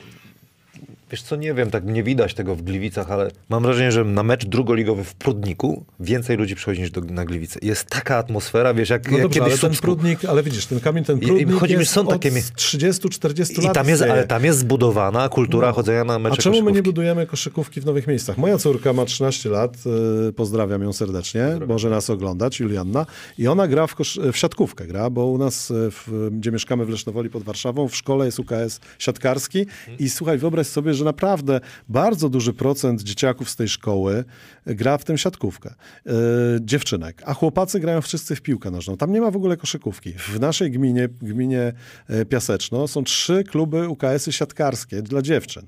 [1.10, 4.22] wiesz co, nie wiem, tak nie widać tego w Gliwicach, ale mam wrażenie, że na
[4.22, 7.58] mecz drugoligowy w Prudniku więcej ludzi przychodzi niż do, na Gliwice.
[7.62, 10.66] Jest taka atmosfera, wiesz, jak, No jak dobrze, ale kiedyś w ten prudnik, ale widzisz,
[10.66, 13.74] ten kamień, ten I- i prudnik chodzi jest są takie od mi- 30-40 I lat
[13.74, 15.74] tam jest, ale tam jest zbudowana kultura No.
[15.74, 18.38] chodzenia na mecze A czemu my nie budujemy koszykówki w nowych miejscach?
[18.38, 19.76] Moja córka ma 13 lat,
[20.28, 23.06] y, pozdrawiam ją serdecznie, może nas oglądać, Julianna.
[23.38, 26.84] I ona gra w, kosz- w siatkówkę, gra, bo u nas, y, w, gdzie mieszkamy
[26.86, 29.66] w Lesznowoli pod Warszawą, w szkole jest UKS siatkarski
[29.98, 34.24] i słuchaj, wyobraź sobie, że naprawdę bardzo duży procent dzieciaków z tej szkoły
[34.66, 35.74] gra w tę siatkówkę.
[36.06, 36.12] Y,
[36.60, 37.22] dziewczynek.
[37.26, 38.96] A chłopacy grają wszyscy w piłkę nożną.
[38.96, 40.12] Tam nie ma w ogóle koszykówki.
[40.12, 41.72] W naszej gminie, gminie
[42.08, 45.66] e, Piaseczno, są trzy kluby UKS-y siatkarskie dla dziewczyn.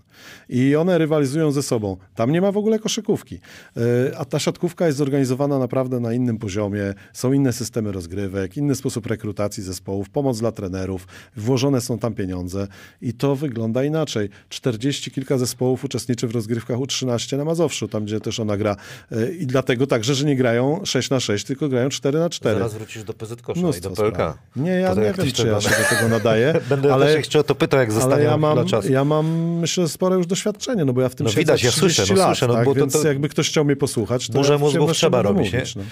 [0.49, 1.97] I one rywalizują ze sobą.
[2.15, 3.39] Tam nie ma w ogóle koszykówki.
[3.77, 6.95] E, A ta siatkówka jest zorganizowana naprawdę na innym poziomie.
[7.13, 11.07] Są inne systemy rozgrywek, inny sposób rekrutacji zespołów, pomoc dla trenerów.
[11.37, 12.69] Włożone są tam pieniądze
[13.03, 14.29] i to wygląda inaczej.
[14.49, 18.77] 40 kilka zespołów uczestniczy w rozgrywkach U13 na Mazowszu, tam gdzie też ona gra.
[19.13, 22.59] E, I dlatego także, że nie grają 6 na 6, tylko grają 4 na 4.
[22.59, 24.15] Zaraz wrócisz do PZ Kosza i do PLK.
[24.15, 24.37] spraw.
[24.57, 26.55] Nie, ja Potem nie wiem, czy ja to- się do tego nadaję.
[26.71, 28.93] Będę ale, też jeszcze o to pytał, jak zostanie ja mam, czasu.
[28.93, 29.27] ja mam,
[29.61, 32.19] myślę, spore już doświadczenie, no bo ja w tym No widać, ja 30 słyszę, no
[32.19, 32.65] lat, słyszę, no tak?
[32.65, 35.53] bo to- Więc to- jakby ktoś chciał mnie posłuchać, to Burzę ja mózgów trzeba robić,
[35.53, 35.83] mówić, nie?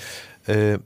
[0.48, 0.54] no.
[0.54, 0.78] Y,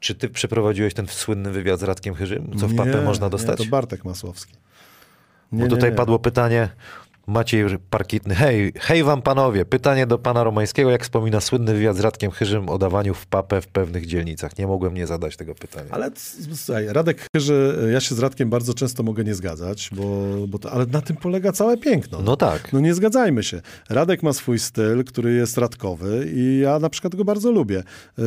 [0.00, 2.50] czy ty przeprowadziłeś ten słynny wywiad z Radkiem Chyżym?
[2.60, 3.58] Co w Nie, papę można Nie, dostać?
[3.58, 4.52] to Bartek Masłowski.
[5.52, 5.96] Nie, Bo nie, tutaj nie.
[5.96, 6.68] padło pytanie,
[7.28, 8.34] Maciej Parkitny.
[8.34, 12.68] Hej, hej wam panowie, pytanie do pana Romańskiego, jak wspomina słynny wywiad z Radkiem Chyżym
[12.68, 14.58] o dawaniu w papę w pewnych dzielnicach.
[14.58, 15.88] Nie mogłem nie zadać tego pytania.
[15.90, 16.10] Ale
[16.54, 20.72] słuchaj, Radek Chyży, ja się z Radkiem bardzo często mogę nie zgadzać, bo, bo to,
[20.72, 22.22] ale na tym polega całe piękno.
[22.22, 22.72] No tak.
[22.72, 23.60] No nie zgadzajmy się.
[23.90, 27.82] Radek ma swój styl, który jest radkowy i ja na przykład go bardzo lubię.
[28.18, 28.24] Yy,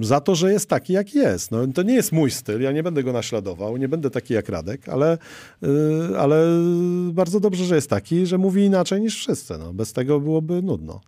[0.00, 1.50] za to, że jest taki, jaki jest.
[1.50, 4.48] No, to nie jest mój styl, ja nie będę go naśladował, nie będę taki jak
[4.48, 5.18] Radek, ale,
[5.62, 6.46] yy, ale
[7.12, 9.58] bardzo dobrze, że jest taki, że mówi inaczej niż wszyscy.
[9.58, 11.00] No, bez tego byłoby nudno.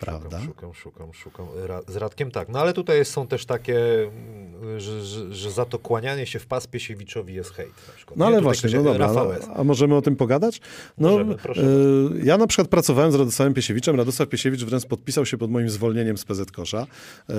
[0.00, 0.40] Prawda?
[0.46, 1.46] Szukam, szukam, szukam.
[1.66, 2.48] Ra- Z Radkiem tak.
[2.48, 6.46] No ale tutaj są też takie, mm, że, że, że za to kłanianie się w
[6.46, 7.72] pas Piesiewiczowi jest hejt.
[8.16, 9.12] No ale właśnie, no dobra.
[9.12, 10.60] No, a możemy o tym pogadać?
[10.98, 11.62] No, Możemy, proszę.
[11.62, 13.96] y, ja na przykład pracowałem z Radosławem Piesiewiczem.
[13.96, 16.86] Radosław Piesiewicz wręcz podpisał się pod moim zwolnieniem z PZ Kosza.
[17.30, 17.34] y,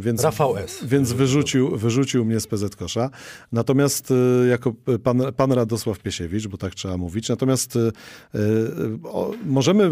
[0.00, 0.84] więc, Rafał S.
[0.84, 3.10] Więc wyrzucił, wyrzucił mnie z PZ Kosza.
[3.52, 4.14] Natomiast y,
[4.50, 4.72] jako
[5.02, 7.28] pan, pan Radosław Piesiewicz, bo tak trzeba mówić.
[7.28, 7.78] Natomiast y,
[8.34, 8.38] y,
[9.46, 9.90] możemy,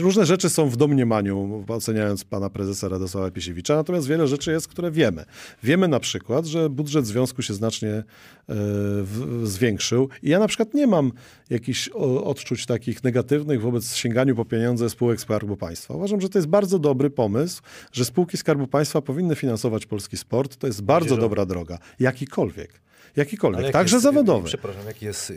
[0.00, 3.76] różne rzeczy są w domniemaniu, oceniając pana prezesa Radosława Piesiewicza.
[3.76, 5.24] Natomiast wiele rzeczy jest, które wiemy.
[5.62, 8.04] Wiemy na przykład, że budżet związku się znacznie e,
[8.48, 11.12] w, zwiększył i ja na przykład nie mam
[11.50, 15.94] jakichś o, odczuć takich negatywnych wobec sięganiu po pieniądze spółek Skarbu Państwa.
[15.94, 17.62] Uważam, że to jest bardzo dobry pomysł,
[17.92, 20.56] że spółki Skarbu Państwa powinny finansować polski sport.
[20.56, 21.78] To jest bardzo dobra droga.
[22.00, 22.85] Jakikolwiek.
[23.16, 23.62] Jakikolwiek.
[23.62, 24.46] Jaki Także jest- zawodowy.
[24.46, 25.32] Przepraszam, jaki jest.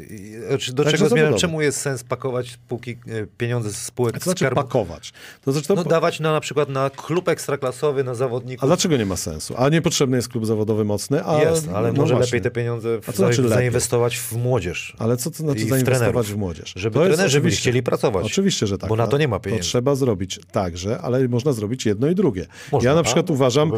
[0.74, 1.40] do Także czego zmierzam?
[1.40, 4.56] Czemu jest sens pakować spółki, y, pieniądze z spółek To znaczy skarbu?
[4.62, 5.14] pakować.
[5.46, 8.64] To znaczy to No dawać na, na przykład na klub ekstraklasowy, na zawodników.
[8.64, 9.54] A dlaczego nie ma sensu?
[9.58, 11.26] A niepotrzebny jest klub zawodowy mocny?
[11.26, 12.26] A, Jest, ale no może właśnie.
[12.38, 13.58] lepiej te pieniądze w, A znaczy za, lepiej?
[13.58, 14.96] zainwestować w młodzież.
[15.00, 16.28] Ale co to znaczy zainwestować trenerów.
[16.28, 16.74] w młodzież?
[16.76, 18.26] Żeby To trenerzy byli oczywiście- chcieli pracować.
[18.26, 18.90] Oczywiście, że tak.
[18.90, 19.64] Bo na to A nie ma pieniędzy.
[19.64, 22.46] To trzeba zrobić także, ale można zrobić jedno i drugie.
[22.72, 23.04] Można, ja na a?
[23.04, 23.78] przykład uważam, by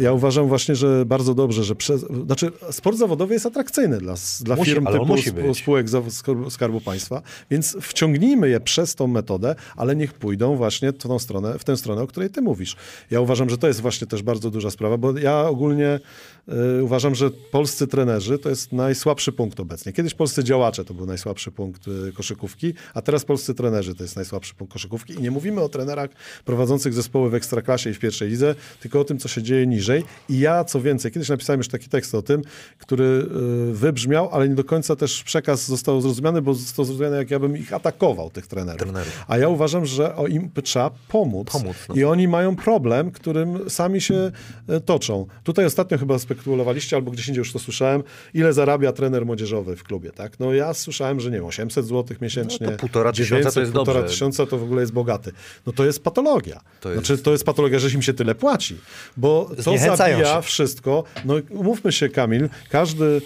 [0.00, 4.56] ja uważam właśnie, że bardzo dobrze, że przez, znaczy sport zawodowy jest atrakcyjny dla, dla
[4.56, 5.86] Musi, firm typu sp- spółek
[6.50, 11.58] skarbu, Państwa, więc wciągnijmy je przez tą metodę, ale niech pójdą właśnie w tą stronę,
[11.58, 12.76] w tę stronę, o której ty mówisz.
[13.10, 16.00] Ja uważam, że to jest właśnie też bardzo duża sprawa, bo ja ogólnie
[16.78, 19.92] y, uważam, że polscy trenerzy to jest najsłabszy punkt obecnie.
[19.92, 24.16] Kiedyś polscy działacze to był najsłabszy punkt y, koszykówki, a teraz polscy trenerzy to jest
[24.16, 25.14] najsłabszy punkt koszykówki.
[25.14, 26.10] I nie mówimy o trenerach
[26.44, 30.04] prowadzących zespoły w ekstraklasie i w pierwszej lidze, tylko o tym, co się dzieje niżej.
[30.28, 32.42] I ja, co więcej, kiedyś napisałem już taki tekst o tym,
[32.78, 33.26] który
[33.72, 37.56] wybrzmiał, ale nie do końca też przekaz został zrozumiany, bo został zrozumiany, jak ja bym
[37.56, 38.80] ich atakował, tych trenerów.
[38.82, 39.24] Trenerów.
[39.28, 41.48] A ja uważam, że o im trzeba pomóc.
[41.52, 41.94] Pomóc, no.
[41.94, 44.30] I oni mają problem, którym sami się
[44.68, 45.26] e, toczą.
[45.44, 48.02] Tutaj ostatnio chyba spekulowaliście, albo gdzieś indziej już to słyszałem,
[48.34, 50.40] ile zarabia trener młodzieżowy w klubie, tak?
[50.40, 52.66] No ja słyszałem, że nie wiem, 800 zł miesięcznie.
[52.66, 54.14] No to półtora tysiąca 900, to jest półtora dobrze.
[54.14, 55.32] tysiąca to w ogóle jest bogaty.
[55.66, 56.60] No to jest patologia.
[56.80, 58.76] To jest- Znaczy to jest patologia, że im się tyle płaci.
[59.16, 60.42] Bo to zabija się.
[60.42, 61.04] wszystko.
[61.24, 63.19] No umówmy się, Kamil, każdy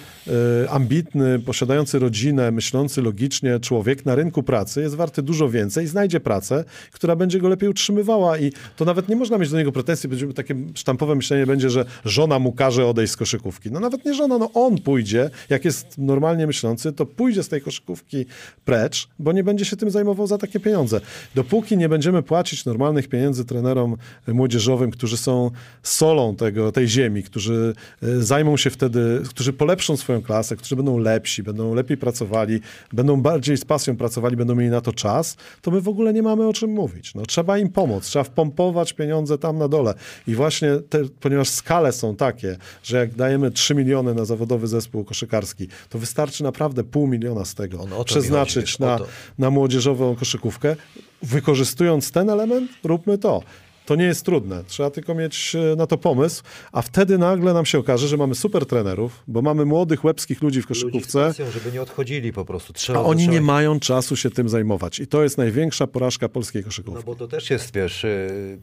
[0.69, 6.65] ambitny, posiadający rodzinę, myślący logicznie człowiek na rynku pracy jest warty dużo więcej, znajdzie pracę,
[6.93, 10.33] która będzie go lepiej utrzymywała i to nawet nie można mieć do niego pretensji, będzie
[10.33, 13.71] takie sztampowe myślenie będzie, że żona mu każe odejść z koszykówki.
[13.71, 17.61] No nawet nie żona, no on pójdzie, jak jest normalnie myślący, to pójdzie z tej
[17.61, 18.27] koszykówki
[18.65, 21.01] precz, bo nie będzie się tym zajmował za takie pieniądze.
[21.35, 23.97] Dopóki nie będziemy płacić normalnych pieniędzy trenerom
[24.29, 25.51] młodzieżowym, którzy są
[25.83, 30.99] solą tego, tej ziemi, którzy e, zajmą się wtedy, którzy polepszą swoją klasę, którzy będą
[30.99, 32.61] lepsi, będą lepiej pracowali,
[32.93, 36.23] będą bardziej z pasją pracowali, będą mieli na to czas, to my w ogóle nie
[36.23, 37.15] mamy o czym mówić.
[37.15, 39.95] No, trzeba im pomóc, trzeba wpompować pieniądze tam na dole.
[40.27, 45.05] I właśnie, te, ponieważ skale są takie, że jak dajemy 3 miliony na zawodowy zespół
[45.05, 48.79] koszykarski, to wystarczy naprawdę pół miliona z tego On- o to mi przeznaczyć chodzi, wiesz,
[48.79, 48.99] na,
[49.39, 50.77] na młodzieżową koszykówkę.
[51.23, 53.43] Wykorzystując ten element, róbmy to.
[53.87, 56.43] To nie jest trudne, trzeba tylko mieć e, na to pomysł,
[56.73, 60.63] a wtedy nagle nam się okaże, że mamy super trenerów, bo mamy młodych, łebskich ludzi
[60.63, 62.73] w Ludzi koszykówce, pasją, żeby nie odchodzili po prostu.
[62.73, 65.01] Trzeba, a oni trzeba nie mają czasu się tym zajmować.
[65.01, 67.05] I to jest największa porażka polskiej No koszykówki.
[67.05, 68.59] bo to też jest, wiesz, y,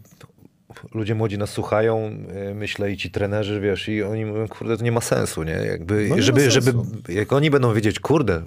[0.94, 2.12] ludzie młodzi nas słuchają,
[2.52, 5.52] y, myślę, i ci trenerzy, wiesz, i oni mówią, kurde, to nie ma sensu, nie?
[5.54, 6.88] Jakby, No nie żeby, żeby, sensu.
[7.10, 8.44] jak oni będą wiedzieć, kurde,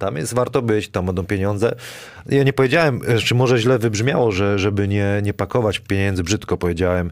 [0.00, 1.74] tam jest warto być, tam będą pieniądze.
[2.26, 7.10] Ja nie powiedziałem, czy może źle wybrzmiało, że żeby nie, nie pakować pieniędzy, brzydko powiedziałem,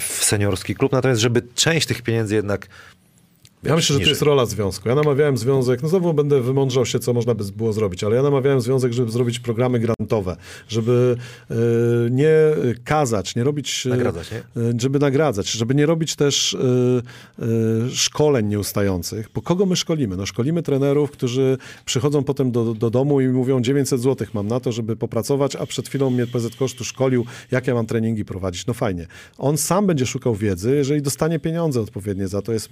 [0.00, 2.66] w seniorski klub, natomiast żeby część tych pieniędzy jednak
[3.66, 4.88] Ja myślę, że to jest rola związku.
[4.88, 8.22] Ja namawiałem związek, no znowu będę wymądrzał się, co można by było zrobić, ale ja
[8.22, 10.36] namawiałem związek, żeby zrobić programy grantowe,
[10.68, 11.16] żeby
[11.50, 11.54] e,
[12.10, 12.34] nie
[12.84, 13.86] kazać, nie robić...
[13.86, 14.38] e, Nagradzać, nie?
[14.38, 19.28] e, Żeby nagradzać, żeby nie robić też e, szkoleń nieustających.
[19.34, 20.16] Bo kogo my szkolimy?
[20.16, 24.60] No szkolimy trenerów, którzy przychodzą potem do, do domu i mówią 900 zł mam na
[24.60, 28.66] to, żeby popracować, a przed chwilą mnie PZ Kosztu szkolił, jak ja mam treningi prowadzić.
[28.66, 29.06] No fajnie.
[29.38, 32.52] On sam będzie szukał wiedzy, jeżeli dostanie pieniądze odpowiednie za to.
[32.52, 32.68] Jest,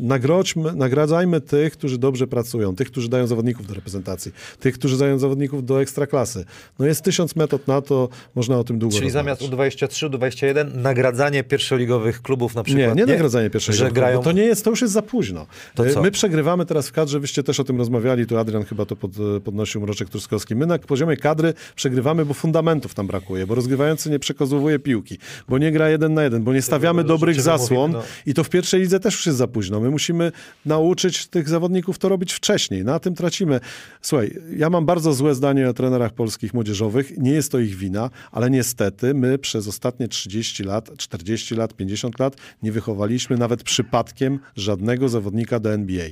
[0.00, 5.18] nagrodźmy, nagradzajmy tych, którzy dobrze pracują, tych, którzy dają zawodników do reprezentacji, tych, którzy dają
[5.18, 6.44] zawodników do ekstraklasy.
[6.78, 9.38] No jest tysiąc metod na to, można o tym długo Czyli rozmawiać.
[9.38, 12.96] zamiast U23, U21 nagradzanie pierwszoligowych klubów na przykład.
[12.96, 13.78] Nie, nie nagradzanie pierwszego.
[13.78, 14.22] Że roku, grają...
[14.22, 15.46] To nie jest, to już jest za późno.
[15.74, 16.02] To E, co?
[16.02, 19.10] My przegrywamy teraz w kadrze, wyście też o tym rozmawiali, tu Adrian chyba to pod,
[19.44, 20.56] podnosił Mroczek Truskowski.
[20.56, 25.18] My na poziomie kadry przegrywamy, bo fundamentów tam brakuje, bo rozgrywający nie przekazuje piłki,
[25.48, 28.30] bo nie gra jeden na jeden, bo nie stawiamy dobrych zasłon mówimy, no.
[28.30, 29.61] i to w pierwszej lidze też już jest za późno.
[29.70, 30.32] My musimy
[30.66, 32.84] nauczyć tych zawodników to robić wcześniej.
[32.84, 33.60] Na tym tracimy.
[34.02, 37.18] Słuchaj, ja mam bardzo złe zdanie o trenerach polskich młodzieżowych.
[37.18, 42.18] Nie jest to ich wina, ale niestety my przez ostatnie 30 lat, 40 lat, 50
[42.18, 46.06] lat nie wychowaliśmy nawet przypadkiem żadnego zawodnika do NBA.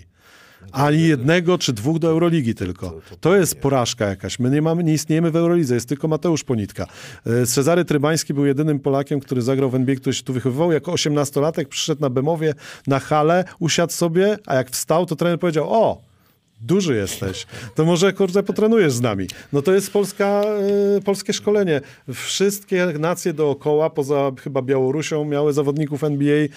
[0.73, 3.01] Ani jednego czy dwóch do Euroligi tylko.
[3.20, 4.39] To jest porażka jakaś.
[4.39, 6.87] My nie, mamy, nie istniejemy w Eurolidze, jest tylko Mateusz Ponitka.
[7.27, 10.73] E, Cezary Trybański był jedynym Polakiem, który zagrał w NBA, który się tu wychowywał.
[10.73, 12.55] Jako 18-latek przyszedł na Bemowie
[12.87, 16.10] na halę, usiadł sobie, a jak wstał, to trener powiedział, o,
[16.61, 19.27] duży jesteś, to może kurde potrenujesz z nami.
[19.53, 20.43] No to jest polska,
[20.97, 21.81] e, polskie szkolenie.
[22.15, 26.49] Wszystkie nacje dookoła, poza chyba Białorusią, miały zawodników NBA e,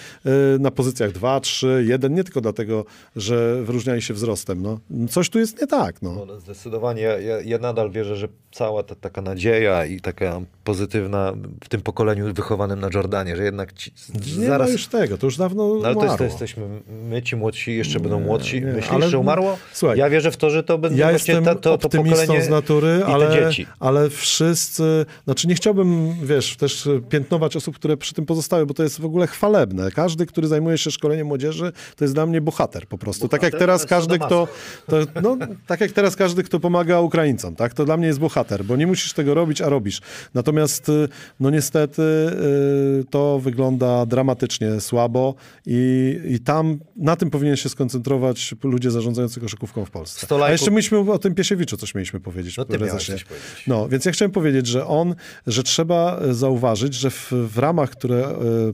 [0.59, 2.85] na pozycjach 2, 3, 1, nie tylko dlatego,
[3.15, 4.61] że wyróżniali się wzrostem.
[4.61, 4.79] No.
[5.09, 6.01] Coś tu jest nie tak.
[6.01, 6.25] No.
[6.25, 7.01] No, zdecydowanie.
[7.01, 11.33] Ja, ja, ja nadal wierzę, że cała ta taka nadzieja i taka pozytywna
[11.63, 13.91] w tym pokoleniu wychowanym na Jordanie, że jednak ci,
[14.37, 14.67] Nie zaraz...
[14.67, 16.25] ma już tego, to już dawno No, ale to, jest, to umarło.
[16.25, 16.63] jesteśmy
[17.09, 18.61] my, ci młodsi, jeszcze będą młodsi.
[18.61, 19.57] nie, Myślisz, ale- że umarło?
[19.73, 22.45] Słuchaj, ja wierzę w to, że to będą Ja jestem ta, to, to optymistą pokolenie
[22.45, 23.49] z natury, ale,
[23.79, 28.83] ale wszyscy, znaczy nie chciałbym, wiesz, też piętnować osób, które przy tym pozostały, bo to
[28.83, 29.91] jest w ogóle chwalebne.
[29.91, 33.27] Każdy, który zajmuje się szkoleniem młodzieży, to jest dla mnie bohater po prostu.
[33.27, 34.47] tak jak Bohater teraz każdy, kto,
[34.87, 35.37] to, no,
[35.67, 38.87] tak jak teraz każdy, kto pomaga Ukraińcom, tak, to dla mnie jest bohater, bo nie
[38.87, 40.01] musisz tego robić, a robisz.
[40.33, 40.52] Natomiast,
[40.89, 41.07] y,
[41.39, 45.35] no niestety, y, to wygląda dramatycznie słabo
[45.65, 50.27] i, i tam, na tym powinien się skoncentrować ludzie zarządzający koszykówką w Polsce.
[50.27, 52.57] Stolajku- A jeszcze myśmy o tym Piesiewiczu coś mieliśmy powiedzieć.
[52.57, 53.11] No ty miałeś prezesie.
[53.11, 53.63] coś powiedzieć.
[53.67, 55.15] No, więc ja chciałem powiedzieć, że on,
[55.47, 58.23] że trzeba e, zauważyć, że w, w ramach, które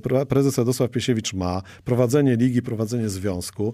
[0.02, 3.74] pre- prezes Radosław Piesiewicz ma, prowadzenie ligi, prowadzenie związku,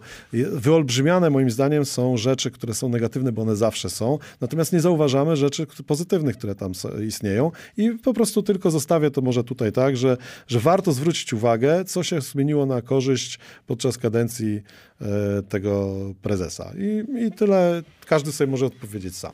[0.52, 5.36] wyolbrzymiane moim zdaniem są rzeczy, które są negatywne, bo one zawsze są, natomiast nie zauważamy
[5.36, 6.72] rzeczy pozytywnych, które tam
[7.07, 10.18] istnieją i po prostu tylko zostawię to może tutaj tak, że,
[10.48, 14.62] że warto zwrócić uwagę, co się zmieniło na korzyść podczas kadencji
[15.02, 15.06] e,
[15.50, 16.72] tego prezesa.
[16.78, 19.32] I, I tyle, każdy sobie może odpowiedzieć sam.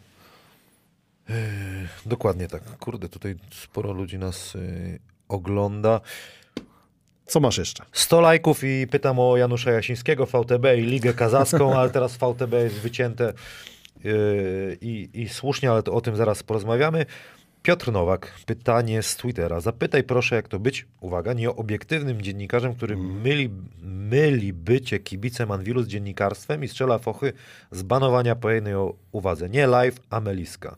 [2.06, 2.78] Dokładnie tak.
[2.78, 6.02] Kurde, tutaj sporo ludzi nas y, ogląda.
[7.26, 7.84] Co masz jeszcze?
[7.92, 12.76] 100 lajków i pytam o Janusza Jasińskiego, VTB i Ligę Kazachską, ale teraz VTB jest
[12.76, 13.34] wycięte
[14.04, 17.06] yy, i, i słusznie, ale to o tym zaraz porozmawiamy.
[17.64, 19.60] Piotr Nowak, pytanie z Twittera.
[19.60, 23.50] Zapytaj proszę, jak to być, uwaga, nieobiektywnym dziennikarzem, który myli,
[23.84, 27.34] myli bycie kibicem Anwilu z dziennikarstwem i strzela fochy
[27.72, 29.50] z banowania po jednej o- uwadze.
[29.50, 30.76] Nie live, a meliska.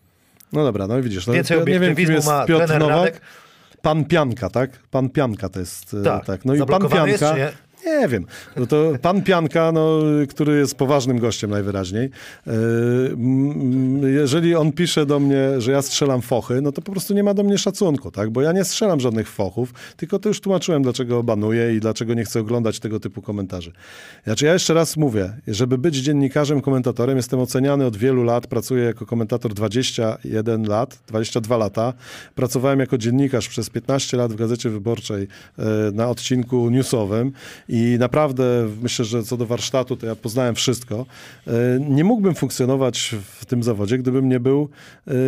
[0.54, 1.28] No dobra, no i widzisz.
[1.28, 3.06] No, Więcej ja wiem, obiektywizmu jest ma Piotr trener Nowak.
[3.06, 3.22] Radek.
[3.82, 4.70] Pan Pianka, tak?
[4.92, 5.94] Pan Pianka to jest.
[5.94, 6.26] e, Tak.
[6.26, 6.46] tak.
[6.46, 7.38] No i pan Pianka.
[7.38, 8.08] jest, nie?
[8.08, 8.26] Wiem.
[8.56, 10.00] No to pan Pianka, no,
[10.30, 12.10] który jest poważnym gościem najwyraźniej.
[12.48, 12.52] e,
[14.10, 17.34] Jeżeli on pisze do mnie, że ja strzelam fochy, no to po prostu nie ma
[17.34, 18.30] do mnie szacunku, tak?
[18.30, 22.24] Bo ja nie strzelam żadnych fochów, tylko to już tłumaczyłem, dlaczego banuję i dlaczego nie
[22.26, 23.72] chcę oglądać tego typu komentarzy.
[24.24, 28.84] Znaczy ja jeszcze raz mówię, żeby być dziennikarzem, komentatorem, jestem oceniany od wielu lat, pracuję
[28.84, 31.94] jako komentator 21 lat, 22 lata.
[32.36, 35.28] Pracowałem jako dziennikarz przez 15 lat w Gazecie Wyborczej
[35.60, 37.32] e, na odcinku newsowym
[37.76, 41.06] i naprawdę myślę, że co do warsztatu, to ja poznałem wszystko.
[41.48, 41.52] E,
[41.90, 44.70] Nie mógłbym funkcjonować w tym zawodzie, gdybym nie był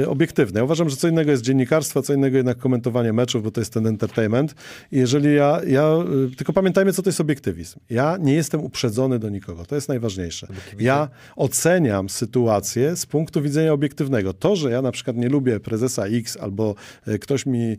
[0.04, 0.60] e, obiektywny.
[0.60, 3.74] Ja uważam, że co innego jest dziennikarstwo, co innego jednak komentowanie meczów, bo to jest
[3.74, 4.56] ten entertainment.
[4.92, 7.80] I jeżeli ja, ja e, tylko pamiętajmy, co to jest obiektywizm.
[7.90, 9.66] Ja nie jestem uprzedzony do nikogo.
[9.66, 10.48] To jest najważniejsze.
[10.80, 14.34] Ja oceniam sytuację z punktu widzenia obiektywnego.
[14.34, 16.76] To, że ja na przykład nie lubię prezesa X albo
[17.22, 17.78] ktoś mi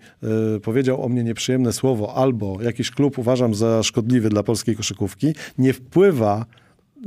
[0.63, 5.73] powiedział o mnie nieprzyjemne słowo albo jakiś klub uważam za szkodliwy dla polskiej koszykówki, nie
[5.73, 6.47] wpływa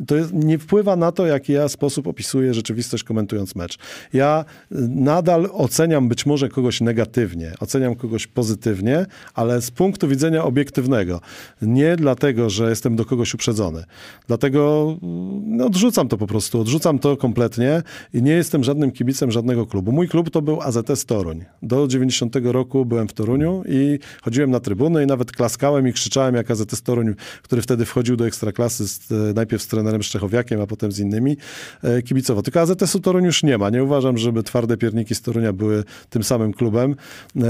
[0.08, 3.78] to jest, nie wpływa na to, jaki ja sposób opisuję rzeczywistość komentując mecz.
[4.14, 10.44] Ja y, nadal oceniam być może kogoś negatywnie, oceniam kogoś pozytywnie, ale z punktu widzenia
[10.44, 11.22] obiektywnego.
[11.62, 13.84] Nie dlatego, że jestem do kogoś uprzedzony.
[14.28, 17.84] Dlatego mm, no, odrzucam to po prostu, odrzucam to kompletnie
[18.14, 19.92] i nie jestem żadnym kibicem żadnego klubu.
[19.92, 21.46] Mój klub to był AZS Toruń.
[21.62, 26.36] Do 90 roku byłem w Toruniu i chodziłem na trybuny i nawet klaskałem i krzyczałem
[26.36, 30.68] jak AZS Toruń, który wtedy wchodził do Ekstraklasy z, e, najpierw z trenerem Szczechowiakiem, a
[30.68, 31.38] potem z innymi,
[31.84, 32.42] e, kibicowo.
[32.42, 33.70] Tylko AZS-u Toruń już nie ma.
[33.70, 36.96] Nie uważam, żeby twarde pierniki z Torunia były tym samym klubem.
[37.36, 37.44] E,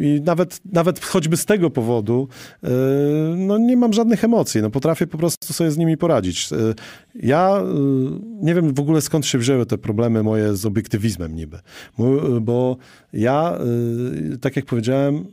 [0.00, 2.28] I nawet, nawet choćby z tego powodu
[2.62, 2.68] e,
[3.36, 4.62] no nie mam żadnych emocji.
[4.62, 6.48] No potrafię po prostu sobie z nimi poradzić.
[7.14, 7.62] Ja
[8.42, 11.58] nie wiem w ogóle skąd się wzięły te problemy moje z obiektywizmem niby.
[12.40, 12.76] Bo
[13.12, 13.58] ja,
[14.40, 15.24] tak jak powiedziałem,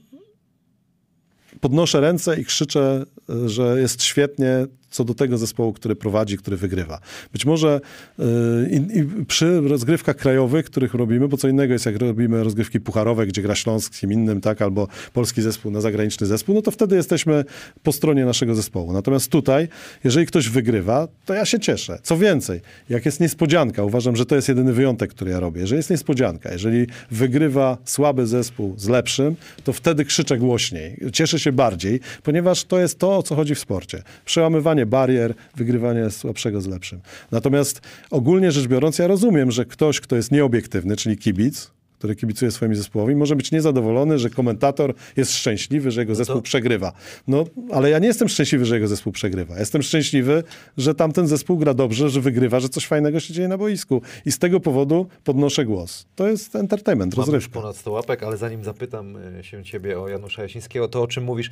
[1.59, 3.05] podnoszę ręce i krzyczę,
[3.45, 6.99] że jest świetnie co do tego zespołu, który prowadzi, który wygrywa.
[7.33, 7.81] Być może
[8.19, 8.23] y,
[8.69, 13.27] i, i przy rozgrywkach krajowych, których robimy, bo co innego jest jak robimy rozgrywki pucharowe,
[13.27, 16.71] gdzie gra Śląsk z kim innym, tak, albo polski zespół na zagraniczny zespół, no to
[16.71, 17.45] wtedy jesteśmy
[17.83, 18.93] po stronie naszego zespołu.
[18.93, 19.67] Natomiast tutaj,
[20.03, 21.99] jeżeli ktoś wygrywa, to ja się cieszę.
[22.03, 25.61] Co więcej, jak jest niespodzianka, uważam, że to jest jedyny wyjątek, który ja robię.
[25.61, 30.97] Jeżeli jest niespodzianka, jeżeli wygrywa słaby zespół z lepszym, to wtedy krzyczę głośniej.
[31.13, 34.03] Cieszę się bardziej, ponieważ to jest to, o co chodzi w sporcie.
[34.25, 36.99] Przełamywanie barier, wygrywanie słabszego z lepszym.
[37.31, 37.81] Natomiast
[38.11, 41.71] ogólnie rzecz biorąc, ja rozumiem, że ktoś, kto jest nieobiektywny, czyli kibic,
[42.03, 46.93] który kibicuje swoimi zespołowi, może być niezadowolony, że komentator jest szczęśliwy, że jego zespół przegrywa.
[47.27, 47.43] No,
[47.73, 49.59] ale ja nie jestem szczęśliwy, że jego zespół przegrywa.
[49.59, 50.43] Jestem szczęśliwy,
[50.77, 54.01] że tamten zespół gra dobrze, że wygrywa, że coś fajnego się dzieje na boisku.
[54.25, 56.05] I z tego powodu podnoszę głos.
[56.15, 57.53] To jest entertainment, Mamy rozrywka.
[57.59, 61.23] ponad 100 łapek, ale zanim zapytam y, się ciebie o Janusza Jasińskiego, to o czym
[61.23, 61.49] mówisz?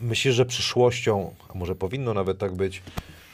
[0.00, 2.82] Myślisz, że przyszłością, a może powinno nawet tak być,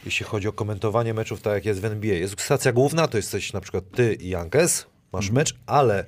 [0.05, 2.15] jeśli chodzi o komentowanie meczów, tak jak jest w NBA.
[2.15, 5.35] Jest stacja główna, to jesteś na przykład ty i Jankes, masz Mhm.
[5.35, 6.05] mecz, ale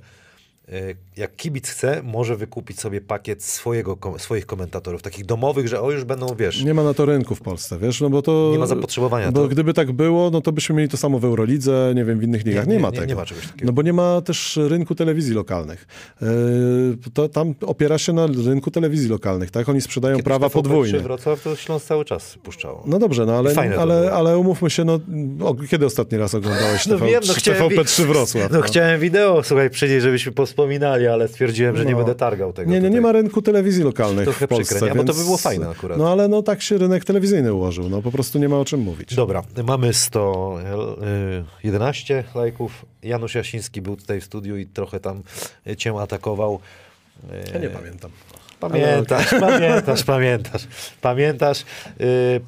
[1.17, 6.03] jak kibic chce, może wykupić sobie pakiet swojego, swoich komentatorów, takich domowych, że o już
[6.03, 8.49] będą, wiesz, Nie ma na to rynku w Polsce, wiesz, no bo to...
[8.51, 11.25] Nie ma zapotrzebowania, Bo to- gdyby tak było, no to byśmy mieli to samo w
[11.25, 12.67] Eurolidze, nie wiem, w innych ligach.
[12.67, 13.05] Nie, nie, ma nie, tego.
[13.05, 13.65] nie ma czegoś takiego.
[13.65, 15.87] No bo nie ma też rynku telewizji lokalnych.
[16.21, 16.27] Yy,
[17.13, 19.69] to tam opiera się na rynku telewizji lokalnych, tak?
[19.69, 20.99] Oni sprzedają Kiedyś prawa TVP3 podwójne.
[20.99, 22.83] Wrocław to Śląsk cały czas puszczało.
[22.87, 24.99] No dobrze, no ale, Fajne ale, ale umówmy się, no
[25.41, 28.51] o, kiedy ostatni raz oglądałeś TV, TVP3 Wrocław?
[28.51, 30.31] No, chciałem wideo, słuchaj, przynieść, żebyśmy
[30.61, 31.97] pospominali, ale stwierdziłem, że nie No.
[31.97, 32.71] będę targał tego.
[32.71, 34.75] Nie, nie, nie ma rynku telewizji lokalnych Trochę w Polsce.
[34.75, 34.95] przykre, nie?
[34.95, 35.97] Bo to więc- by było fajne akurat.
[35.97, 38.79] No ale no tak się rynek telewizyjny ułożył, no po prostu nie ma o czym
[38.79, 39.15] mówić.
[39.15, 42.85] Dobra, mamy 111 lajków.
[43.03, 45.21] Janusz Jasiński był tutaj w studiu i trochę tam
[45.67, 46.59] y, cię atakował.
[47.23, 48.11] Y, Ja nie pamiętam.
[48.59, 50.67] Pamiętasz, pamiętasz, pamiętasz.
[51.01, 51.61] Pamiętasz.
[52.01, 52.41] y,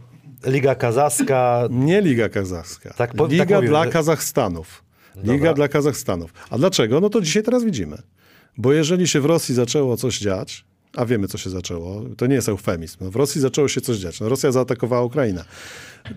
[0.45, 1.64] Liga Kazachska.
[1.69, 2.94] Nie Liga Kazachska.
[2.94, 4.84] Tak tak Liga mówił, dla Kazachstanów.
[5.23, 5.53] Liga Dobra.
[5.53, 6.33] dla Kazachstanów.
[6.49, 6.99] A dlaczego?
[6.99, 7.97] No to dzisiaj teraz widzimy.
[8.57, 10.65] Bo jeżeli się w Rosji zaczęło coś dziać,
[10.95, 12.97] a wiemy, co się zaczęło, to nie jest eufemizm.
[13.01, 14.19] No, w Rosji zaczęło się coś dziać.
[14.19, 15.45] No, Rosja zaatakowała Ukrainę.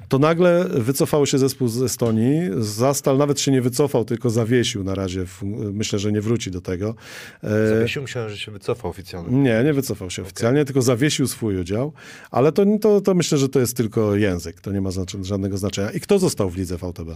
[0.09, 2.41] To nagle wycofał się zespół z Estonii.
[2.59, 5.25] Zastal nawet się nie wycofał, tylko zawiesił na razie.
[5.73, 6.95] Myślę, że nie wróci do tego.
[7.43, 8.03] E, zawiesił?
[8.03, 9.39] Myślałem, że się wycofał oficjalnie.
[9.39, 10.67] Nie, nie wycofał się oficjalnie, okay.
[10.67, 11.93] tylko zawiesił swój udział.
[12.31, 14.61] Ale to, to, to myślę, że to jest tylko język.
[14.61, 14.91] To nie ma
[15.23, 15.91] żadnego znaczenia.
[15.91, 17.11] I kto został w lidze VTB?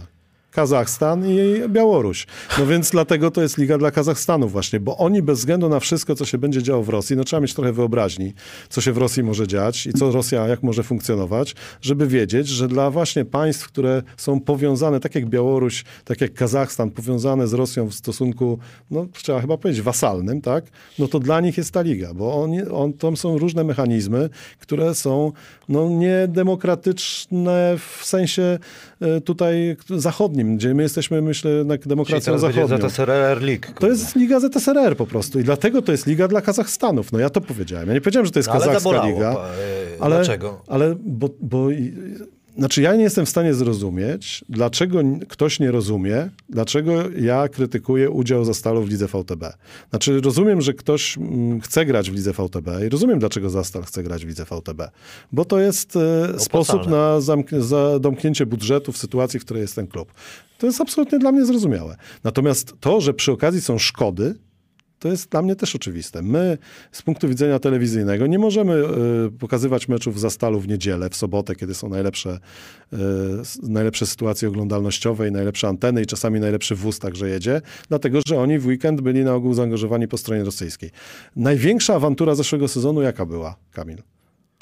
[0.57, 2.27] Kazachstan i Białoruś.
[2.59, 6.15] No więc dlatego to jest liga dla Kazachstanu właśnie, bo oni bez względu na wszystko,
[6.15, 8.33] co się będzie działo w Rosji, no trzeba mieć trochę wyobraźni,
[8.69, 12.67] co się w Rosji może dziać i co Rosja, jak może funkcjonować, żeby wiedzieć, że
[12.67, 17.87] dla właśnie państw, które są powiązane, tak jak Białoruś, tak jak Kazachstan, powiązane z Rosją
[17.87, 18.59] w stosunku,
[18.91, 20.65] no trzeba chyba powiedzieć, wasalnym, tak?
[20.99, 24.29] No to dla nich jest ta liga, bo oni, on, tam są różne mechanizmy,
[24.59, 25.31] które są
[25.69, 28.59] no, niedemokratyczne w sensie
[29.01, 32.89] e, tutaj zachodnim, gdzie my jesteśmy, myślę, jednak demokracją zachodnią.
[32.89, 33.65] ZSRR League.
[33.79, 37.11] To jest Liga ZSRR po prostu i dlatego to jest Liga dla Kazachstanów.
[37.11, 37.87] No ja to powiedziałem.
[37.87, 39.31] Ja nie powiedziałem, że to jest no, kazachska liga.
[39.31, 39.37] E,
[39.99, 40.61] ale, Dlaczego?
[40.67, 41.67] Ale bo, bo
[42.57, 48.45] znaczy, ja nie jestem w stanie zrozumieć, dlaczego ktoś nie rozumie, dlaczego ja krytykuję udział
[48.45, 49.43] Zastalu w lidze VTB.
[49.89, 54.03] Znaczy, rozumiem, że ktoś mm, chce grać w lidze VTB i rozumiem, dlaczego Zastal chce
[54.03, 54.81] grać w lidze VTB.
[55.31, 57.21] Bo to jest e, sposób na
[58.01, 60.13] zamknięcie budżetu w sytuacji, w której jest ten klub.
[60.57, 61.97] To jest absolutnie dla mnie zrozumiałe.
[62.23, 64.35] Natomiast to, że przy okazji są szkody,
[64.99, 66.21] to jest dla mnie też oczywiste.
[66.21, 66.57] My
[66.91, 68.73] z punktu widzenia telewizyjnego nie możemy
[69.27, 72.39] y, pokazywać meczów za stalu w niedzielę, w sobotę, kiedy są najlepsze,
[72.93, 72.97] y,
[73.63, 78.59] najlepsze sytuacje oglądalnościowe i najlepsze anteny i czasami najlepszy wóz także jedzie, dlatego że oni
[78.59, 80.89] w weekend byli na ogół zaangażowani po stronie rosyjskiej.
[81.35, 84.16] Największa awantura zeszłego sezonu jaka była, Kamil?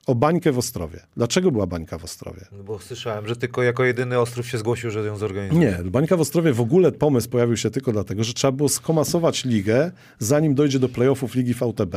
[0.05, 0.99] O bańkę w Ostrowie.
[1.17, 2.45] Dlaczego była bańka w Ostrowie?
[2.57, 5.77] No bo słyszałem, że tylko jako jedyny Ostrów się zgłosił, że ją zorganizuje.
[5.83, 9.45] Nie, bańka w Ostrowie w ogóle pomysł pojawił się tylko dlatego, że trzeba było skomasować
[9.45, 11.95] ligę, zanim dojdzie do playoffów Ligi VTB,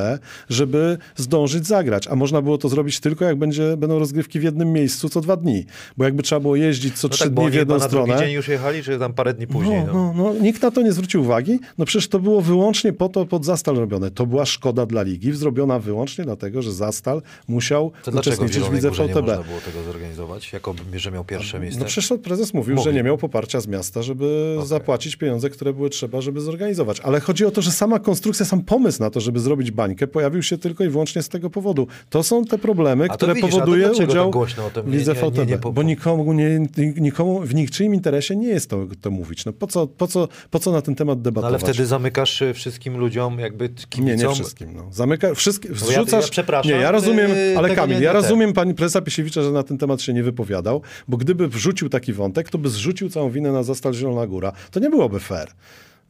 [0.48, 2.08] żeby zdążyć zagrać.
[2.08, 5.36] A można było to zrobić tylko, jak będzie, będą rozgrywki w jednym miejscu co dwa
[5.36, 5.64] dni.
[5.96, 8.14] Bo jakby trzeba było jeździć co no trzy tak, dni w jedną stronę.
[8.14, 9.84] Na dzień już jechali, czy tam parę dni później?
[9.86, 10.12] No, no.
[10.16, 11.58] No, no, nikt na to nie zwrócił uwagi.
[11.78, 14.10] No przecież to było wyłącznie po to pod Zastal robione.
[14.10, 18.98] To była szkoda dla ligi, zrobiona wyłącznie dlatego, że Zastal musiał uczestniczyć w lidze VTB.
[18.98, 21.80] Nie można było tego zorganizować, jako że miał pierwsze miejsce?
[21.80, 22.84] No przecież prezes mówił, Mówi.
[22.84, 24.66] że nie miał poparcia z miasta, żeby okay.
[24.66, 27.00] zapłacić pieniądze, które były trzeba, żeby zorganizować.
[27.00, 30.42] Ale chodzi o to, że sama konstrukcja, sam pomysł na to, żeby zrobić bańkę, pojawił
[30.42, 31.86] się tylko i wyłącznie z tego powodu.
[32.10, 34.32] To są te problemy, które widzisz, powoduje udział
[34.74, 35.38] tak w lidze VTB.
[35.38, 36.66] Nie, nie, bo nikomu, nie,
[36.96, 39.44] nikomu w niczyim interesie nie jest to, to mówić.
[39.44, 41.52] No po co, po, co, po co na ten temat debatować?
[41.60, 44.04] No ale wtedy zamykasz y, wszystkim ludziom jakby kibicom.
[44.04, 44.74] Nie, nie wszystkim.
[44.76, 44.88] No.
[44.90, 46.12] Zamyka, wszystkie, wrzucasz...
[46.12, 46.72] Ja, ja przepraszam.
[46.72, 50.02] Nie, ja rozumiem, y, ale Kamil, ja rozumiem pani prezesa Piesiewicza, że na ten temat
[50.02, 53.94] się nie wypowiadał, bo gdyby wrzucił taki wątek, to by zrzucił całą winę na Zastal
[53.94, 54.52] Zielona Góra.
[54.70, 55.48] To nie byłoby fair.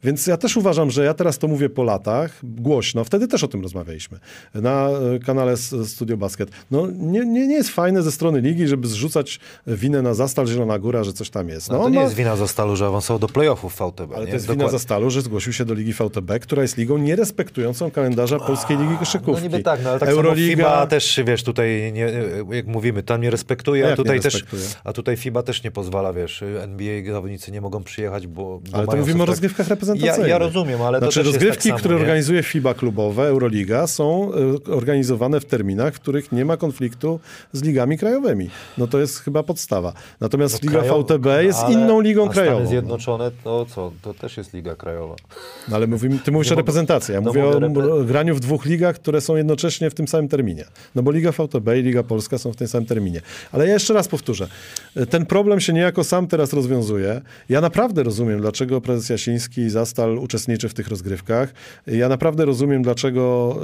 [0.03, 3.47] Więc ja też uważam, że ja teraz to mówię po latach, głośno, wtedy też o
[3.47, 4.19] tym rozmawialiśmy
[4.53, 6.49] na e, kanale Studio Basket.
[6.71, 10.79] No nie, nie, nie jest fajne ze strony ligi, żeby zrzucać winę na Zastal Zielona
[10.79, 11.69] Góra, że coś tam jest.
[11.69, 12.01] No, no to nie ma...
[12.01, 14.13] jest wina Zastalu, że awansował do playoffów VTB.
[14.15, 14.27] Ale nie?
[14.27, 14.59] to jest Dokład...
[14.59, 18.97] wina Zastalu, że zgłosił się do Ligi VTB, która jest ligą nierespektującą kalendarza Polskiej Ligi
[18.97, 19.31] Koszykówki.
[19.31, 20.55] No niby tak, no ale tak Euroliga...
[20.55, 22.13] FIBA też, wiesz, tutaj, nie,
[22.51, 24.45] jak mówimy, tam nie respektuje, a, a tutaj też,
[24.83, 28.87] a tutaj FIBA też nie pozwala, wiesz, NBA zawodnicy nie mogą przyjechać, bo, bo Ale
[28.87, 29.88] to mówimy o rozgrywkach reprezentacyjnych.
[29.95, 32.01] Ja, ja rozumiem, ale znaczy, to rozgrywki, tak które nie?
[32.01, 34.31] organizuje FIBA klubowe, Euroliga, są
[34.67, 37.19] e, organizowane w terminach, w których nie ma konfliktu
[37.53, 38.49] z ligami krajowymi.
[38.77, 39.93] No to jest chyba podstawa.
[40.19, 40.81] Natomiast no, Liga.
[40.81, 42.57] VTB jest ale, inną ligą a krajową.
[42.57, 43.91] Stany Zjednoczone to co?
[44.01, 45.15] To też jest liga krajowa.
[45.69, 47.13] No, ale mówimy, ty mówisz nie o reprezentacji.
[47.13, 48.05] Ja no mówię o repre...
[48.05, 50.65] graniu w dwóch ligach, które są jednocześnie w tym samym terminie.
[50.95, 53.21] No bo Liga VTB i Liga Polska są w tym samym terminie.
[53.51, 54.47] Ale ja jeszcze raz powtórzę.
[55.09, 57.21] Ten problem się niejako sam teraz rozwiązuje.
[57.49, 61.53] Ja naprawdę rozumiem, dlaczego prezes Jasiński i Zastal uczestniczy w tych rozgrywkach.
[61.87, 63.55] Ja naprawdę rozumiem, dlaczego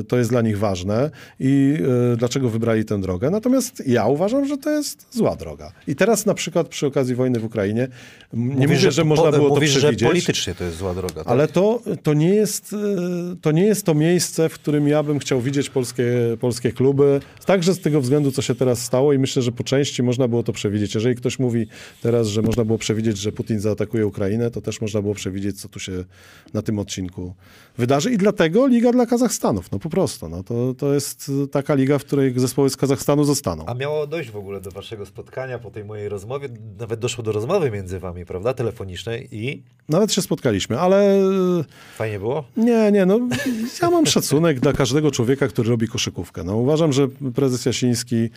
[0.00, 1.78] y, to jest dla nich ważne i
[2.12, 3.30] y, dlaczego wybrali tę drogę.
[3.30, 5.72] Natomiast ja uważam, że to jest zła droga.
[5.86, 7.88] I teraz na przykład przy okazji wojny w Ukrainie,
[8.32, 10.00] mówisz, nie mówię, że, że można było mówisz, to przewidzieć.
[10.00, 11.14] że politycznie to jest zła droga.
[11.14, 11.26] Tak?
[11.26, 12.76] Ale to, to, nie jest, y,
[13.42, 17.20] to nie jest to miejsce, w którym ja bym chciał widzieć polskie, polskie kluby.
[17.46, 20.42] Także z tego względu, co się teraz stało i myślę, że po części można było
[20.42, 20.94] to przewidzieć.
[20.94, 21.66] Jeżeli ktoś mówi
[22.02, 25.68] teraz, że można było przewidzieć, że Putin zaatakuje Ukrainę, to też można było przewidzieć, co
[25.68, 26.04] tu się
[26.54, 27.34] na tym odcinku
[27.78, 30.28] wydarzy i dlatego Liga dla Kazachstanów, no po prostu.
[30.28, 33.66] No, to, to jest taka liga, w której zespoły z Kazachstanu zostaną.
[33.66, 36.48] A miało dojść w ogóle do waszego spotkania po tej mojej rozmowie,
[36.78, 39.62] nawet doszło do rozmowy między wami, prawda, telefonicznej i...
[39.88, 41.20] Nawet się spotkaliśmy, ale...
[41.96, 42.44] Fajnie było?
[42.56, 43.20] Nie, nie, no
[43.82, 46.44] ja mam szacunek dla każdego człowieka, który robi koszykówkę.
[46.44, 48.28] No, uważam, że prezes Jasiński e,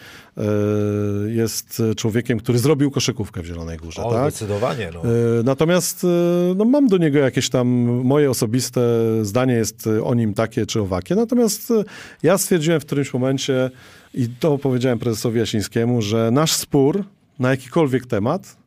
[1.28, 4.04] jest człowiekiem, który zrobił koszykówkę w Zielonej Górze.
[4.04, 4.32] O, tak?
[4.32, 4.90] zdecydowanie.
[4.94, 5.02] No.
[5.04, 6.08] E, natomiast e,
[6.56, 7.68] no, mam do niego niego jakieś tam
[8.04, 8.82] moje osobiste
[9.22, 11.16] zdanie jest y, o nim takie czy owakie.
[11.16, 11.84] Natomiast y,
[12.24, 13.70] ja stwierdziłem w którymś momencie
[14.14, 17.04] i to powiedziałem prezesowi Jasińskiemu, że nasz spór
[17.40, 18.58] na jakikolwiek temat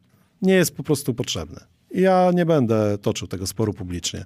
[0.43, 1.61] nie jest po prostu potrzebny.
[1.95, 4.25] Ja nie będę toczył tego sporu publicznie.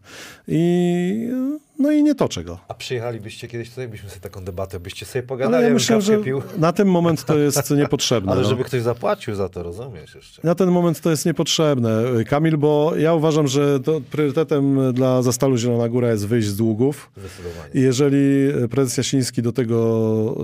[0.48, 1.30] I,
[1.78, 2.58] no i nie toczę go.
[2.68, 6.00] A przyjechalibyście kiedyś tutaj, byśmy sobie taką debatę, byście sobie Ale pogadali, ja bym myślę,
[6.00, 6.42] że pił.
[6.58, 8.32] na ten moment to jest niepotrzebne.
[8.32, 8.48] Ale no.
[8.48, 10.42] żeby ktoś zapłacił za to, rozumiesz jeszcze.
[10.44, 12.02] Na ten moment to jest niepotrzebne.
[12.28, 17.10] Kamil, bo ja uważam, że to priorytetem dla Zastalu Zielona Góra jest wyjść z długów.
[17.16, 17.70] Zdecydowanie.
[17.74, 19.78] I jeżeli prezes Jasiński do tego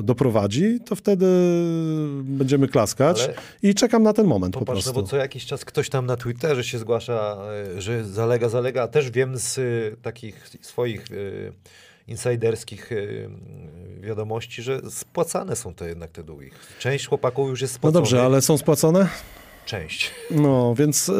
[0.03, 1.27] doprowadzi, to wtedy
[2.23, 3.23] będziemy klaskać.
[3.25, 5.01] Ale- I czekam na ten moment po Popatrz, no prostu.
[5.03, 7.37] bo co jakiś czas ktoś tam na Twitterze się zgłasza,
[7.77, 8.89] y, że zalega, zalega.
[8.89, 11.24] Też wiem z y, takich swoich y,
[12.09, 13.29] insiderskich y,
[14.01, 16.51] wiadomości, że spłacane są te jednak te długi.
[16.79, 18.01] Część chłopaków już jest No spłacona.
[18.01, 19.09] dobrze, ale są spłacone?
[19.67, 20.11] Część.
[20.31, 21.11] No, więc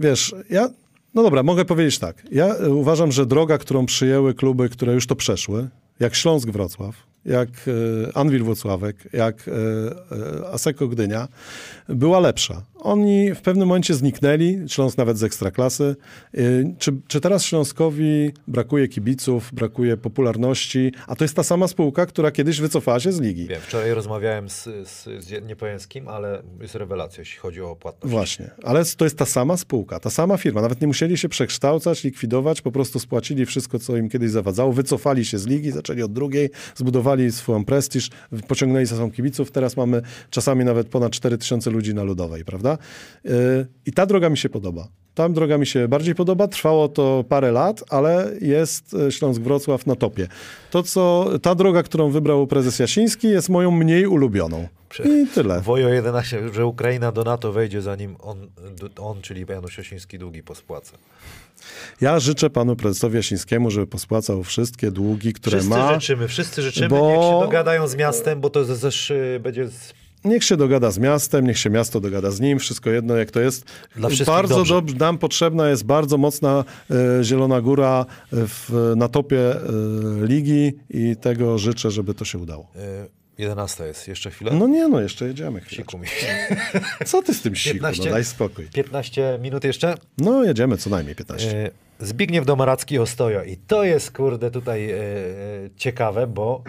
[0.00, 0.68] wiesz, ja.
[1.14, 2.22] No dobra, mogę powiedzieć tak.
[2.32, 5.68] Ja uważam, że droga, którą przyjęły kluby, które już to przeszły,
[6.00, 6.94] jak Śląsk Wrocław,
[7.24, 7.48] jak
[8.14, 9.50] Anwil Włocławek, jak
[10.52, 11.28] Aseko Gdynia,
[11.88, 12.62] była lepsza.
[12.88, 15.96] Oni w pewnym momencie zniknęli, Śląsk nawet z ekstraklasy.
[16.34, 16.40] E,
[16.78, 22.30] Czy, czy teraz Śląskowi brakuje kibiców, brakuje popularności, a to jest ta sama spółka, która
[22.30, 23.46] kiedyś wycofała się z ligi.
[23.46, 27.60] Wiem, wczoraj rozmawiałem z, z, z nie powiem z kim, ale jest rewelacja, jeśli chodzi
[27.60, 28.12] o płatność.
[28.12, 30.60] Właśnie, ale to jest ta sama spółka, ta sama firma.
[30.62, 35.24] Nawet nie musieli się przekształcać, likwidować, po prostu spłacili wszystko, co im kiedyś zawadzało, wycofali
[35.24, 38.10] się z ligi, zaczęli od drugiej, zbudowali swoją prestiż,
[38.48, 39.50] pociągnęli za sobą kibiców.
[39.50, 42.77] Teraz mamy czasami nawet ponad 4 tysiące ludzi na Ludowej, prawda?
[43.24, 43.32] Yy,
[43.86, 44.88] I ta droga mi się podoba.
[45.14, 46.48] Ta droga mi się bardziej podoba.
[46.48, 50.28] Trwało to parę lat, ale jest e, Śląsk-Wrocław na topie.
[50.70, 54.68] To, co, ta droga, którą wybrał prezes Jasiński, jest moją mniej ulubioną.
[55.04, 55.60] I tyle.
[55.60, 58.46] Wojo 11, że Ukraina do NATO wejdzie zanim on,
[59.00, 60.92] on czyli Janusz Osiński długi pospłaca.
[62.00, 65.94] Ja życzę panu prezesowi Jasińskiemu, żeby pospłacał wszystkie długi, które Wszyscy ma.
[65.94, 69.94] życzymy, wszyscy życzymy, bo- niech się dogadają z miastem, bo to też y, będzie z,
[70.24, 73.40] Niech się dogada z miastem, niech się miasto dogada z nim, wszystko jedno jak to
[73.40, 73.64] jest.
[73.96, 74.74] Dla wszystkich bardzo dobrze.
[74.74, 79.60] dobrze, nam potrzebna jest bardzo mocna e, Zielona Góra w, na topie e,
[80.26, 82.68] ligi i tego życzę, żeby to się udało.
[82.76, 83.08] y,
[83.38, 84.50] 11 jest, jeszcze chwilę?
[84.54, 85.82] No nie, no jeszcze jedziemy chwilę.
[85.82, 86.06] Siku mi.
[87.06, 87.74] Co ty z tym siku?
[87.74, 88.04] 15.
[88.04, 88.66] No daj spokój.
[88.66, 89.94] 15 minut jeszcze.
[90.18, 91.66] No jedziemy co najmniej 15.
[91.66, 91.70] Y,
[92.00, 93.42] Zbigniew Domaracki Ostojo.
[93.44, 94.94] I to jest, kurde, tutaj
[95.76, 96.62] ciekawe, bo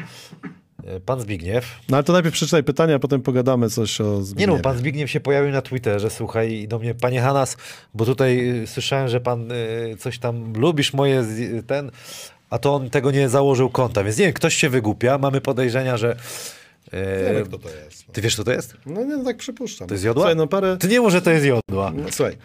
[1.06, 4.54] pan Zbigniew, No ale to najpierw przeczytaj pytania, a potem pogadamy coś o Nie Zbigniewie.
[4.54, 7.58] no, pan Zbigniew się pojawił na Twitterze, słuchaj, i do mnie, panie Hanas,
[7.94, 11.26] bo tutaj y, słyszałem, że pan y, coś tam lubisz moje,
[11.68, 11.92] ten,
[12.50, 15.98] a to on tego nie założył konta, więc nie wiem, ktoś się wygłupia, mamy podejrzenia,
[15.98, 16.16] że...
[16.94, 18.06] y, Wiemy, kto to jest.
[18.14, 18.74] ty wiesz, co to jest?
[18.86, 19.88] No nie, no tak przypuszczam.
[19.88, 20.22] To jest jodła?
[20.24, 20.78] Słuchaj, no parę...
[20.78, 21.92] Ty nie może to jest jodła.
[21.96, 22.38] No, słuchaj,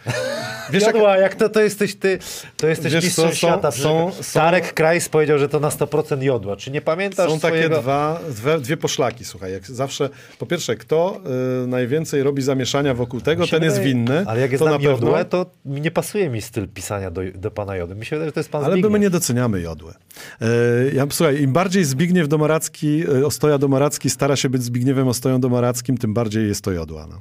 [0.71, 0.83] wiesz.
[0.83, 2.19] Jodła, jak to, to jesteś ty,
[2.57, 3.71] to jesteś Wiesz mistrzem są- świata.
[3.71, 6.57] są- są- Tarek Krajs powiedział, że to na 100% jodła.
[6.57, 7.81] Czy nie pamiętasz Są takie swojego...
[7.81, 9.53] dwa, dwie, dwie poszlaki, słuchaj.
[9.53, 10.09] Jak zawsze,
[10.39, 11.21] po pierwsze, kto
[11.65, 14.25] y, najwięcej robi zamieszania wokół tego, ten jest wydaje- winny.
[14.27, 14.91] Ale jak jest to na pewno.
[14.91, 17.95] jodłę, to nie pasuje mi styl pisania do, do pana Jody.
[17.95, 18.93] Mi się wydaje, że to jest pan Ale Zbigniew.
[18.93, 19.93] my nie doceniamy jodły.
[20.41, 20.47] E,
[20.95, 25.99] ja, słuchaj, im bardziej Zbigniew Domaracki, e, Ostoja Domaracki stara się być Zbigniewem Ostoją Domarackim,
[25.99, 27.07] tym bardziej jest to jodła.
[27.07, 27.21] No.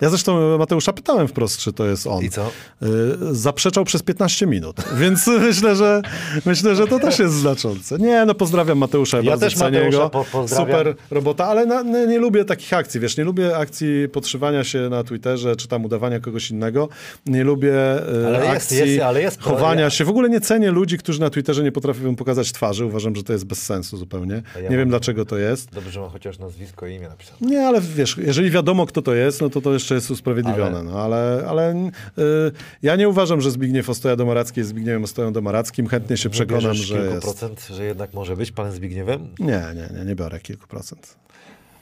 [0.00, 2.24] Ja zresztą Mateusza pytałem wprost, czy to jest on.
[2.24, 2.42] I co?
[2.46, 2.86] E,
[3.30, 6.02] zaprzeczał przez 15 minut, więc myślę, że
[6.46, 7.98] myślę, że to też jest znaczące.
[7.98, 10.10] Nie, no pozdrawiam Mateusza, Ja bardzo też cenię Mateusza go.
[10.10, 10.66] po- pozdrawiam.
[10.78, 14.88] Super robota, ale na, nie, nie lubię takich akcji, wiesz, nie lubię akcji podszywania się
[14.88, 16.88] na Twitterze, czy tam udawania kogoś innego.
[17.26, 20.04] Nie lubię e, Ale jest, akcji jest, ale jest- chowania ja- się.
[20.04, 22.84] W ogóle nie cenię ludzi, którzy na Twitterze nie potrafią pokazać twarzy.
[22.84, 24.42] Uważam, że to jest bez sensu zupełnie.
[24.54, 25.70] Ja nie mam- wiem, dlaczego to jest.
[25.74, 27.36] Dobrze, że mam chociaż nazwisko i imię napisane.
[27.40, 30.78] Nie, ale wiesz, jeżeli wiadomo, kto to jest, no to to jeszcze jest usprawiedliwione.
[30.78, 32.52] Ale- No, ale ale y,
[32.82, 35.86] ja nie uważam, że Zbigniew Ostoja Domaracki jest Zbigniewem Ostoją Domarackim.
[35.86, 37.22] Chętnie się przekonam, że kilku jest.
[37.22, 39.28] procent, że jednak może być panem Zbigniewem?
[39.38, 41.16] Nie, nie, nie, nie biorę kilku procent.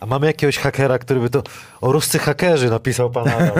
[0.00, 1.42] A mamy jakiegoś hakera, który by to...
[1.80, 3.54] O ruscy hakerzy napisał pan Adam.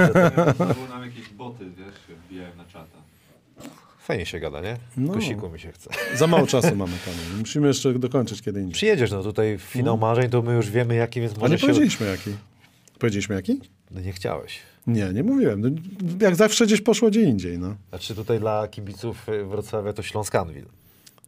[0.90, 3.02] nam jakieś boty, wiesz, się wbijają na czata.
[3.98, 4.77] Fajnie się gada, nie?
[4.97, 5.12] No.
[5.14, 5.90] Kosiku mi się chce.
[6.19, 7.39] Za mało czasu mamy, Kamil.
[7.39, 8.74] Musimy jeszcze dokończyć kiedy indziej.
[8.74, 11.59] Przyjedziesz, no tutaj w finał marzeń, to my już wiemy jaki, więc A może nie
[11.59, 11.66] się...
[11.66, 12.31] powiedzieliśmy jaki.
[13.03, 13.61] Powiedzieliśmy jaki?
[13.91, 14.59] No nie chciałeś.
[14.87, 15.61] Nie, nie mówiłem.
[15.61, 15.69] No,
[16.20, 17.74] Jak zawsze gdzieś poszło gdzie indziej, no.
[17.89, 20.65] Znaczy tutaj dla kibiców y, Wrocławia to Śląsk Anwil.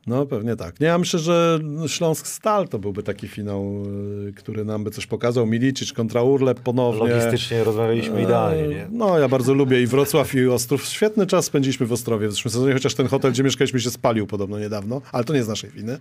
[0.07, 0.81] No pewnie tak.
[0.81, 3.83] Nie, ja myślę, że Śląsk Stal to byłby taki finał,
[4.29, 5.47] y, który nam by coś pokazał.
[5.47, 7.15] Milicic kontra Urlep ponownie.
[7.15, 8.83] Logistycznie rozmawialiśmy idealnie, nie?
[8.83, 10.85] E, No, ja bardzo lubię i Wrocław, i Ostrów.
[10.87, 14.27] Świetny czas spędziliśmy w Ostrowie w zeszłym sezonie, chociaż ten hotel, gdzie mieszkaliśmy, się spalił
[14.27, 15.99] podobno niedawno, ale to nie z naszej winy.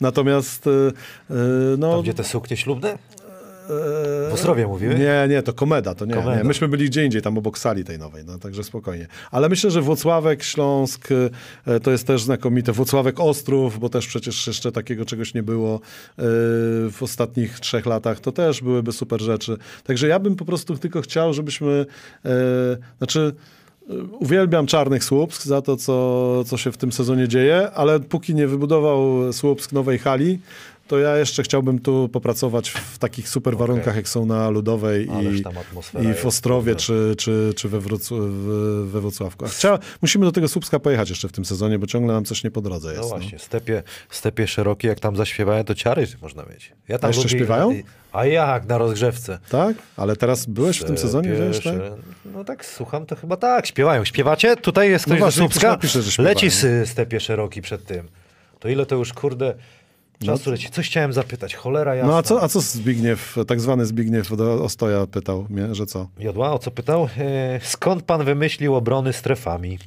[0.00, 0.92] Natomiast, y,
[1.78, 2.98] no, Tam, gdzie te suknie ślubne?
[4.30, 4.94] W Ostrowie mówimy?
[4.94, 6.36] Nie, nie, to Komeda, to nie, Komeda.
[6.36, 6.44] nie.
[6.44, 9.06] Myśmy byli gdzie indziej, tam obok sali tej nowej, no także spokojnie.
[9.30, 11.08] Ale myślę, że Włocławek, Śląsk
[11.66, 12.72] e, to jest też znakomite.
[12.72, 15.80] Włocławek Ostrów, bo też przecież jeszcze takiego czegoś nie było e,
[16.90, 19.56] w ostatnich trzech latach, to też byłyby super rzeczy.
[19.84, 21.86] Także ja bym po prostu tylko chciał, żebyśmy,
[22.24, 22.30] e,
[22.98, 23.34] znaczy
[24.18, 28.46] Uwielbiam Czarnych Słupsk za to, co, co się w tym sezonie dzieje, ale póki nie
[28.46, 30.38] wybudował Słupsk nowej hali,
[30.88, 36.04] to ja jeszcze chciałbym tu popracować w takich super warunkach, jak są na Ludowej i,
[36.10, 39.44] i w Ostrowie, czy, czy, czy we, Wrocł- w, we Wrocławku.
[39.44, 42.44] A Chciała, musimy do tego Słupska pojechać jeszcze w tym sezonie, bo ciągle nam coś
[42.44, 43.02] nie po drodze jest.
[43.02, 43.18] No no.
[43.18, 46.72] właśnie, stepie, stepie szerokie, jak tam zaśpiewają, to ciary można mieć.
[46.88, 47.74] Ja tam A jeszcze śpiewają?
[48.12, 49.38] A jak, na rozgrzewce.
[49.48, 49.76] Tak?
[49.96, 51.74] Ale teraz byłeś w tym sezonie, wiesz, tak?
[52.24, 54.04] No tak, słucham, to chyba tak, śpiewają.
[54.04, 54.56] Śpiewacie?
[54.56, 55.68] Tutaj jest No ktoś właśnie, ze ktoś Słupska?
[55.70, 56.22] napisze.
[56.22, 58.08] Leci z stepie szeroki przed tym.
[58.60, 59.54] To ile to już, kurde,
[60.22, 60.70] czasu leci?
[60.70, 62.12] Coś chciałem zapytać, cholera jasna.
[62.12, 66.08] No a co, a co Zbigniew, tak zwany Zbigniew Ostoja pytał mnie, że co?
[66.18, 67.08] Jodła, o co pytał?
[67.18, 69.78] E, skąd pan wymyślił obrony strefami?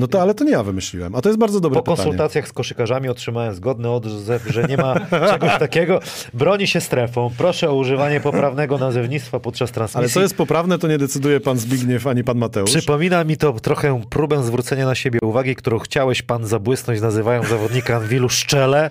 [0.00, 1.96] No to, ale to nie ja wymyśliłem, a to jest bardzo dobre Po pytanie.
[1.96, 4.94] konsultacjach z koszykarzami otrzymałem zgodny odzew, że nie ma
[5.32, 6.00] czegoś takiego.
[6.34, 7.30] Broni się strefą.
[7.38, 9.98] Proszę o używanie poprawnego nazewnictwa podczas transmisji.
[9.98, 12.70] Ale co jest poprawne, to nie decyduje pan Zbigniew ani pan Mateusz.
[12.70, 17.96] Przypomina mi to trochę próbę zwrócenia na siebie uwagi, którą chciałeś pan zabłysnąć, nazywając zawodnika
[17.96, 18.90] Anwilu Szczele,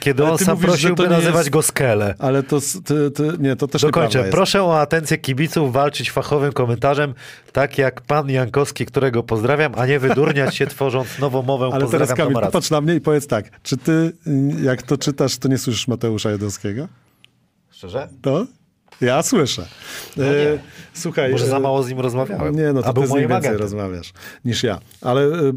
[0.00, 2.14] kiedy on sam mówisz, że prosił, to by nie nazywać jest- go Skele.
[2.18, 4.24] Ale to, ty, ty, nie, to też Dokończę.
[4.30, 7.14] Proszę o atencję kibiców, walczyć fachowym komentarzem,
[7.52, 11.70] tak jak pan Jankowski, którego pozdrawiam, a nie wydurniać się tworząc nową mowę.
[11.72, 14.12] Ale teraz Kamil, popatrz na mnie i powiedz tak, czy ty,
[14.62, 16.88] jak to czytasz, to nie słyszysz Mateusza Jedowskiego?
[17.70, 18.08] Szczerze?
[18.22, 18.46] To?
[19.00, 19.66] Ja słyszę.
[20.16, 20.24] nie.
[20.24, 20.58] E,
[20.94, 21.32] słuchaj.
[21.32, 22.56] Może za e, mało z nim rozmawiałem.
[22.56, 23.60] Nie, no to ty z nim więcej agentem.
[23.60, 24.12] rozmawiasz
[24.44, 24.80] niż ja.
[25.00, 25.52] Ale e,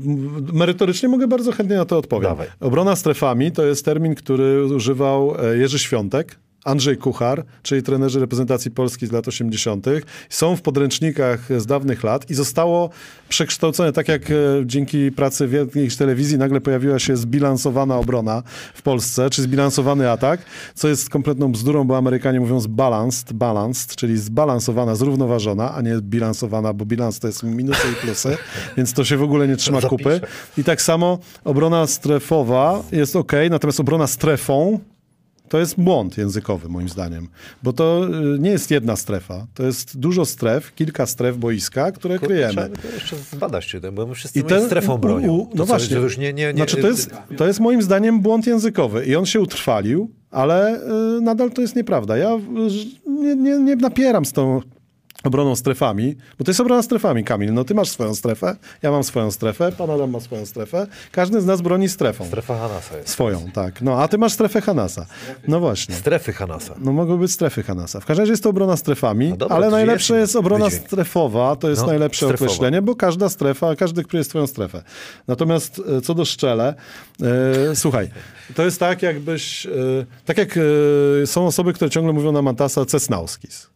[0.54, 2.30] merytorycznie mogę bardzo chętnie na to odpowiem.
[2.30, 2.48] Dawaj.
[2.60, 9.08] Obrona strefami to jest termin, który używał Jerzy Świątek, Andrzej Kuchar, czyli trenerzy reprezentacji Polski
[9.08, 9.86] z lat 80.
[10.30, 12.90] Są w podręcznikach z dawnych lat i zostało
[13.30, 14.34] przekształcone, tak jak e,
[14.66, 20.42] dzięki pracy wielkiej telewizji nagle pojawiła się zbilansowana obrona w Polsce, czy zbilansowany atak,
[20.76, 26.74] co jest kompletną bzdurą, bo Amerykanie mówią zbalanced, balanced, czyli zbalansowana, zrównoważona, a nie bilansowana,
[26.74, 28.38] bo bilans to jest minusy i plusy,
[28.78, 30.22] więc to się w ogóle nie trzyma kupy.
[30.58, 34.80] I tak samo obrona strefowa jest ok, natomiast obrona strefą
[35.50, 37.28] to jest błąd językowy, moim zdaniem,
[37.64, 39.48] bo to y, nie jest jedna strefa.
[39.54, 42.54] To jest dużo stref, kilka stref boiska, które kryjemy.
[42.54, 45.34] Trzeba jeszcze zbadać, ten, bo my wszyscy I ten- strefą bronią.
[45.34, 45.96] u- no właśnie.
[45.96, 49.16] To już nie, nie, nie, Znaczy, to jest, to jest moim zdaniem błąd językowy i
[49.16, 50.80] on się utrwalił, ale
[51.18, 52.18] y, nadal to jest nieprawda.
[52.18, 52.40] Ja y,
[53.10, 54.62] nie, nie, nie napieram z tą
[55.24, 57.54] obroną strefami, bo to jest obrona strefami, Kamil.
[57.54, 60.88] No ty masz swoją strefę, ja mam swoją strefę, pan Adam ma swoją strefę.
[61.12, 62.26] Każdy z nas broni strefą.
[62.26, 63.10] Strefa Hanasa jest.
[63.10, 63.82] Swoją, tak.
[63.82, 65.06] No, a ty masz strefę Hanasa.
[65.48, 65.96] No właśnie.
[65.96, 66.76] Strefy Hanasa.
[66.80, 68.00] No mogą być strefy Hanasa.
[68.00, 70.86] W każdym razie jest to obrona strefami, No dobra, ale jest jest obrona wydźwięk.
[70.88, 72.46] strefowa, to jest No, najlepsze strefowa.
[72.46, 74.84] określenie, bo każda strefa, każdy kryje swoją strefę.
[75.28, 76.74] Natomiast e, co do szczele,
[77.72, 78.10] e, słuchaj,
[78.56, 79.70] to jest tak jakbyś, e,
[80.26, 83.68] tak jak e, są osoby, które ciągle mówią na Mantasa Cesnauskis.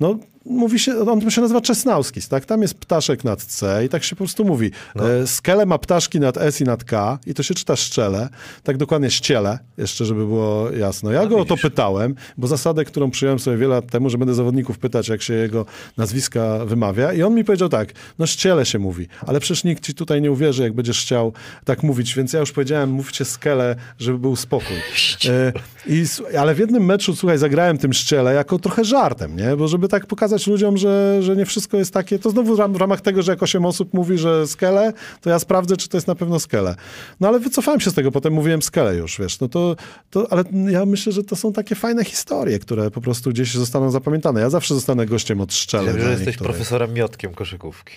[0.00, 2.44] No, mówi się, on się nazywa Czesnauskis, tak?
[2.44, 4.70] Tam jest ptaszek nad C i tak się po prostu mówi.
[4.94, 5.10] No.
[5.12, 8.28] E, Skele ma ptaszki nad S i nad K i to się czyta szczele,
[8.62, 11.10] tak dokładnie ściele, jeszcze żeby było jasno.
[11.12, 11.62] Ja go o to No widzisz.
[11.62, 15.34] pytałem, bo zasadę, którą przyjąłem sobie wiele lat temu, że będę zawodników pytać, jak się
[15.34, 15.66] jego
[15.96, 19.94] nazwiska wymawia i on mi powiedział tak, no ściele się mówi, ale przecież nikt ci
[19.94, 21.32] tutaj nie uwierzy, jak będziesz chciał
[21.64, 24.76] tak mówić, więc ja już powiedziałem, mówcie skele, żeby był spokój.
[25.28, 25.52] E,
[25.86, 26.04] i,
[26.38, 29.56] ale w jednym meczu, słuchaj, zagrałem tym szczele jako trochę żartem, nie?
[29.56, 32.72] Bo żeby tak pokazać ludziom, że, że nie wszystko jest takie, to znowu w ram-
[32.72, 35.96] w ramach tego, że jak 8 osób mówi, że skele, to ja sprawdzę, czy to
[35.96, 36.74] jest na pewno skele.
[37.20, 39.76] No ale wycofałem się z tego, potem mówiłem skele już, wiesz, no to,
[40.10, 43.90] to ale ja myślę, że to są takie fajne historie, które po prostu gdzieś zostaną
[43.90, 44.40] zapamiętane.
[44.40, 45.92] Ja zawsze zostanę gościem od szczele.
[45.92, 46.52] Wiem, że jesteś niektórych.
[46.52, 47.94] profesorem miotkiem koszykówki.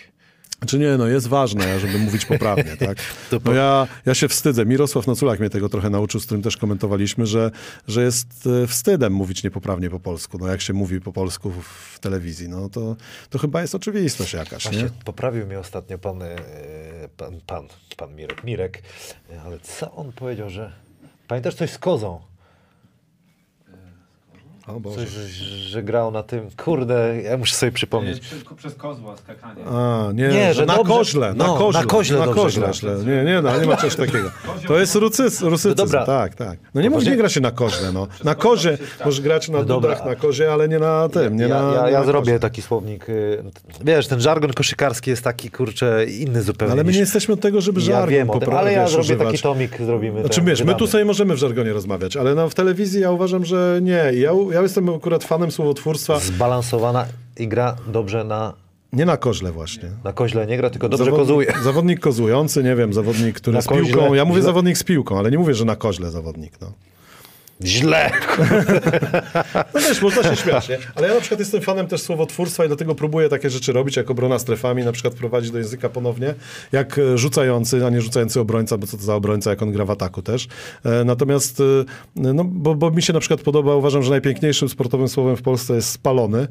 [0.66, 2.98] Czy nie, no jest ważne, żeby mówić poprawnie, tak?
[3.46, 4.66] No ja, ja się wstydzę.
[4.66, 7.52] Mirosław Noculak mnie tego trochę nauczył, z którym też komentowaliśmy, że,
[7.88, 10.38] że jest e, wstydem mówić niepoprawnie po polsku.
[10.38, 12.96] No jak się mówi po polsku w telewizji, no to,
[13.30, 14.90] to chyba jest oczywistość jakaś, Właśnie nie?
[15.06, 16.36] poprawił mnie ostatnio pan, e,
[17.18, 17.68] pan, pan,
[17.98, 18.82] pan Mirek, Mirek,
[19.30, 20.72] e, ale co on powiedział, że...
[21.28, 22.22] Pamiętasz coś z kozą?
[24.68, 24.95] O Boże.
[24.95, 28.19] Coś, że, że grał na tym, kurde, ja muszę sobie przypomnieć.
[28.19, 29.65] Przez, przez kozła skakanie.
[29.65, 31.81] A, nie, Nie, że na dobrze- koźle, na no, koźle.
[31.81, 32.73] na koźle na koźle gra.
[32.73, 32.95] źle.
[33.06, 34.31] Nie, nie, no, nie ma czegoś takiego.
[34.68, 36.06] To jest rucyc, rusycyzm, No dobra.
[36.06, 36.60] tak, tak.
[36.73, 37.11] No nie, może Poważnie?
[37.11, 38.07] nie gra się na koźle, no.
[38.23, 41.61] Na kozie, możesz grać na No dudach, na kozie, ale nie na tym, nie ja,
[41.64, 42.39] na ja, nie ja na zrobię koźle.
[42.39, 43.10] taki słownik.
[43.10, 43.44] y,
[43.85, 46.73] Wiesz, ten żargon koszykarski jest taki, kurczę, inny zupełnie.
[46.73, 48.91] Ale my nie jesteśmy od tego, żeby ja żargon wiem tym, popra- ale ja wiesz,
[48.91, 49.27] zrobię używać.
[49.27, 50.19] taki tomik, zrobimy.
[50.22, 53.11] Znaczy ten, wiesz, my tu sobie możemy w żargonie rozmawiać, ale no, w telewizji ja
[53.11, 54.11] uważam, że nie.
[54.14, 57.06] Ja, ja jestem akurat fanem słowotwórstwa, Zbalansowana
[57.38, 58.54] i gra dobrze na,
[58.94, 59.90] nie na koźle właśnie.
[60.04, 61.54] na koźle, nie gra, tylko dobrze Zawodnik- kozuje.
[61.64, 64.00] Zawodnik kozujący, nie wiem, zawodnik, który Na z piłką.
[64.00, 64.18] koźle?
[64.18, 66.54] Ja mówię zawodnik z piłką, ale nie mówię, że na koźle zawodnik.
[66.62, 66.72] No.
[67.64, 68.12] Źle!
[69.74, 70.78] No wiesz, można się śmiać, nie?
[70.96, 74.12] Ale ja na przykład jestem fanem też słowotwórstwa i dlatego próbuję takie rzeczy robić, jak
[74.12, 76.34] obrona strefami, na przykład prowadzić do języka ponownie,
[76.72, 79.86] jak e, rzucający, a nie rzucający obrońca, bo co to za obrońca, jak on gra
[79.86, 80.48] w ataku też.
[80.86, 81.64] E, Natomiast, e,
[82.34, 85.76] no, bo, bo mi się na przykład podoba, uważam, że najpiękniejszym sportowym słowem w Polsce
[85.76, 86.48] jest spalony,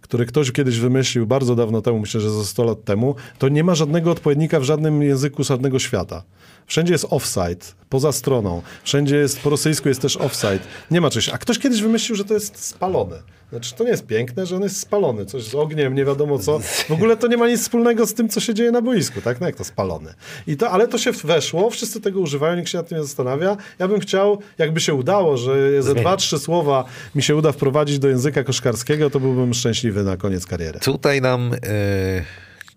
[0.00, 3.14] który ktoś kiedyś wymyślił bardzo dawno temu, myślę, że ze 100 lat temu.
[3.38, 6.22] To nie ma żadnego odpowiednika w żadnym języku żadnego świata.
[6.70, 8.62] Wszędzie jest offside, poza stroną.
[8.84, 10.58] Wszędzie jest, po rosyjsku jest też offside.
[10.90, 11.28] Nie ma czegoś.
[11.28, 13.16] A ktoś kiedyś wymyślił, że to jest spalone.
[13.50, 15.26] Znaczy, to nie jest piękne, że on jest spalony.
[15.26, 16.58] Coś z ogniem, nie wiadomo co.
[16.88, 19.40] W ogóle to nie ma nic wspólnego z tym, co się dzieje na boisku, tak?
[19.40, 20.14] No jak to spalony.
[20.46, 23.56] I to, ale to się weszło, wszyscy tego używają, nikt się nad tym nie zastanawia.
[23.78, 26.84] Ja bym chciał, jakby się udało, że ze dwa, trzy słowa
[27.14, 30.80] mi się uda wprowadzić do języka koszkarskiego, to byłbym szczęśliwy na koniec kariery.
[30.80, 31.58] Tutaj nam e,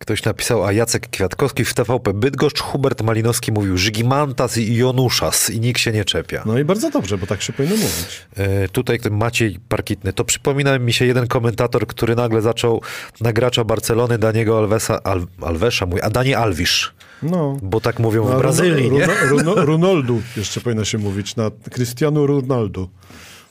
[0.03, 5.59] ktoś napisał, a Jacek Kwiatkowski w TVP Bydgoszcz, Hubert Malinowski mówił Żygimantas i Jonuszas i
[5.59, 6.43] nikt się nie czepia.
[6.45, 8.21] No i bardzo dobrze, bo tak się powinno mówić.
[8.38, 10.13] E, tutaj ktoś Maciej Parkitny.
[10.13, 12.81] To przypomina mi się jeden komentator, który nagle zaczął
[13.21, 16.93] na gracza Barcelony Daniego Alvesa, Al, Alvesa, mój, a Dani Alwisz.
[17.23, 17.57] No.
[17.61, 19.05] Bo tak mówią No, w Brazylii, Runo- nie?
[19.05, 22.88] Runo- Runo- Ronaldo jeszcze powinno się mówić, na Cristiano Ronaldo.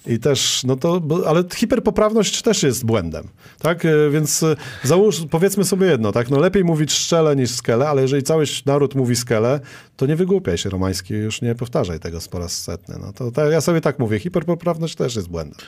[0.07, 3.85] I też, no to, ale hiperpoprawność też jest błędem, tak?
[3.85, 6.31] E, Więc e, załóż, powiedzmy sobie jedno, tak?
[6.31, 9.61] No lepiej mówić szczele niż skele, ale jeżeli cały naród mówi skele,
[9.97, 12.97] to nie wygłupiaj się romański, już nie powtarzaj tego po raz setny.
[13.01, 15.59] No to, to ja sobie tak mówię, hiperpoprawność też jest błędem.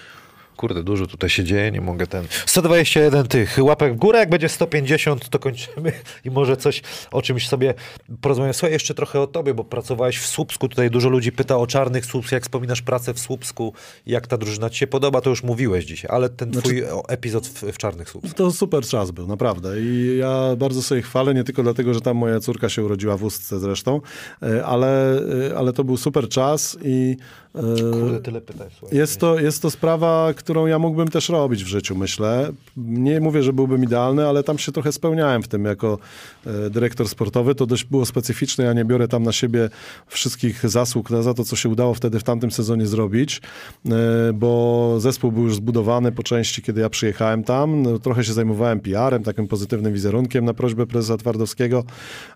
[0.56, 2.24] Kurde, dużo tutaj się dzieje, nie mogę ten...
[2.46, 5.92] 121 tych łapek w górę, jak będzie 150, to kończymy
[6.24, 7.74] i może coś o czymś sobie
[8.20, 8.54] porozmawiamy.
[8.54, 12.06] Słuchaj, jeszcze trochę o tobie, bo pracowałeś w Słupsku, tutaj dużo ludzi pyta o czarnych
[12.06, 13.72] Słupsk, jak wspominasz pracę w Słupsku,
[14.06, 17.46] jak ta drużyna ci się podoba, to już mówiłeś dzisiaj, ale ten twój o, epizod
[17.46, 18.36] w, w czarnych Słupsk.
[18.36, 19.80] To super czas był, naprawdę.
[19.80, 23.24] I ja bardzo sobie chwalę, nie tylko dlatego, że tam moja córka się urodziła w
[23.24, 24.00] Ustce zresztą,
[24.42, 25.18] e, ale,
[25.50, 27.16] e, ale to był super czas i
[27.54, 31.96] Kurde, tyle pytań, jest to, jest to sprawa, którą ja mógłbym też robić w życiu,
[31.96, 32.52] myślę.
[32.76, 35.98] Nie mówię, że byłbym idealny, ale tam się trochę spełniałem w tym jako
[36.46, 37.54] e, dyrektor sportowy.
[37.54, 38.64] To dość było specyficzne.
[38.64, 39.70] Ja nie biorę tam na siebie
[40.06, 43.40] wszystkich zasług za to, co się udało wtedy w tamtym sezonie zrobić,
[43.86, 43.90] e,
[44.32, 47.82] bo zespół był już zbudowany po części, kiedy ja przyjechałem tam.
[47.82, 51.84] No, trochę się zajmowałem PR-em, takim pozytywnym wizerunkiem na prośbę prezesa Twardowskiego,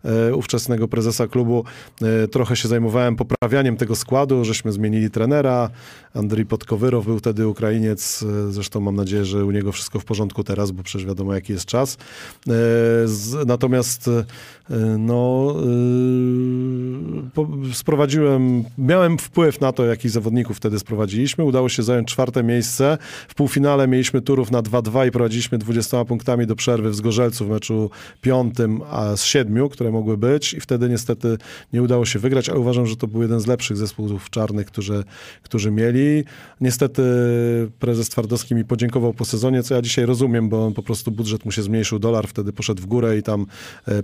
[0.04, 1.64] e, ówczesnego prezesa klubu.
[2.30, 5.70] Trochę się zajmowałem poprawianiem tego składu, żeśmy zmienili trenera.
[6.14, 10.44] Andrii Podkowyrow był wtedy Ukrainiec, e, zresztą mam nadzieję, że u niego wszystko w porządku
[10.44, 11.96] teraz, bo przecież wiadomo jaki jest czas.
[12.48, 12.52] E,
[13.46, 14.24] natomiast e,
[14.98, 15.54] no,
[17.34, 21.44] po, sprowadziłem, miałem wpływ na to, jakich zawodników wtedy sprowadziliśmy.
[21.44, 22.98] Udało się zająć czwarte miejsce.
[23.28, 27.48] W półfinale mieliśmy turów na 2-2 i prowadziliśmy 20 punktami do przerwy w Zgorzelcu w
[27.48, 27.90] meczu
[28.20, 31.38] piątym a z siedmiu, które mogły być i wtedy niestety
[31.72, 35.04] nie udało się wygrać, ale uważam, że to był jeden z lepszych zespołów czarnych, którzy,
[35.42, 36.24] którzy mieli.
[36.60, 37.02] Niestety
[37.78, 41.44] prezes Twardowski mi podziękował po sezonie, co ja dzisiaj rozumiem, bo on po prostu budżet
[41.44, 43.46] mu się zmniejszył, dolar wtedy poszedł w górę i tam
[43.86, 44.02] e,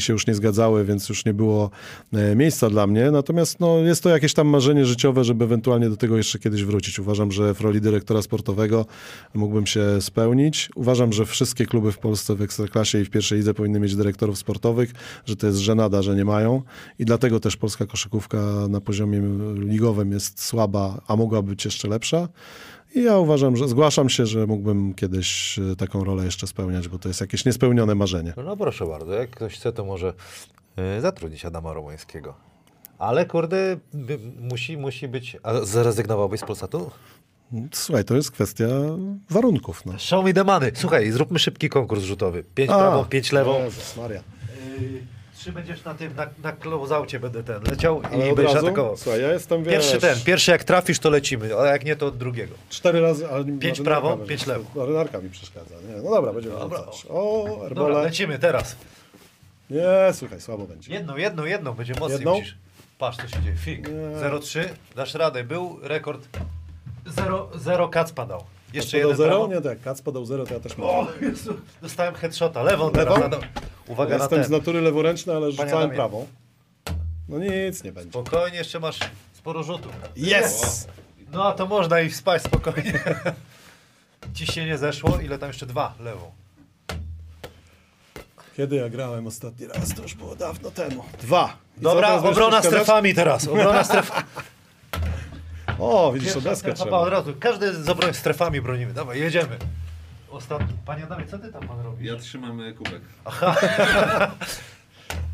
[0.00, 1.70] przeliczniki się już nie zgadzały, więc już nie było
[2.12, 3.10] e, miejsca dla mnie.
[3.10, 6.98] Natomiast no, jest to jakieś tam marzenie życiowe, żeby ewentualnie do tego jeszcze kiedyś wrócić.
[6.98, 8.86] Uważam, że w roli dyrektora sportowego
[9.34, 10.70] mógłbym się spełnić.
[10.74, 14.38] Uważam, że wszystkie kluby w Polsce w Ekstraklasie i w pierwszej lidze powinny mieć dyrektorów
[14.38, 14.92] sportowych,
[15.26, 16.62] że to jest żenada, że nie mają
[16.98, 19.20] i dlatego też polska koszykówka na poziomie
[19.54, 22.28] ligowym jest słaba, a mogła być jeszcze lepsza.
[22.94, 26.98] I ja uważam, że zgłaszam się, że mógłbym kiedyś e, taką rolę jeszcze spełniać, bo
[26.98, 28.32] to jest jakieś niespełnione marzenie.
[28.36, 30.12] No, no proszę bardzo, jak ktoś chce, to może
[30.98, 32.34] y, zatrudnić Adama Romańskiego.
[32.98, 35.36] Ale kurde, by, musi, musi być...
[35.42, 36.90] A zrezygnowałbyś z Polsatu?
[37.72, 38.66] Słuchaj, to jest kwestia
[39.30, 39.86] warunków.
[39.86, 39.98] No.
[39.98, 40.70] Show me the money.
[40.74, 42.44] Słuchaj, zróbmy szybki konkurs rzutowy.
[42.54, 42.78] Pięć A.
[42.78, 43.58] prawą, pięć lewą.
[43.58, 44.22] Jezus Maria.
[45.40, 46.52] Yy, trzy będziesz na tym, na, na
[47.20, 48.66] będę ten leciał Ale i będziesz razu?
[48.66, 48.96] atakował.
[48.96, 49.72] Słuchaj, ja jestem, wiesz...
[49.74, 52.54] Pierwszy ten, pierwszy jak trafisz, to lecimy, a jak nie, to od drugiego.
[52.70, 53.44] Cztery razy, ale...
[53.44, 54.64] Pięć prawą, mi- pięć lewą.
[54.74, 55.74] Marynarka mi przeszkadza.
[55.88, 56.78] Nie, no dobra, będziemy Dobra.
[57.08, 58.02] O, Dobra, erbole.
[58.02, 58.76] lecimy teraz.
[59.70, 60.92] Nie, słuchaj, słabo będzie.
[60.92, 62.34] Jedną, jedną, jedną, będzie mocniej Jedną?
[62.34, 62.56] musisz.
[62.98, 63.56] Patrz, co się dzieje.
[63.56, 63.88] Fig.
[63.88, 63.94] Nie.
[64.28, 64.64] 0,3,
[64.96, 65.44] dasz radę.
[65.44, 66.28] Był rekord
[67.06, 68.44] 0, 0 kac padał.
[68.72, 69.30] Jeszcze podał jeden zero?
[69.30, 69.54] prawo.
[69.54, 70.88] Nie, tak, Kac podał zero, to ja też mam.
[70.88, 72.62] O, Jezu, dostałem headshota.
[72.62, 73.18] Lewą teraz.
[73.20, 73.36] Lewą?
[73.88, 74.58] Uwaga Jestem na z ten.
[74.58, 76.26] natury leworęczny, ale rzucałem prawą.
[77.28, 78.10] No nic nie będzie.
[78.10, 78.98] Spokojnie, jeszcze masz
[79.32, 79.92] sporo rzutów.
[80.16, 80.86] Yes!
[81.32, 83.00] No a to można i spać spokojnie.
[84.34, 86.30] Ciśnienie zeszło, ile tam jeszcze dwa lewą.
[88.56, 91.04] Kiedy ja grałem ostatni raz, to już było dawno temu.
[91.22, 91.56] Dwa.
[91.78, 93.48] I Dobra, obrona strefami teraz.
[93.48, 94.26] Obrona strefami.
[95.80, 96.98] O, widzisz, Pierwsza deskę strefa, trzeba.
[96.98, 97.34] od razu.
[97.40, 98.92] Każdy z obroń strefami bronimy.
[98.92, 99.56] Dawaj, jedziemy.
[100.30, 100.66] Ostatni.
[100.86, 102.06] Panie Adamie, co ty tam pan robisz?
[102.10, 103.00] Ja trzymam e, kubek.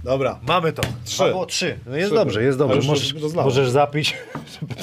[0.05, 0.39] Dobra.
[0.43, 0.83] Mamy to.
[1.05, 1.25] Trzy.
[1.25, 1.79] Było trzy.
[1.87, 2.77] No jest Trzy dobrze, jest dobrze.
[2.77, 4.17] już Możesz, możesz zapić.
[4.61, 4.75] Żeby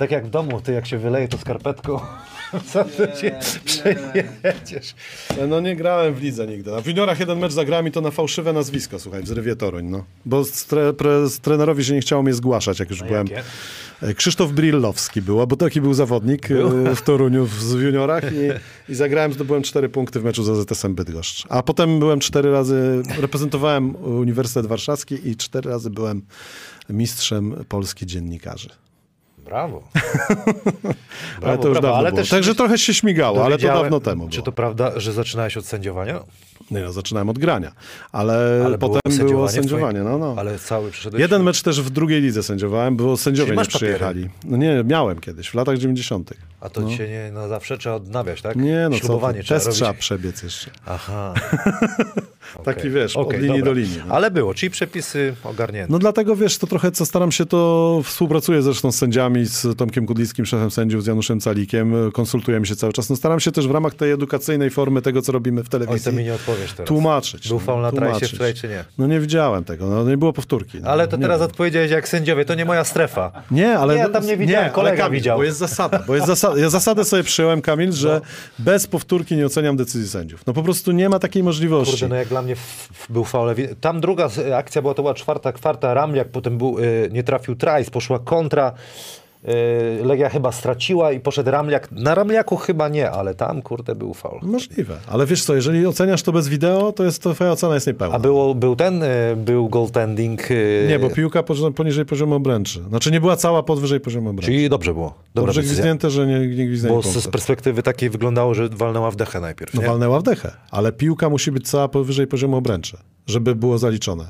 [0.00, 2.00] tak jak w domu, ty jak się wyleje to skarpetką.
[2.72, 4.94] Co ty się przejedziesz?
[5.48, 6.70] No nie grałem w lidze nigdy.
[6.70, 9.84] Na w juniorach jeden mecz zagrałem i to na fałszywe nazwisko, słuchaj, w Zrywie Toruń,
[9.86, 10.04] no.
[10.26, 13.26] Bo z tre, pre, trenerowi się nie chciało mnie zgłaszać, jak już Na byłem.
[13.26, 13.42] jakie?
[14.02, 18.92] E, Krzysztof Brillowski był, bo taki był zawodnik e, w Toruniu w, w juniorach i,
[18.92, 21.46] i zagrałem, zdobyłem cztery punkty w meczu z AZS-em Bydgoszcz.
[21.48, 26.22] A potem byłem cztery razy, reprezentowałem Uniwersytet Warszawski i cztery razy byłem
[26.90, 28.70] mistrzem Polski dziennikarzy.
[29.50, 29.82] Brawo.
[31.44, 31.80] ale to już brawo.
[31.80, 32.26] dawno Ale było.
[32.26, 34.44] Także trochę się śmigało, ale to dawno temu Czy było.
[34.44, 36.20] to prawda, że zaczynałeś od sędziowania?
[36.70, 37.72] Nie no, zaczynałem od grania,
[38.12, 39.98] ale, Ale potem było sędziowanie w sędziowanie.
[40.00, 40.34] twoim- No, no.
[40.38, 41.20] Ale cały przyszedłeś...
[41.20, 44.28] Jeden mecz też w drugiej lidze sędziowałem, bo sędziowie nie przyjechali.
[44.44, 46.30] No nie, miałem kiedyś, w latach 90.
[46.60, 48.56] A to dzisiaj nie na zawsze trzeba odnawiać, tak?
[48.56, 49.74] Nie, no co Ślubowanie ty, trzeba robić.
[49.76, 50.70] trzeba przebiec jeszcze.
[50.86, 51.34] Aha.
[52.64, 52.90] Taki Okej.
[52.90, 53.74] wiesz, od Okej, linii dobra.
[53.74, 53.98] do linii.
[54.08, 54.14] No.
[54.14, 55.92] Ale było, czyli przepisy ogarnięte.
[55.92, 60.06] No dlatego wiesz, to trochę co staram się, to współpracuję zresztą z sędziami, z Tomkiem
[60.06, 63.10] Kudlickim, szefem sędziów, z Januszem Calikiem, konsultujemy się cały czas.
[63.10, 65.78] No staram się też w ramach tej edukacyjnej formy tego, co robimy w Oj, to
[65.78, 66.34] telewizji, mi nie
[66.64, 66.88] odpowiesz teraz.
[66.88, 67.48] tłumaczyć.
[67.48, 68.34] Był no, faul na trajsie tłumaczyć.
[68.34, 68.84] wczoraj, czy nie?
[68.98, 70.78] No nie widziałem tego, no nie było powtórki.
[70.80, 71.46] No, Ale to nie teraz wiem.
[71.46, 73.32] odpowiedziałeś jak sędziowie, to nie moja strefa.
[73.50, 73.94] Nie, ale...
[73.94, 75.38] Nie, ja tam nie widziałem, ale kolega Kamil, widział.
[75.38, 76.60] Bo jest zasada, bo jest zasada.
[76.60, 78.20] Ja zasadę sobie przyjąłem, Kamil, że
[78.58, 80.46] bez powtórki nie oceniam decyzji sędziów.
[80.46, 81.92] No po prostu nie ma takiej możliwości.
[81.92, 82.56] Kurde, no jak dla mnie
[83.08, 83.54] był faul.
[83.80, 87.90] Tam druga akcja była, to była czwarta, kwarta, Ramliak, potem był, y, nie trafił Trajs,
[87.90, 88.72] poszła kontra.
[89.48, 91.92] Y, Legia chyba straciła i poszedł Ramliak.
[91.92, 94.38] Na Ramliaku chyba nie, ale tam, kurde, był faul.
[94.42, 94.96] Możliwe.
[95.08, 98.16] Ale wiesz co, jeżeli oceniasz to bez wideo, to jest to twoja ocena jest niepełna.
[98.16, 99.06] A było, był ten, y,
[99.36, 100.50] był goaltending.
[100.50, 101.42] y, Nie, bo piłka
[101.76, 102.82] poniżej poziomu obręczy.
[102.88, 104.46] Znaczy nie była cała powyżej poziomu obręczy.
[104.52, 105.14] Czyli dobrze było.
[105.34, 105.74] Dobra Dobrze decyzja.
[105.74, 109.74] gwizdnięte, że nie, nie Bo z, z perspektywy takiej wyglądało, że walnęła w dechę najpierw.
[109.74, 109.88] No nie?
[109.88, 112.96] walnęła w dechę, ale piłka musi być cała powyżej poziomu obręczy,
[113.26, 114.24] żeby było zaliczone.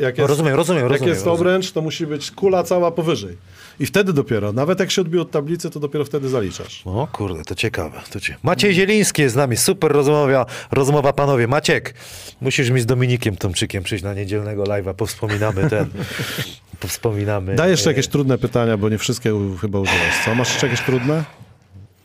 [0.00, 1.40] Jak No, rozumiem, rozumiem, Jak rozumiem, jest rozumiem.
[1.40, 3.36] obręcz, to musi być kula cała powyżej.
[3.80, 6.82] I wtedy dopiero, nawet jak się odbije od tablicy, to dopiero wtedy zaliczasz.
[6.84, 8.00] O kurde, to ciekawe.
[8.10, 8.36] To cie...
[8.42, 11.46] Maciej Zieliński jest z nami, super rozmowa, rozmowa panowie.
[11.46, 11.94] Maciek,
[12.40, 15.90] musisz mi z Dominikiem Tomczykiem przyjść na niedzielnego live'a, powspominamy ten,
[16.80, 17.54] powspominamy.
[17.54, 20.24] Daj jeszcze e, jakieś trudne pytania, bo nie wszystkie chyba użyłeś.
[20.24, 21.24] Co, masz jeszcze jakieś trudne?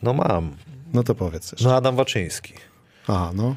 [0.04, 0.52] No mam.
[0.94, 1.68] No to powiedz jeszcze.
[1.68, 2.54] No Adam Waczyński.
[3.08, 3.56] Aha, no.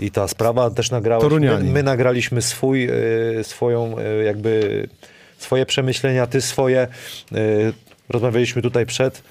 [0.00, 1.32] I ta sprawa też nagrałeś.
[1.40, 4.88] My, my nagraliśmy swój, e, swoją e, jakby
[5.38, 6.80] swoje przemyślenia, ty swoje.
[6.80, 6.88] E,
[8.08, 9.22] rozmawialiśmy tutaj przed.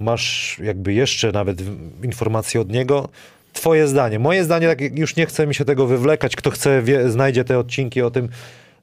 [0.00, 1.58] Masz jakby jeszcze nawet
[2.02, 3.08] informacje od niego.
[3.52, 4.18] Twoje zdanie.
[4.18, 6.36] Moje zdanie, tak już nie chce mi się tego wywlekać.
[6.36, 8.28] Kto chce, wie, znajdzie te odcinki o tym.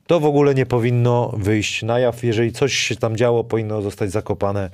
[0.08, 2.24] To w ogóle nie powinno wyjść na jaw.
[2.24, 4.70] Jeżeli coś się tam działo, powinno zostać zakopane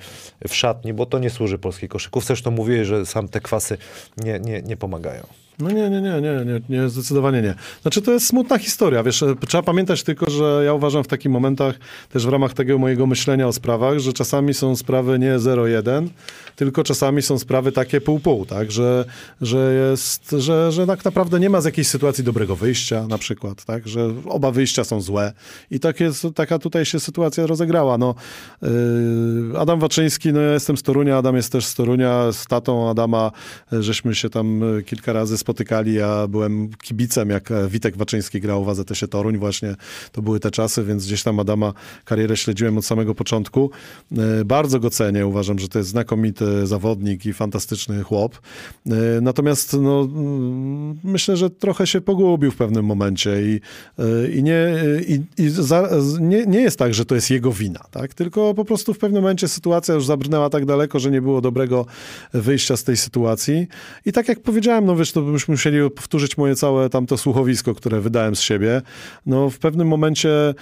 [0.48, 2.26] w szatni, bo to nie służy polskiej koszykówce.
[2.26, 3.78] Zresztą mówiłeś, że sam te kwasy
[4.16, 5.26] nie, nie, nie pomagają.
[5.58, 7.54] No nie, nie, nie, nie, nie, nie, zdecydowanie nie.
[7.82, 11.32] Znaczy to jest smutna historia, wiesz, e, trzeba pamiętać tylko, że ja uważam w takich
[11.32, 11.78] momentach,
[12.12, 16.08] też w ramach tego mojego myślenia o sprawach, że czasami są sprawy nie 0-1,
[16.56, 19.04] tylko czasami są sprawy takie pół-pół, tak, że,
[19.40, 23.64] że jest, że, że tak naprawdę nie ma z jakiejś sytuacji dobrego wyjścia na przykład,
[23.64, 25.32] tak, że oba wyjścia są złe
[25.70, 28.14] i tak jest, taka tutaj się sytuacja rozegrała, no.
[28.62, 32.90] Yy, Adam Waczyński, no ja jestem z Torunia, Adam jest też z Torunia, z tatą
[32.90, 33.30] Adama,
[33.72, 38.40] e, żeśmy się tam e, kilka razy spotykali, ja byłem kibicem, jak e, Witek Waczyński
[38.40, 39.74] grał w AZS-ie Toruń właśnie,
[40.12, 41.72] to były te czasy, więc gdzieś tam Adama
[42.04, 43.70] karierę śledziłem od samego początku.
[44.12, 48.38] E, Bardzo go cenię, uważam, że to jest znakomity zawodnik i fantastyczny chłop.
[48.86, 48.90] E,
[49.20, 50.08] Natomiast no,
[51.04, 53.60] myślę, że trochę się pogubił w pewnym momencie i,
[54.38, 54.68] i, nie,
[55.08, 55.88] i, i za,
[56.20, 58.14] nie, nie jest tak, że to jest jego wina, tak?
[58.14, 61.86] tylko po prostu w pewnym momencie sytuacja już zabrnęła tak daleko, że nie było dobrego
[62.32, 63.66] wyjścia z tej sytuacji.
[64.06, 68.00] I tak jak powiedziałem, no wiesz, to byśmy musieli powtórzyć moje całe tamto słuchowisko, które
[68.00, 68.82] wydałem z siebie.
[69.26, 70.54] No w pewnym momencie e,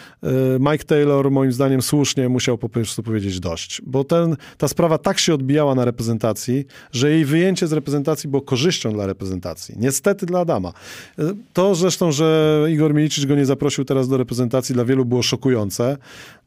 [0.60, 5.18] Mike Taylor moim zdaniem słusznie musiał po prostu powiedzieć dość, bo ten, ta sprawa tak
[5.18, 9.74] się odbijała na reprezentacji, że jej wyjęcie z reprezentacji było korzyścią dla reprezentacji.
[9.78, 10.72] Niestety dla Adama.
[11.18, 11.22] E,
[11.52, 15.96] To zresztą, że Igor Milicic go nie zaprosił teraz do reprezentacji dla wielu było szokujące.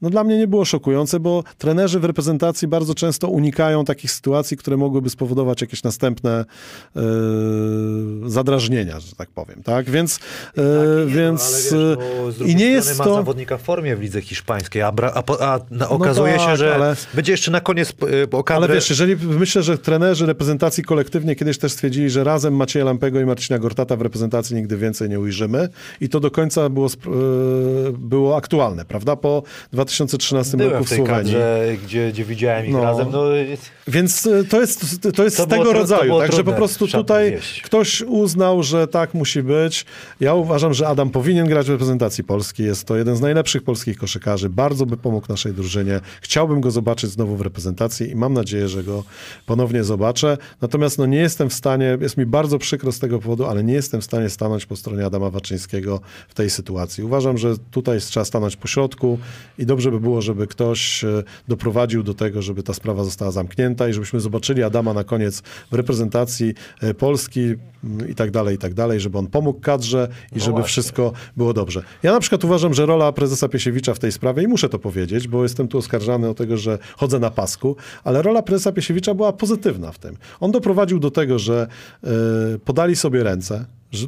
[0.02, 4.58] No dla mnie nie było szokujące, bo trenerzy w reprezentacji bardzo często unikają takich sytuacji,
[4.58, 6.46] które mogłyby spowodować jakieś następne
[6.96, 7.02] e,
[8.26, 9.90] zadrażnienia, że tak powiem, tak?
[9.90, 10.20] Więc,
[10.58, 10.62] e,
[11.06, 12.06] Nie, więc no, e, wiesz,
[12.40, 13.14] no, z i nie jest ma to...
[13.16, 16.58] zawodnika w formie w lidze hiszpańskiej, a, bra, a, po- a na, okazuje się, tak,
[16.58, 18.66] że ale- będzie jeszcze na koniec e, o kadrę...
[18.66, 23.20] Ale wiesz, jeżeli myślę, że trenerzy reprezentacji kolektywnie kiedyś też stwierdzili, że razem Macieja Lampego
[23.20, 25.70] i Marcina Gortata w reprezentacji nigdy więcej nie ujrzymy
[26.02, 26.90] i to do końca było, e,
[27.98, 29.16] było aktualne, prawda?
[29.16, 31.08] Po 2013 Byłem roku w Słowenii.
[31.34, 32.82] kadrze, gdzie, gdzie widziałem ich No.
[32.84, 33.08] razem.
[33.12, 36.22] No, jest- Więc e, to jest, to jest To z było tego to rodzaju, było
[36.22, 37.62] także po prostu tutaj wieść.
[37.62, 39.86] ktoś uznał, że tak musi być.
[40.20, 42.64] Ja uważam, że Adam powinien grać w reprezentacji Polski.
[42.64, 44.50] Jest to jeden z najlepszych polskich koszykarzy.
[44.50, 46.00] Bardzo by pomógł naszej drużynie.
[46.22, 49.04] Chciałbym go zobaczyć znowu w reprezentacji i mam nadzieję, że go
[49.46, 50.38] ponownie zobaczę.
[50.62, 53.74] Natomiast no, nie jestem w stanie, jest mi bardzo przykro z tego powodu, ale nie
[53.74, 57.04] jestem w stanie stanąć po stronie Adama Waczyńskiego w tej sytuacji.
[57.04, 59.20] Uważam, że tutaj trzeba stanąć po środku
[59.58, 63.77] i dobrze by było, żeby ktoś e, doprowadził do tego, żeby ta sprawa została zamknięta
[63.88, 65.42] i żebyśmy zobaczyli Adama na koniec
[65.72, 67.42] w reprezentacji e, Polski
[67.84, 70.68] mm, i tak dalej, i tak dalej, żeby on pomógł kadrze i żeby właśnie.
[70.68, 71.84] wszystko było dobrze.
[72.04, 75.28] Ja na przykład uważam, że rola prezesa Piesiewicza w tej sprawie, i muszę to powiedzieć,
[75.28, 79.34] bo jestem tu oskarżany o tego, że chodzę na pasku, ale rola prezesa Piesiewicza była
[79.34, 80.18] pozytywna w tym.
[80.40, 81.68] On doprowadził do tego, że
[82.04, 82.08] e,
[82.66, 83.66] podali sobie ręce,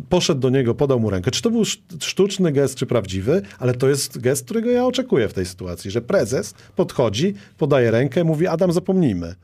[0.10, 1.32] poszedł do niego, podał mu rękę.
[1.32, 5.30] Czy to był sz- sztuczny gest, czy prawdziwy, ale to jest gest, którego ja oczekuję
[5.30, 9.36] w tej sytuacji, że prezes podchodzi, podaje rękę, mówi Adam, zapomnijmy.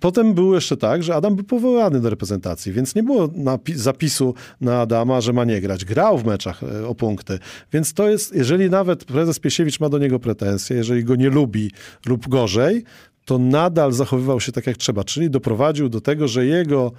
[0.00, 3.28] Potem było jeszcze tak, że Adam był powołany do reprezentacji, więc nie było
[3.74, 5.84] zapisu na Adama, że ma nie grać.
[5.84, 7.38] Grał w meczach e, o punkty.
[7.72, 11.70] Więc to jest, jeżeli nawet prezes Piesiewicz ma do niego pretensje, jeżeli go nie lubi
[12.06, 12.84] lub gorzej,
[13.24, 16.92] to nadal zachowywał się tak jak trzeba, czyli doprowadził do tego, że jego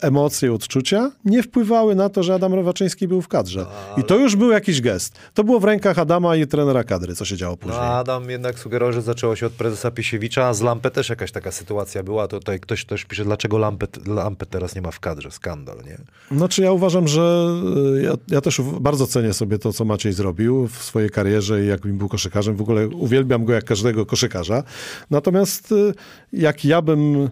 [0.00, 3.66] emocje, odczucia nie wpływały na to, że Adam Rowaczyński był w kadrze.
[3.96, 5.18] I to już był jakiś gest.
[5.34, 7.78] To było w rękach Adama i trenera kadry, co się działo No, później.
[7.80, 11.32] a Adam jednak sugerował, że zaczęło się od prezesa Piesiewicza, a z Lampę też jakaś
[11.32, 12.28] taka sytuacja była.
[12.28, 15.30] To tutaj ktoś też pisze, dlaczego Lampę, Lampę teraz nie ma w kadrze.
[15.30, 15.98] Skandal, nie?
[16.36, 17.48] Znaczy ja uważam, że
[17.96, 21.66] y, ja, ja też bardzo cenię sobie to, co Maciej zrobił w swojej karierze i
[21.66, 22.56] jakim był koszykarzem.
[22.56, 24.62] W ogóle uwielbiam go jak każdego koszykarza.
[25.10, 25.94] Natomiast y,
[26.32, 27.28] jak ja bym,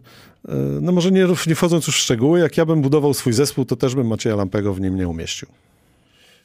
[0.80, 3.76] no może nie, nie wchodząc już w szczegóły, jak ja bym budował swój zespół, to
[3.76, 5.48] też bym Macieja Lampego w nim nie umieścił.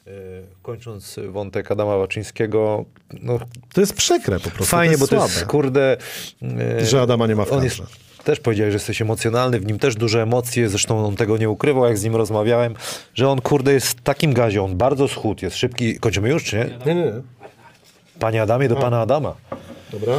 [0.08, 0.12] E,
[0.62, 2.86] Kończąc wątek Adama Waczyńskiego,
[3.22, 3.40] no
[3.74, 4.66] To jest przekre po prostu.
[4.66, 5.34] fajnie, to bo jest to słabe.
[5.34, 5.98] jest kurde...
[6.80, 7.84] e, Że Adama nie ma w kadrze.
[8.24, 11.86] Też powiedziałeś, że jesteś emocjonalny, w nim też duże emocje, zresztą on tego nie ukrywał,
[11.86, 12.74] jak z nim rozmawiałem,
[13.14, 16.00] że on kurde jest w takim gazie, on bardzo schód, jest szybki.
[16.00, 16.66] Kończymy już, czy nie?
[16.86, 17.14] Nie, nie, nie.
[18.20, 19.36] Panie Adamie, do pana Adama.
[19.92, 20.14] Dobra.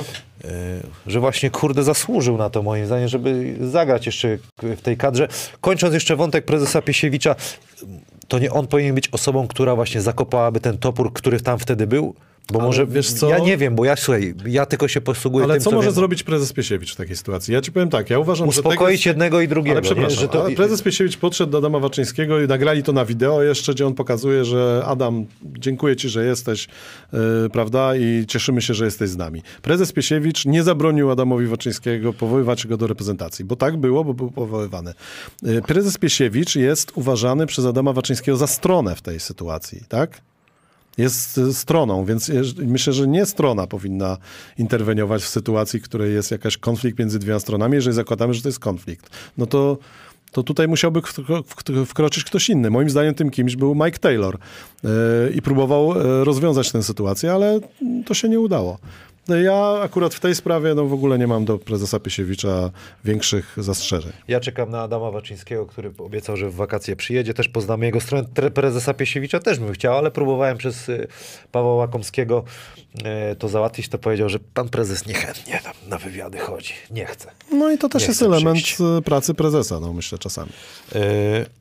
[1.06, 5.28] Że właśnie kurde zasłużył na to moim zdaniem, żeby zagrać jeszcze w tej kadrze.
[5.60, 7.36] Kończąc jeszcze wątek prezesa Piesiewicza,
[8.28, 12.14] to nie on powinien być osobą, która właśnie zakopałaby ten topór, który tam wtedy był?
[12.52, 13.28] Bo Ale może, wiesz co?
[13.28, 15.94] ja nie wiem, bo ja słuchaj, ja tylko się posługuję Ale tym, co może wiem.
[15.94, 17.54] zrobić prezes Piesiewicz w takiej sytuacji?
[17.54, 19.72] Ja ci powiem tak, ja uważam, że tego Uspokoić jednego i drugiego.
[19.72, 20.20] Ale przepraszam, nie?
[20.20, 23.74] Że to, ale prezes Piesiewicz podszedł do Adama Waczyńskiego i nagrali to na wideo jeszcze,
[23.74, 26.68] gdzie on pokazuje, że Adam, dziękuję ci, że jesteś,
[27.12, 27.18] yy,
[27.52, 29.42] prawda, i cieszymy się, że jesteś z nami.
[29.62, 34.30] Prezes Piesiewicz nie zabronił Adamowi Waczyńskiego powoływać go do reprezentacji, bo tak było, bo był
[34.30, 34.94] powoływany.
[35.42, 40.20] Yy, prezes Piesiewicz jest uważany przez Adama Waczyńskiego za stronę w tej sytuacji, tak?
[41.00, 44.16] Jest y, stroną, więc myślę, że nie strona powinna
[44.58, 47.74] interweniować w sytuacji, w której jest jakaś konflikt między dwiema stronami.
[47.74, 49.78] Jeżeli zakładamy, że to jest konflikt, no to,
[50.32, 52.70] to tutaj musiałby wkro- wk- wkroczyć ktoś inny.
[52.70, 54.38] Moim zdaniem tym kimś był Mike Taylor
[54.82, 54.90] yy,
[55.34, 57.60] i próbował yy, rozwiązać tę sytuację, ale
[58.06, 58.78] to się nie udało.
[59.30, 62.70] No Ja akurat w tej sprawie no w ogóle nie mam do prezesa Piesiewicza
[63.04, 64.12] większych zastrzeżeń.
[64.28, 67.34] Ja czekam na Adama Waczyńskiego, który obiecał, że w wakacje przyjedzie.
[67.34, 68.28] Też poznamy jego stronę.
[68.54, 71.06] Prezesa Piesiewicza też bym chciał, ale próbowałem przez y,
[71.52, 72.44] Pawła Łakomskiego
[73.32, 73.88] y, to załatwić.
[73.88, 76.74] To powiedział, że pan prezes niechętnie tam na wywiady chodzi.
[76.90, 77.30] Nie chce.
[77.52, 78.80] No i to też Nie jest element przyjść.
[78.98, 80.50] y, pracy prezesa, no myślę czasami.
[80.94, 81.59] Y,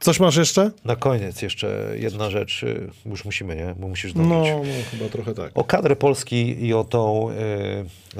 [0.00, 0.70] Coś masz jeszcze?
[0.84, 2.62] Na koniec jeszcze jedna rzecz.
[2.62, 3.74] y, Już musimy, nie?
[3.78, 4.50] Bo musisz No, dobić.
[4.52, 4.62] no
[4.98, 5.50] chyba trochę tak.
[5.54, 7.34] o kadrę Polski i o tą y,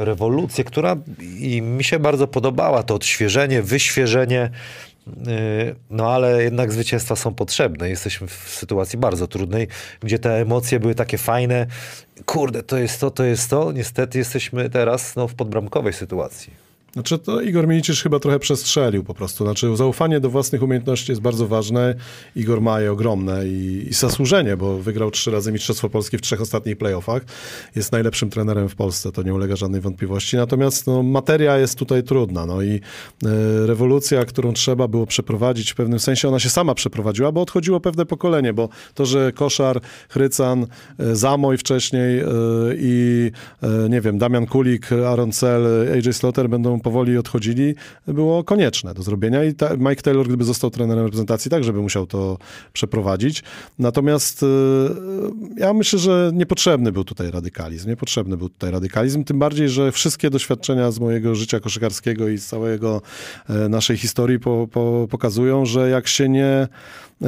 [0.04, 0.96] rewolucję, która
[1.40, 4.50] i mi się bardzo podobała, to odświeżenie, wyświeżenie,
[5.08, 7.88] y, no ale jednak zwycięstwa są potrzebne.
[7.90, 9.68] Jesteśmy w sytuacji bardzo trudnej,
[10.00, 11.66] gdzie te emocje były takie fajne.
[12.26, 13.72] Kurde, to jest to, to jest to.
[13.72, 16.67] Niestety jesteśmy teraz no, w podbramkowej sytuacji.
[16.98, 19.44] Znaczy to Igor Milicic chyba trochę przestrzelił po prostu.
[19.44, 21.94] Znaczy zaufanie do własnych umiejętności jest bardzo ważne.
[22.36, 26.40] Igor ma je ogromne i, i zasłużenie, bo wygrał trzy razy Mistrzostwo Polski w trzech
[26.40, 27.22] ostatnich playoffach.
[27.76, 30.36] Jest najlepszym trenerem w Polsce, to nie ulega żadnej wątpliwości.
[30.36, 32.46] Natomiast no, materia jest tutaj trudna.
[32.46, 32.80] No i e,
[33.66, 38.06] rewolucja, którą trzeba było przeprowadzić w pewnym sensie, ona się sama przeprowadziła, bo odchodziło pewne
[38.06, 40.66] pokolenie, bo to, że Koszar, Chrycan,
[40.98, 42.24] e, Zamoj wcześniej e,
[42.78, 43.30] i
[43.62, 47.74] e, nie wiem, Damian Kulik, Aaron Cell, AJ Slaughter będą powoli odchodzili,
[48.06, 52.06] było konieczne do zrobienia i ta, Mike Taylor, gdyby został trenerem reprezentacji, także by musiał
[52.06, 52.38] to
[52.72, 53.42] przeprowadzić.
[53.78, 54.46] Natomiast y,
[55.56, 57.88] ja myślę, że niepotrzebny był tutaj radykalizm.
[57.88, 62.46] Niepotrzebny był tutaj radykalizm, tym bardziej, że wszystkie doświadczenia z mojego życia koszykarskiego i z
[62.46, 63.02] całego
[63.48, 66.68] e, naszej historii po, po, pokazują, że jak się nie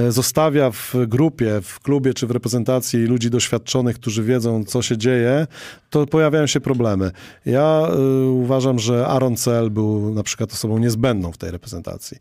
[0.08, 5.46] zostawia w grupie, w klubie czy w reprezentacji ludzi doświadczonych, którzy wiedzą, co się dzieje,
[5.90, 7.10] to pojawiają się problemy.
[7.46, 7.88] Ja
[8.24, 12.16] y, uważam, że Aaron Cell był na przykład osobą niezbędną w tej reprezentacji,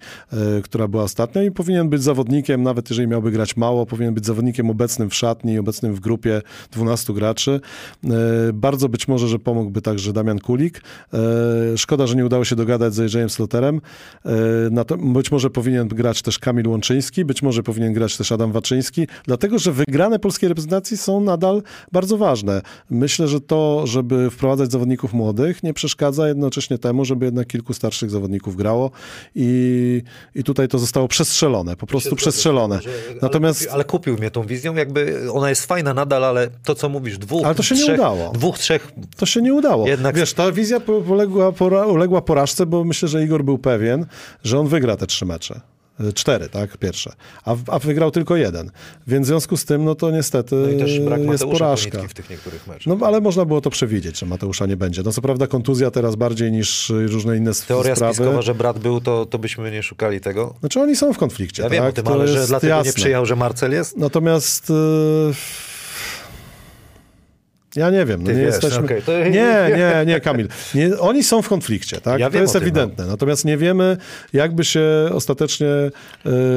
[0.57, 4.25] y, która była ostatnia i powinien być zawodnikiem, nawet jeżeli miałby grać mało, powinien być
[4.25, 6.41] zawodnikiem obecnym w szatni, obecnym w grupie
[6.71, 7.59] 12 graczy.
[8.53, 10.81] Bardzo być może, że pomógłby także Damian Kulik.
[11.75, 13.39] Szkoda, że nie udało się dogadać z
[14.71, 18.51] na to, być może powinien grać też Kamil Łączyński, być może powinien grać też Adam
[18.51, 22.61] Waczyński, dlatego, że wygrane polskiej reprezentacji są nadal bardzo ważne.
[22.89, 28.09] Myślę, że to, żeby wprowadzać zawodników młodych, nie przeszkadza jednocześnie temu, żeby jednak kilku starszych
[28.09, 28.91] zawodników grało
[29.35, 30.03] i,
[30.35, 32.79] i tutaj to zostało przestrzelone, po prostu przestrzelone.
[33.21, 33.59] Natomiast...
[33.61, 36.89] Ale, kupił, ale kupił mnie tą wizją, jakby ona jest fajna nadal, ale to, co
[36.89, 38.31] mówisz, dwóch, Ale to się trzech, nie udało.
[38.31, 38.91] Dwóch, trzech...
[39.17, 39.87] To się nie udało.
[39.87, 40.15] Jednak...
[40.15, 44.05] Wiesz, ta wizja poległa, pora, uległa porażce, bo myślę, że Igor był pewien,
[44.43, 45.61] że on wygra te trzy mecze.
[46.13, 47.13] Cztery, tak, pierwsze.
[47.45, 48.71] A, a wygrał tylko jeden.
[49.07, 52.07] Więc w związku z tym, no to niestety no i też brak jest porażka.
[52.07, 52.97] w tych niektórych meczach.
[52.99, 55.01] No ale można było to przewidzieć, że Mateusza nie będzie.
[55.03, 57.95] No co prawda kontuzja teraz bardziej niż różne inne Teoria sprawy.
[57.95, 60.53] Teoria spiskowa, że brat był, to, to byśmy nie szukali tego.
[60.59, 61.77] Znaczy oni są w konflikcie, Ja tak?
[61.77, 62.89] wiem o tym, ale że dlatego jasne.
[62.89, 63.97] nie przyjechał, że Marcel jest?
[63.97, 64.69] Natomiast...
[64.69, 65.33] Yy
[67.75, 68.23] ja nie wiem.
[68.23, 68.85] No nie, wiesz, jesteśmy...
[68.85, 69.19] Okay, to...
[69.19, 70.47] Nie, nie, nie, Kamil.
[70.75, 72.19] Nie, oni są w konflikcie, tak?
[72.19, 73.03] Ja to jest tym, ewidentne.
[73.03, 73.11] no.
[73.11, 73.97] Natomiast nie wiemy,
[74.33, 75.67] jakby się ostatecznie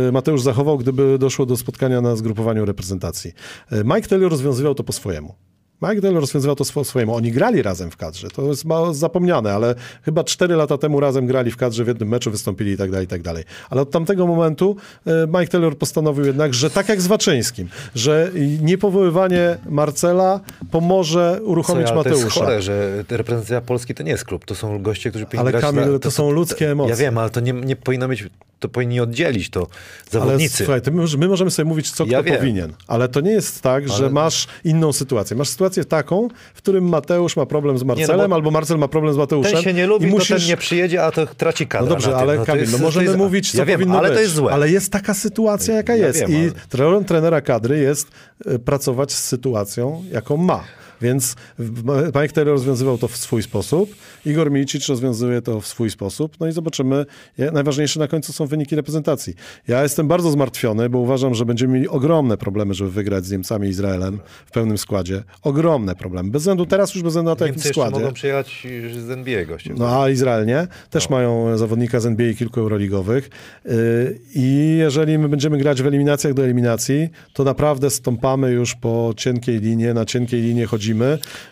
[0.09, 3.33] y, Mateusz zachował, gdyby doszło do spotkania na zgrupowaniu reprezentacji.
[3.73, 5.35] Y, Mike Taylor rozwiązywał to po swojemu.
[5.83, 7.15] Mike Dell rozwiązywał to swojemu.
[7.15, 8.29] Oni grali razem w kadrze.
[8.29, 12.09] To jest mało zapomniane, ale chyba cztery lata temu razem grali w kadrze, w jednym
[12.09, 13.45] meczu wystąpili i tak dalej, i tak dalej.
[13.71, 14.77] Ale od tamtego momentu
[15.07, 18.31] e, Mike Taylor postanowił jednak, że tak jak z Waczyńskim, że
[18.61, 20.41] niepowoływanie Marcela
[20.71, 22.11] pomoże uruchomić Mateusza.
[22.11, 24.45] To jest chore, że reprezentacja Polski to nie jest klub.
[24.45, 26.91] To są goście, którzy powinni Ale Kamil, na, to, to, są ludzkie emocje.
[26.91, 28.25] Ja wiem, ale to nie, nie powinno być
[28.63, 29.67] to powinni oddzielić to
[30.11, 30.65] zawodnicy.
[30.67, 32.39] Ale słuchaj, my, my możemy sobie mówić, co ja kto wiem.
[32.39, 33.93] powinien, ale to nie jest tak, ale...
[33.93, 35.37] że masz inną sytuację.
[35.37, 39.15] Masz sytuację taką, w którym Mateusz ma problem z Marcelem, no albo Marcel ma problem
[39.15, 39.53] z Mateuszem.
[39.53, 40.29] Ten się nie lubi, i musisz...
[40.29, 42.79] to ten nie przyjedzie, a to traci kadra No dobrze, ale no Kamil, jest, no
[42.79, 44.17] możemy jest, mówić, co ja wiem, powinno ale być.
[44.17, 44.53] to jest złe.
[44.53, 46.21] Ale jest taka sytuacja, jaka ja jest.
[46.21, 47.05] Wiem, I ale...
[47.05, 48.09] trenera kadry jest
[48.47, 50.65] e, pracować z sytuacją, jaką ma.
[51.03, 51.37] Więc
[52.07, 53.95] Mike Taylor rozwiązywał to w swój sposób,
[54.27, 57.07] Igor Milicic rozwiązuje to w swój sposób, no i zobaczymy.
[57.53, 59.35] Najważniejsze na końcu są wyniki reprezentacji.
[59.69, 63.67] Ja jestem bardzo zmartwiony, bo uważam, że będziemy mieli ogromne problemy, żeby wygrać z Niemcami
[63.67, 65.23] i Izraelem w pełnym składzie.
[65.43, 66.31] Ogromne problemy.
[66.31, 67.99] Bez względu, teraz już bez względu na to, w składzie.
[67.99, 68.67] mogą przyjechać
[69.07, 69.75] z NBA goście.
[69.77, 70.67] No a Izrael nie.
[70.91, 71.17] Też no.
[71.17, 73.31] mają zawodnika z NBA i kilku euroligowych.
[74.35, 79.61] I jeżeli my będziemy grać w eliminacjach do eliminacji, to naprawdę stąpamy już po cienkiej
[79.61, 80.67] linie, na cienkiej linie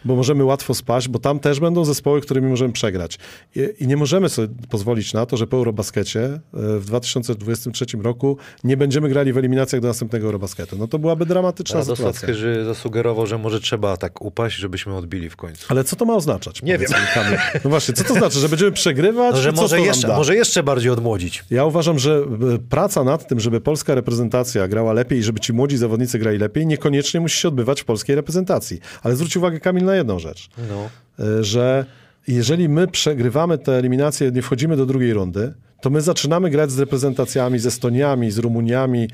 [0.05, 3.19] bo możemy łatwo spaść, bo tam też będą zespoły, którymi możemy przegrać.
[3.57, 8.37] I, i nie możemy sobie pozwolić na to, że po Eurobaskecie e, w 2023 roku
[8.65, 10.77] nie będziemy grali w eliminacjach do następnego Eurobasketu.
[10.79, 12.27] No to byłaby dramatyczna Radosław sytuacja.
[12.27, 15.67] Chyży zasugerował, że może trzeba tak upaść, żebyśmy odbili w końcu.
[15.69, 16.62] Ale co to ma oznaczać?
[16.62, 16.91] Nie wiem.
[16.91, 18.39] Mi, no właśnie, co to znaczy?
[18.39, 19.35] Że będziemy przegrywać?
[19.35, 21.45] No, że może, jeszcze, może jeszcze bardziej odmłodzić.
[21.51, 25.53] Ja uważam, że e, praca nad tym, żeby polska reprezentacja grała lepiej i żeby ci
[25.53, 28.81] młodzi zawodnicy grali lepiej, niekoniecznie musi się odbywać w polskiej reprezentacji.
[29.03, 30.51] Ale zwróć uwagę, Kamil, na jedną rzecz.
[30.69, 30.89] No.
[31.24, 31.85] E, że
[32.28, 36.78] jeżeli my przegrywamy te eliminacje, nie wchodzimy do drugiej rundy, to my zaczynamy grać z
[36.78, 39.09] reprezentacjami, z Estoniami, z Rumuniami, e,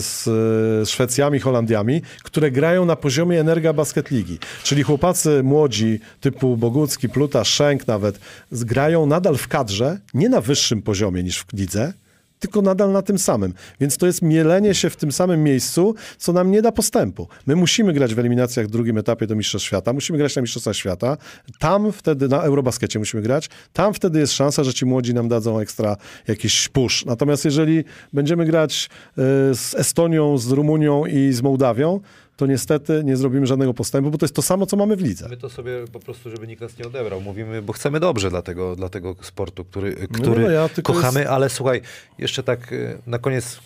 [0.00, 4.38] z Szwecjami, Holandiami, które grają na poziomie Energa Basket Ligi.
[4.62, 8.20] Czyli chłopacy młodzi typu Bogucki, Pluta, Szenk nawet,
[8.52, 11.92] grają nadal w kadrze, nie na wyższym poziomie niż w lidze,
[12.38, 13.54] tylko nadal na tym samym.
[13.80, 17.28] Więc to jest mielenie się w tym samym miejscu, co nam nie da postępu.
[17.46, 20.76] My musimy grać w eliminacjach w drugim etapie do Mistrzostw Świata, musimy grać na Mistrzostwach
[20.76, 21.16] Świata,
[21.58, 25.58] tam wtedy na Eurobaskecie musimy grać, tam wtedy jest szansa, że ci młodzi nam dadzą
[25.58, 25.96] ekstra
[26.28, 27.04] jakiś push.
[27.04, 29.22] Natomiast jeżeli będziemy grać y,
[29.54, 32.00] z Estonią, z Rumunią i z Mołdawią,
[32.38, 35.28] to niestety nie zrobimy żadnego postępu, bo to jest to samo, co mamy w lidze.
[35.28, 38.42] My to sobie po prostu, żeby nikt nas nie odebrał, mówimy, bo chcemy dobrze dla
[38.42, 41.32] tego, dla tego sportu, który, który no, ja kochamy, jest...
[41.32, 41.80] ale słuchaj,
[42.18, 42.74] jeszcze tak
[43.06, 43.58] na koniec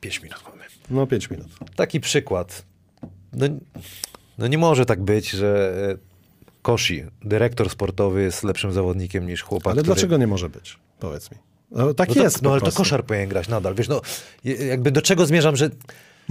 [0.00, 0.62] 5 minut mamy.
[0.90, 1.48] No 5 minut.
[1.76, 2.64] Taki przykład.
[3.32, 3.46] No,
[4.38, 5.72] no nie może tak być, że
[6.62, 9.94] Koshi, dyrektor sportowy jest lepszym zawodnikiem niż chłopak, Ale który...
[9.94, 10.78] dlaczego nie może być?
[10.98, 11.36] Powiedz mi.
[11.70, 12.36] No, tak no jest.
[12.36, 13.74] To, no ale to koszar powinien grać nadal.
[13.74, 14.00] Wiesz, no
[14.44, 15.70] jakby do czego zmierzam, że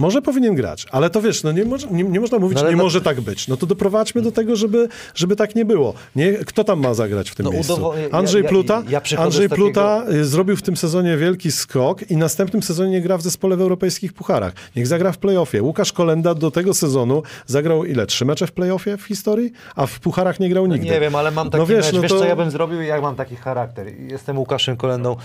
[0.00, 2.76] Może powinien grać, ale to wiesz, no nie, może, nie, nie można mówić, No nie
[2.76, 3.48] no- może tak być.
[3.48, 5.94] No to doprowadźmy do tego, żeby, żeby tak nie było.
[6.16, 7.72] Nie, kto tam ma zagrać w tym No miejscu?
[7.74, 8.82] udowo- ja- Andrzej ja- Pluta?
[8.88, 12.90] ja przychodzę Andrzej takiego- Pluta y, zrobił w tym sezonie wielki skok i następnym sezonie
[12.90, 14.52] nie gra w zespole w europejskich pucharach.
[14.76, 15.62] Niech zagra w playoffie.
[15.62, 18.06] Łukasz Kolenda do tego sezonu zagrał ile?
[18.06, 19.52] Trzy mecze w playoffie w historii?
[19.76, 20.86] A w pucharach nie grał nigdy.
[20.86, 21.94] No Nie wiem, ale mam taki no wiesz, mecz.
[21.94, 22.18] no wiesz to...
[22.18, 23.86] co ja bym zrobił, jak mam taki charakter.
[24.00, 25.16] Jestem Łukaszem Kolendą.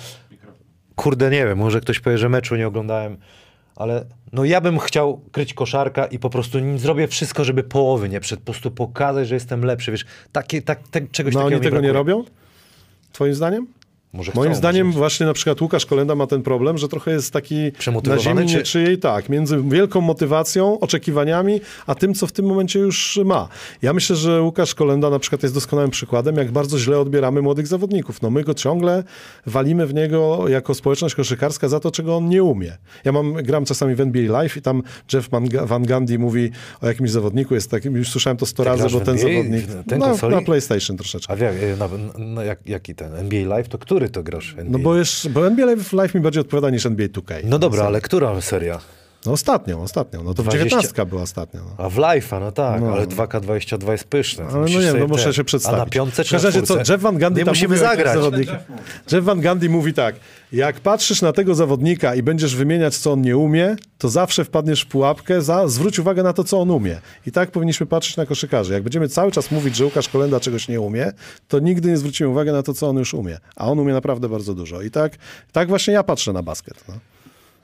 [0.95, 3.17] Kurde, nie wiem, może ktoś powie, że meczu nie oglądałem,
[3.75, 8.09] ale no ja bym chciał kryć koszarka i po prostu nie- zrobię wszystko, żeby połowy
[8.09, 11.55] nie przed, po prostu pokazać, że jestem lepszy, wiesz, takie, tak, tak, czegoś No takiego
[11.55, 11.93] oni tego nie brakuje.
[12.15, 12.23] robią?
[13.11, 13.67] Twoim zdaniem?
[14.15, 17.11] Może Moim chcą, zdaniem może- właśnie na przykład Łukasz Kolenda ma ten problem, że trochę
[17.11, 17.71] jest taki
[18.03, 22.79] na ziemi czy- niczyjej, tak, między wielką motywacją, oczekiwaniami, a tym, co w tym momencie
[22.79, 23.47] już ma.
[23.81, 27.67] Ja myślę, że Łukasz Kolenda na przykład jest doskonałym przykładem, jak bardzo źle odbieramy młodych
[27.67, 28.21] zawodników.
[28.21, 29.03] No my go ciągle
[29.45, 32.77] walimy w niego jako społeczność koszykarska za to, czego on nie umie.
[33.05, 34.83] Ja mam, gram czasami w NBA Live i tam
[35.13, 35.29] Jeff
[35.65, 36.49] Van, Gundy mówi
[36.81, 39.29] o jakimś zawodniku, jest takim, już słyszałem to 100 Ty razy, bo ten NBA?
[39.33, 39.65] zawodnik...
[39.87, 40.35] Ten na, konsoli?
[40.35, 41.33] na PlayStation troszeczkę.
[41.33, 41.89] A jak, na,
[42.25, 43.15] na, jak, jaki ten?
[43.15, 43.67] NBA Live?
[43.69, 44.77] To który to grasz w NBA?
[44.77, 47.33] No bo, jeszcze, bo NBA Live mi bardziej odpowiada niż NBA 2K.
[47.43, 48.79] No dobra, ale która seria?
[49.25, 50.23] No ostatnią, ostatnią.
[50.23, 51.59] No to 20 19 była ostatnia.
[51.65, 51.85] No.
[51.85, 52.91] A w Live'a, no tak, No.
[52.93, 54.45] ale 2K22 jest pyszne.
[54.45, 55.81] Ale no nie, no muszę się przedstawić.
[55.81, 56.77] A na piątce czy na co?
[56.77, 58.17] Jeff Van Gundy Nie musimy zagrać.
[59.11, 60.15] Jeff Van Gundy mówi tak,
[60.51, 64.81] jak patrzysz na tego zawodnika i będziesz wymieniać, co on nie umie, to zawsze wpadniesz
[64.81, 67.01] w pułapkę, za, zwróć uwagę na to, co on umie.
[67.27, 68.73] I tak powinniśmy patrzeć na koszykarzy.
[68.73, 71.11] Jak będziemy cały czas mówić, że Łukasz Kolenda czegoś nie umie,
[71.47, 73.37] to nigdy nie zwrócimy uwagi na to, co on już umie.
[73.55, 74.81] A on umie naprawdę bardzo dużo.
[74.81, 75.13] I tak,
[75.51, 76.83] tak właśnie ja patrzę na basket.
[76.87, 76.95] No.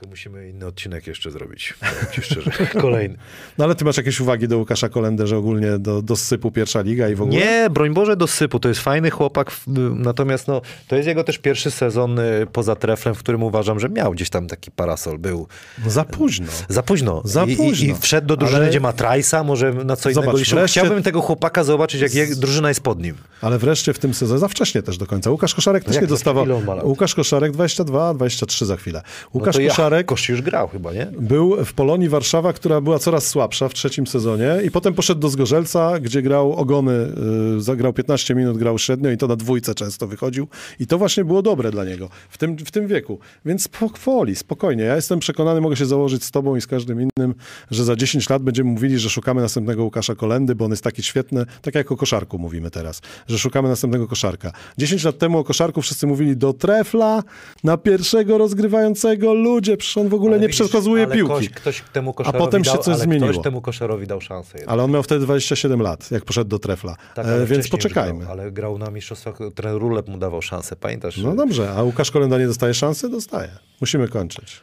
[0.02, 1.74] To musimy inny odcinek jeszcze zrobić.
[1.80, 2.50] powiem ci szczerze.
[2.80, 3.16] Kolejny.
[3.58, 6.80] no ale ty masz jakieś uwagi do Łukasza Kolendy, że ogólnie do, do sypu pierwsza
[6.80, 7.38] liga i w ogóle?
[7.38, 8.58] Nie, broń Boże, do sypu.
[8.60, 9.50] To jest fajny chłopak.
[9.94, 13.88] Natomiast no, to jest jego też pierwszy sezon y, poza treflem, w którym uważam, że
[13.88, 15.18] miał gdzieś tam taki parasol.
[15.18, 15.46] Był
[15.84, 16.46] No za późno.
[16.68, 17.22] za późno.
[17.24, 17.86] Za I, późno.
[17.86, 20.58] I, I wszedł do drużyny, Ale- gdzie ma Trajsa, może na co innego Zobacz, liczył.
[20.58, 23.14] wreszcie- Chciałbym tego chłopaka zobaczyć, jak je, drużyna jest pod nim.
[23.40, 25.30] Ale wreszcie w tym sezonie, za wcześnie też do końca.
[25.30, 26.46] Łukasz Koszarek też jak nie dostawał.
[26.46, 26.84] lat?
[26.84, 29.02] Łukasz Koszarek 22, 23 za chwilę.
[29.34, 31.06] Łukasz no Koszarek Ja, Kosz już grał chyba, nie?
[31.20, 35.28] był w Polonii Warszawa, która była coraz słabsza w trzecim sezonie i potem poszedł do
[35.28, 36.92] Zgorzelca, gdzie grał ogony,
[37.56, 40.48] y, zagrał 15 minut, grał średnio i to na dwójce często wychodził
[40.80, 43.18] i to właśnie było dobre dla niego w tym, w tym wieku.
[43.44, 44.84] Więc powoli, spokojnie.
[44.84, 47.34] Ja jestem przekonany, mogę się założyć z tobą i z każdym innym,
[47.70, 51.02] że za 10 lat będziemy mówili, że szukamy następnego Łukasza Kolendy, bo on jest taki
[51.02, 54.52] świetny, tak jak o koszarku mówimy teraz, że szukamy następnego koszarka.
[54.78, 57.22] 10 lat temu o koszarku wszyscy mówili do trefla,
[57.64, 61.34] na pierwszego rozgrywającego ludzie, przecież on w ogóle Ale nie widzisz, przekazuje piłki.
[61.34, 63.30] Ktoś, ktoś temu koszarowi potem się dał, coś ale zmieniło.
[63.30, 64.58] Ktoś temu koszarowi dał szansę.
[64.58, 64.72] jednak.
[64.72, 66.96] Ale on miał wtedy 27 lat, jak poszedł do trefla.
[67.14, 68.20] Tak, e, więc poczekajmy.
[68.20, 71.16] Grał, ale grał na mistrzostwach, trener Rulep mu dawał szansę, pamiętasz?
[71.16, 73.08] No dobrze, a Łukasz Kolenda nie dostaje szansy?
[73.08, 73.48] Dostaje.
[73.80, 74.60] Musimy kończyć.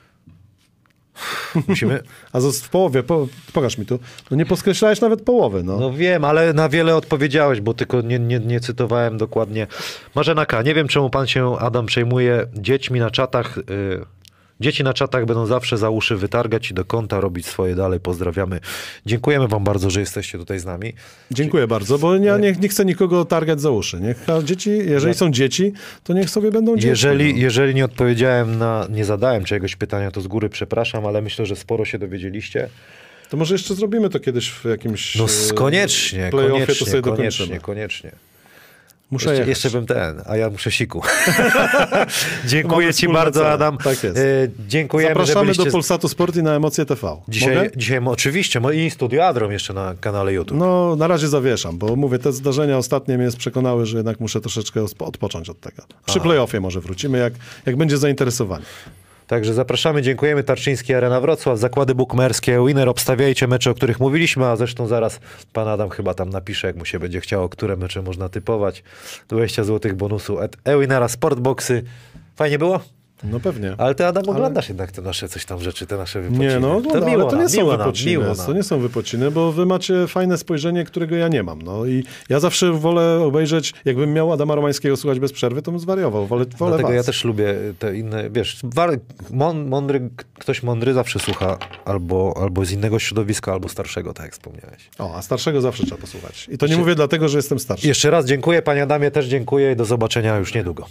[1.67, 2.03] Musimy...
[2.33, 3.99] A w połowie, po, pokaż mi tu,
[4.31, 5.79] no nie poskreślałeś nawet połowy, no.
[5.79, 9.67] No wiem, ale na wiele odpowiedziałeś, bo tylko nie, nie, nie cytowałem dokładnie.
[10.15, 13.57] Marzena K., nie wiem czemu pan się, Adam, przejmuje dziećmi na czatach.
[13.57, 13.61] y,
[14.59, 17.99] Dzieci na czatach będą zawsze za uszy wytargać i do konta robić swoje dalej.
[17.99, 18.59] Pozdrawiamy.
[19.05, 20.93] Dziękujemy wam bardzo, że jesteście tutaj z nami.
[21.31, 23.99] Dziękuję bardzo, bo ja nie, nie chcę nikogo targać za uszy.
[23.99, 25.73] Niech a dzieci, jeżeli są dzieci,
[26.03, 26.87] to niech sobie będą dzieci.
[26.87, 27.39] Jeżeli, no.
[27.39, 31.55] jeżeli nie odpowiedziałem na, nie zadałem czegoś pytania, to z góry przepraszam, ale myślę, że
[31.55, 32.69] sporo się dowiedzieliście.
[33.29, 38.11] To może jeszcze zrobimy to kiedyś w jakimś No e, koniecznie, koniecznie, sobie koniecznie, koniecznie.
[39.11, 41.01] Muszę Jeszcze, jeszcze bym ten, a ja muszę siku.
[42.45, 43.51] Dziękuję ci bardzo, cele.
[43.51, 43.77] Adam.
[43.77, 44.17] Tak jest.
[44.17, 44.21] E,
[44.67, 45.65] Dziękujemy, Zapraszamy byliście...
[45.65, 47.17] do Polsatu Sport i na Emocje TV.
[47.27, 47.69] Dzisiaj, Mogę?
[47.75, 50.57] dzisiaj oczywiście, i Studio Adrom jeszcze na kanale YouTube.
[50.57, 54.85] No, na razie zawieszam, bo mówię, te zdarzenia ostatnie mnie przekonały, że jednak muszę troszeczkę
[54.99, 55.83] odpocząć od tego.
[56.05, 57.33] Przy playoffie może wrócimy, jak,
[57.65, 58.65] jak będzie zainteresowanie.
[59.29, 60.43] Także zapraszamy, dziękujemy.
[60.43, 65.19] Tarczyński Arena Wrocław, zakłady bukmerskie, Winner, obstawiajcie mecze, o których mówiliśmy, a zresztą zaraz
[65.53, 68.83] pan Adam chyba tam napisze, jak mu się będzie chciało, które mecze można typować.
[69.27, 71.83] 20 zł bonusu at e-Winnera, Sportboxy.
[72.35, 72.79] Fajnie było?
[73.23, 73.75] No pewnie.
[73.77, 76.47] Ale ty Adam oglądasz jednak te nasze coś tam rzeczy, te nasze wypociny.
[76.47, 78.11] Nie, no oglądam, miło ale to nam, nie są miło nam, wypociny.
[78.11, 78.55] miło to nam.
[78.55, 81.61] nie są wypociny, bo wy macie fajne spojrzenie, którego ja nie mam.
[81.61, 85.79] No i ja zawsze wolę obejrzeć, jakbym miał Adama Romańskiego słuchać bez przerwy, to bym
[85.79, 86.27] zwariował.
[86.27, 86.95] Wolę, wolę Dlatego was.
[86.95, 88.59] ja też lubię te inne, wiesz,
[89.65, 90.09] mądry,
[90.39, 94.89] ktoś mądry zawsze słucha albo, albo z innego środowiska, albo starszego, tak jak wspomniałeś.
[94.99, 96.49] O, a starszego zawsze trzeba posłuchać.
[96.51, 97.87] I to nie mówię dlatego, że jestem starszy.
[97.87, 100.85] Jeszcze raz dziękuję, panie Adamie też dziękuję i do zobaczenia już niedługo.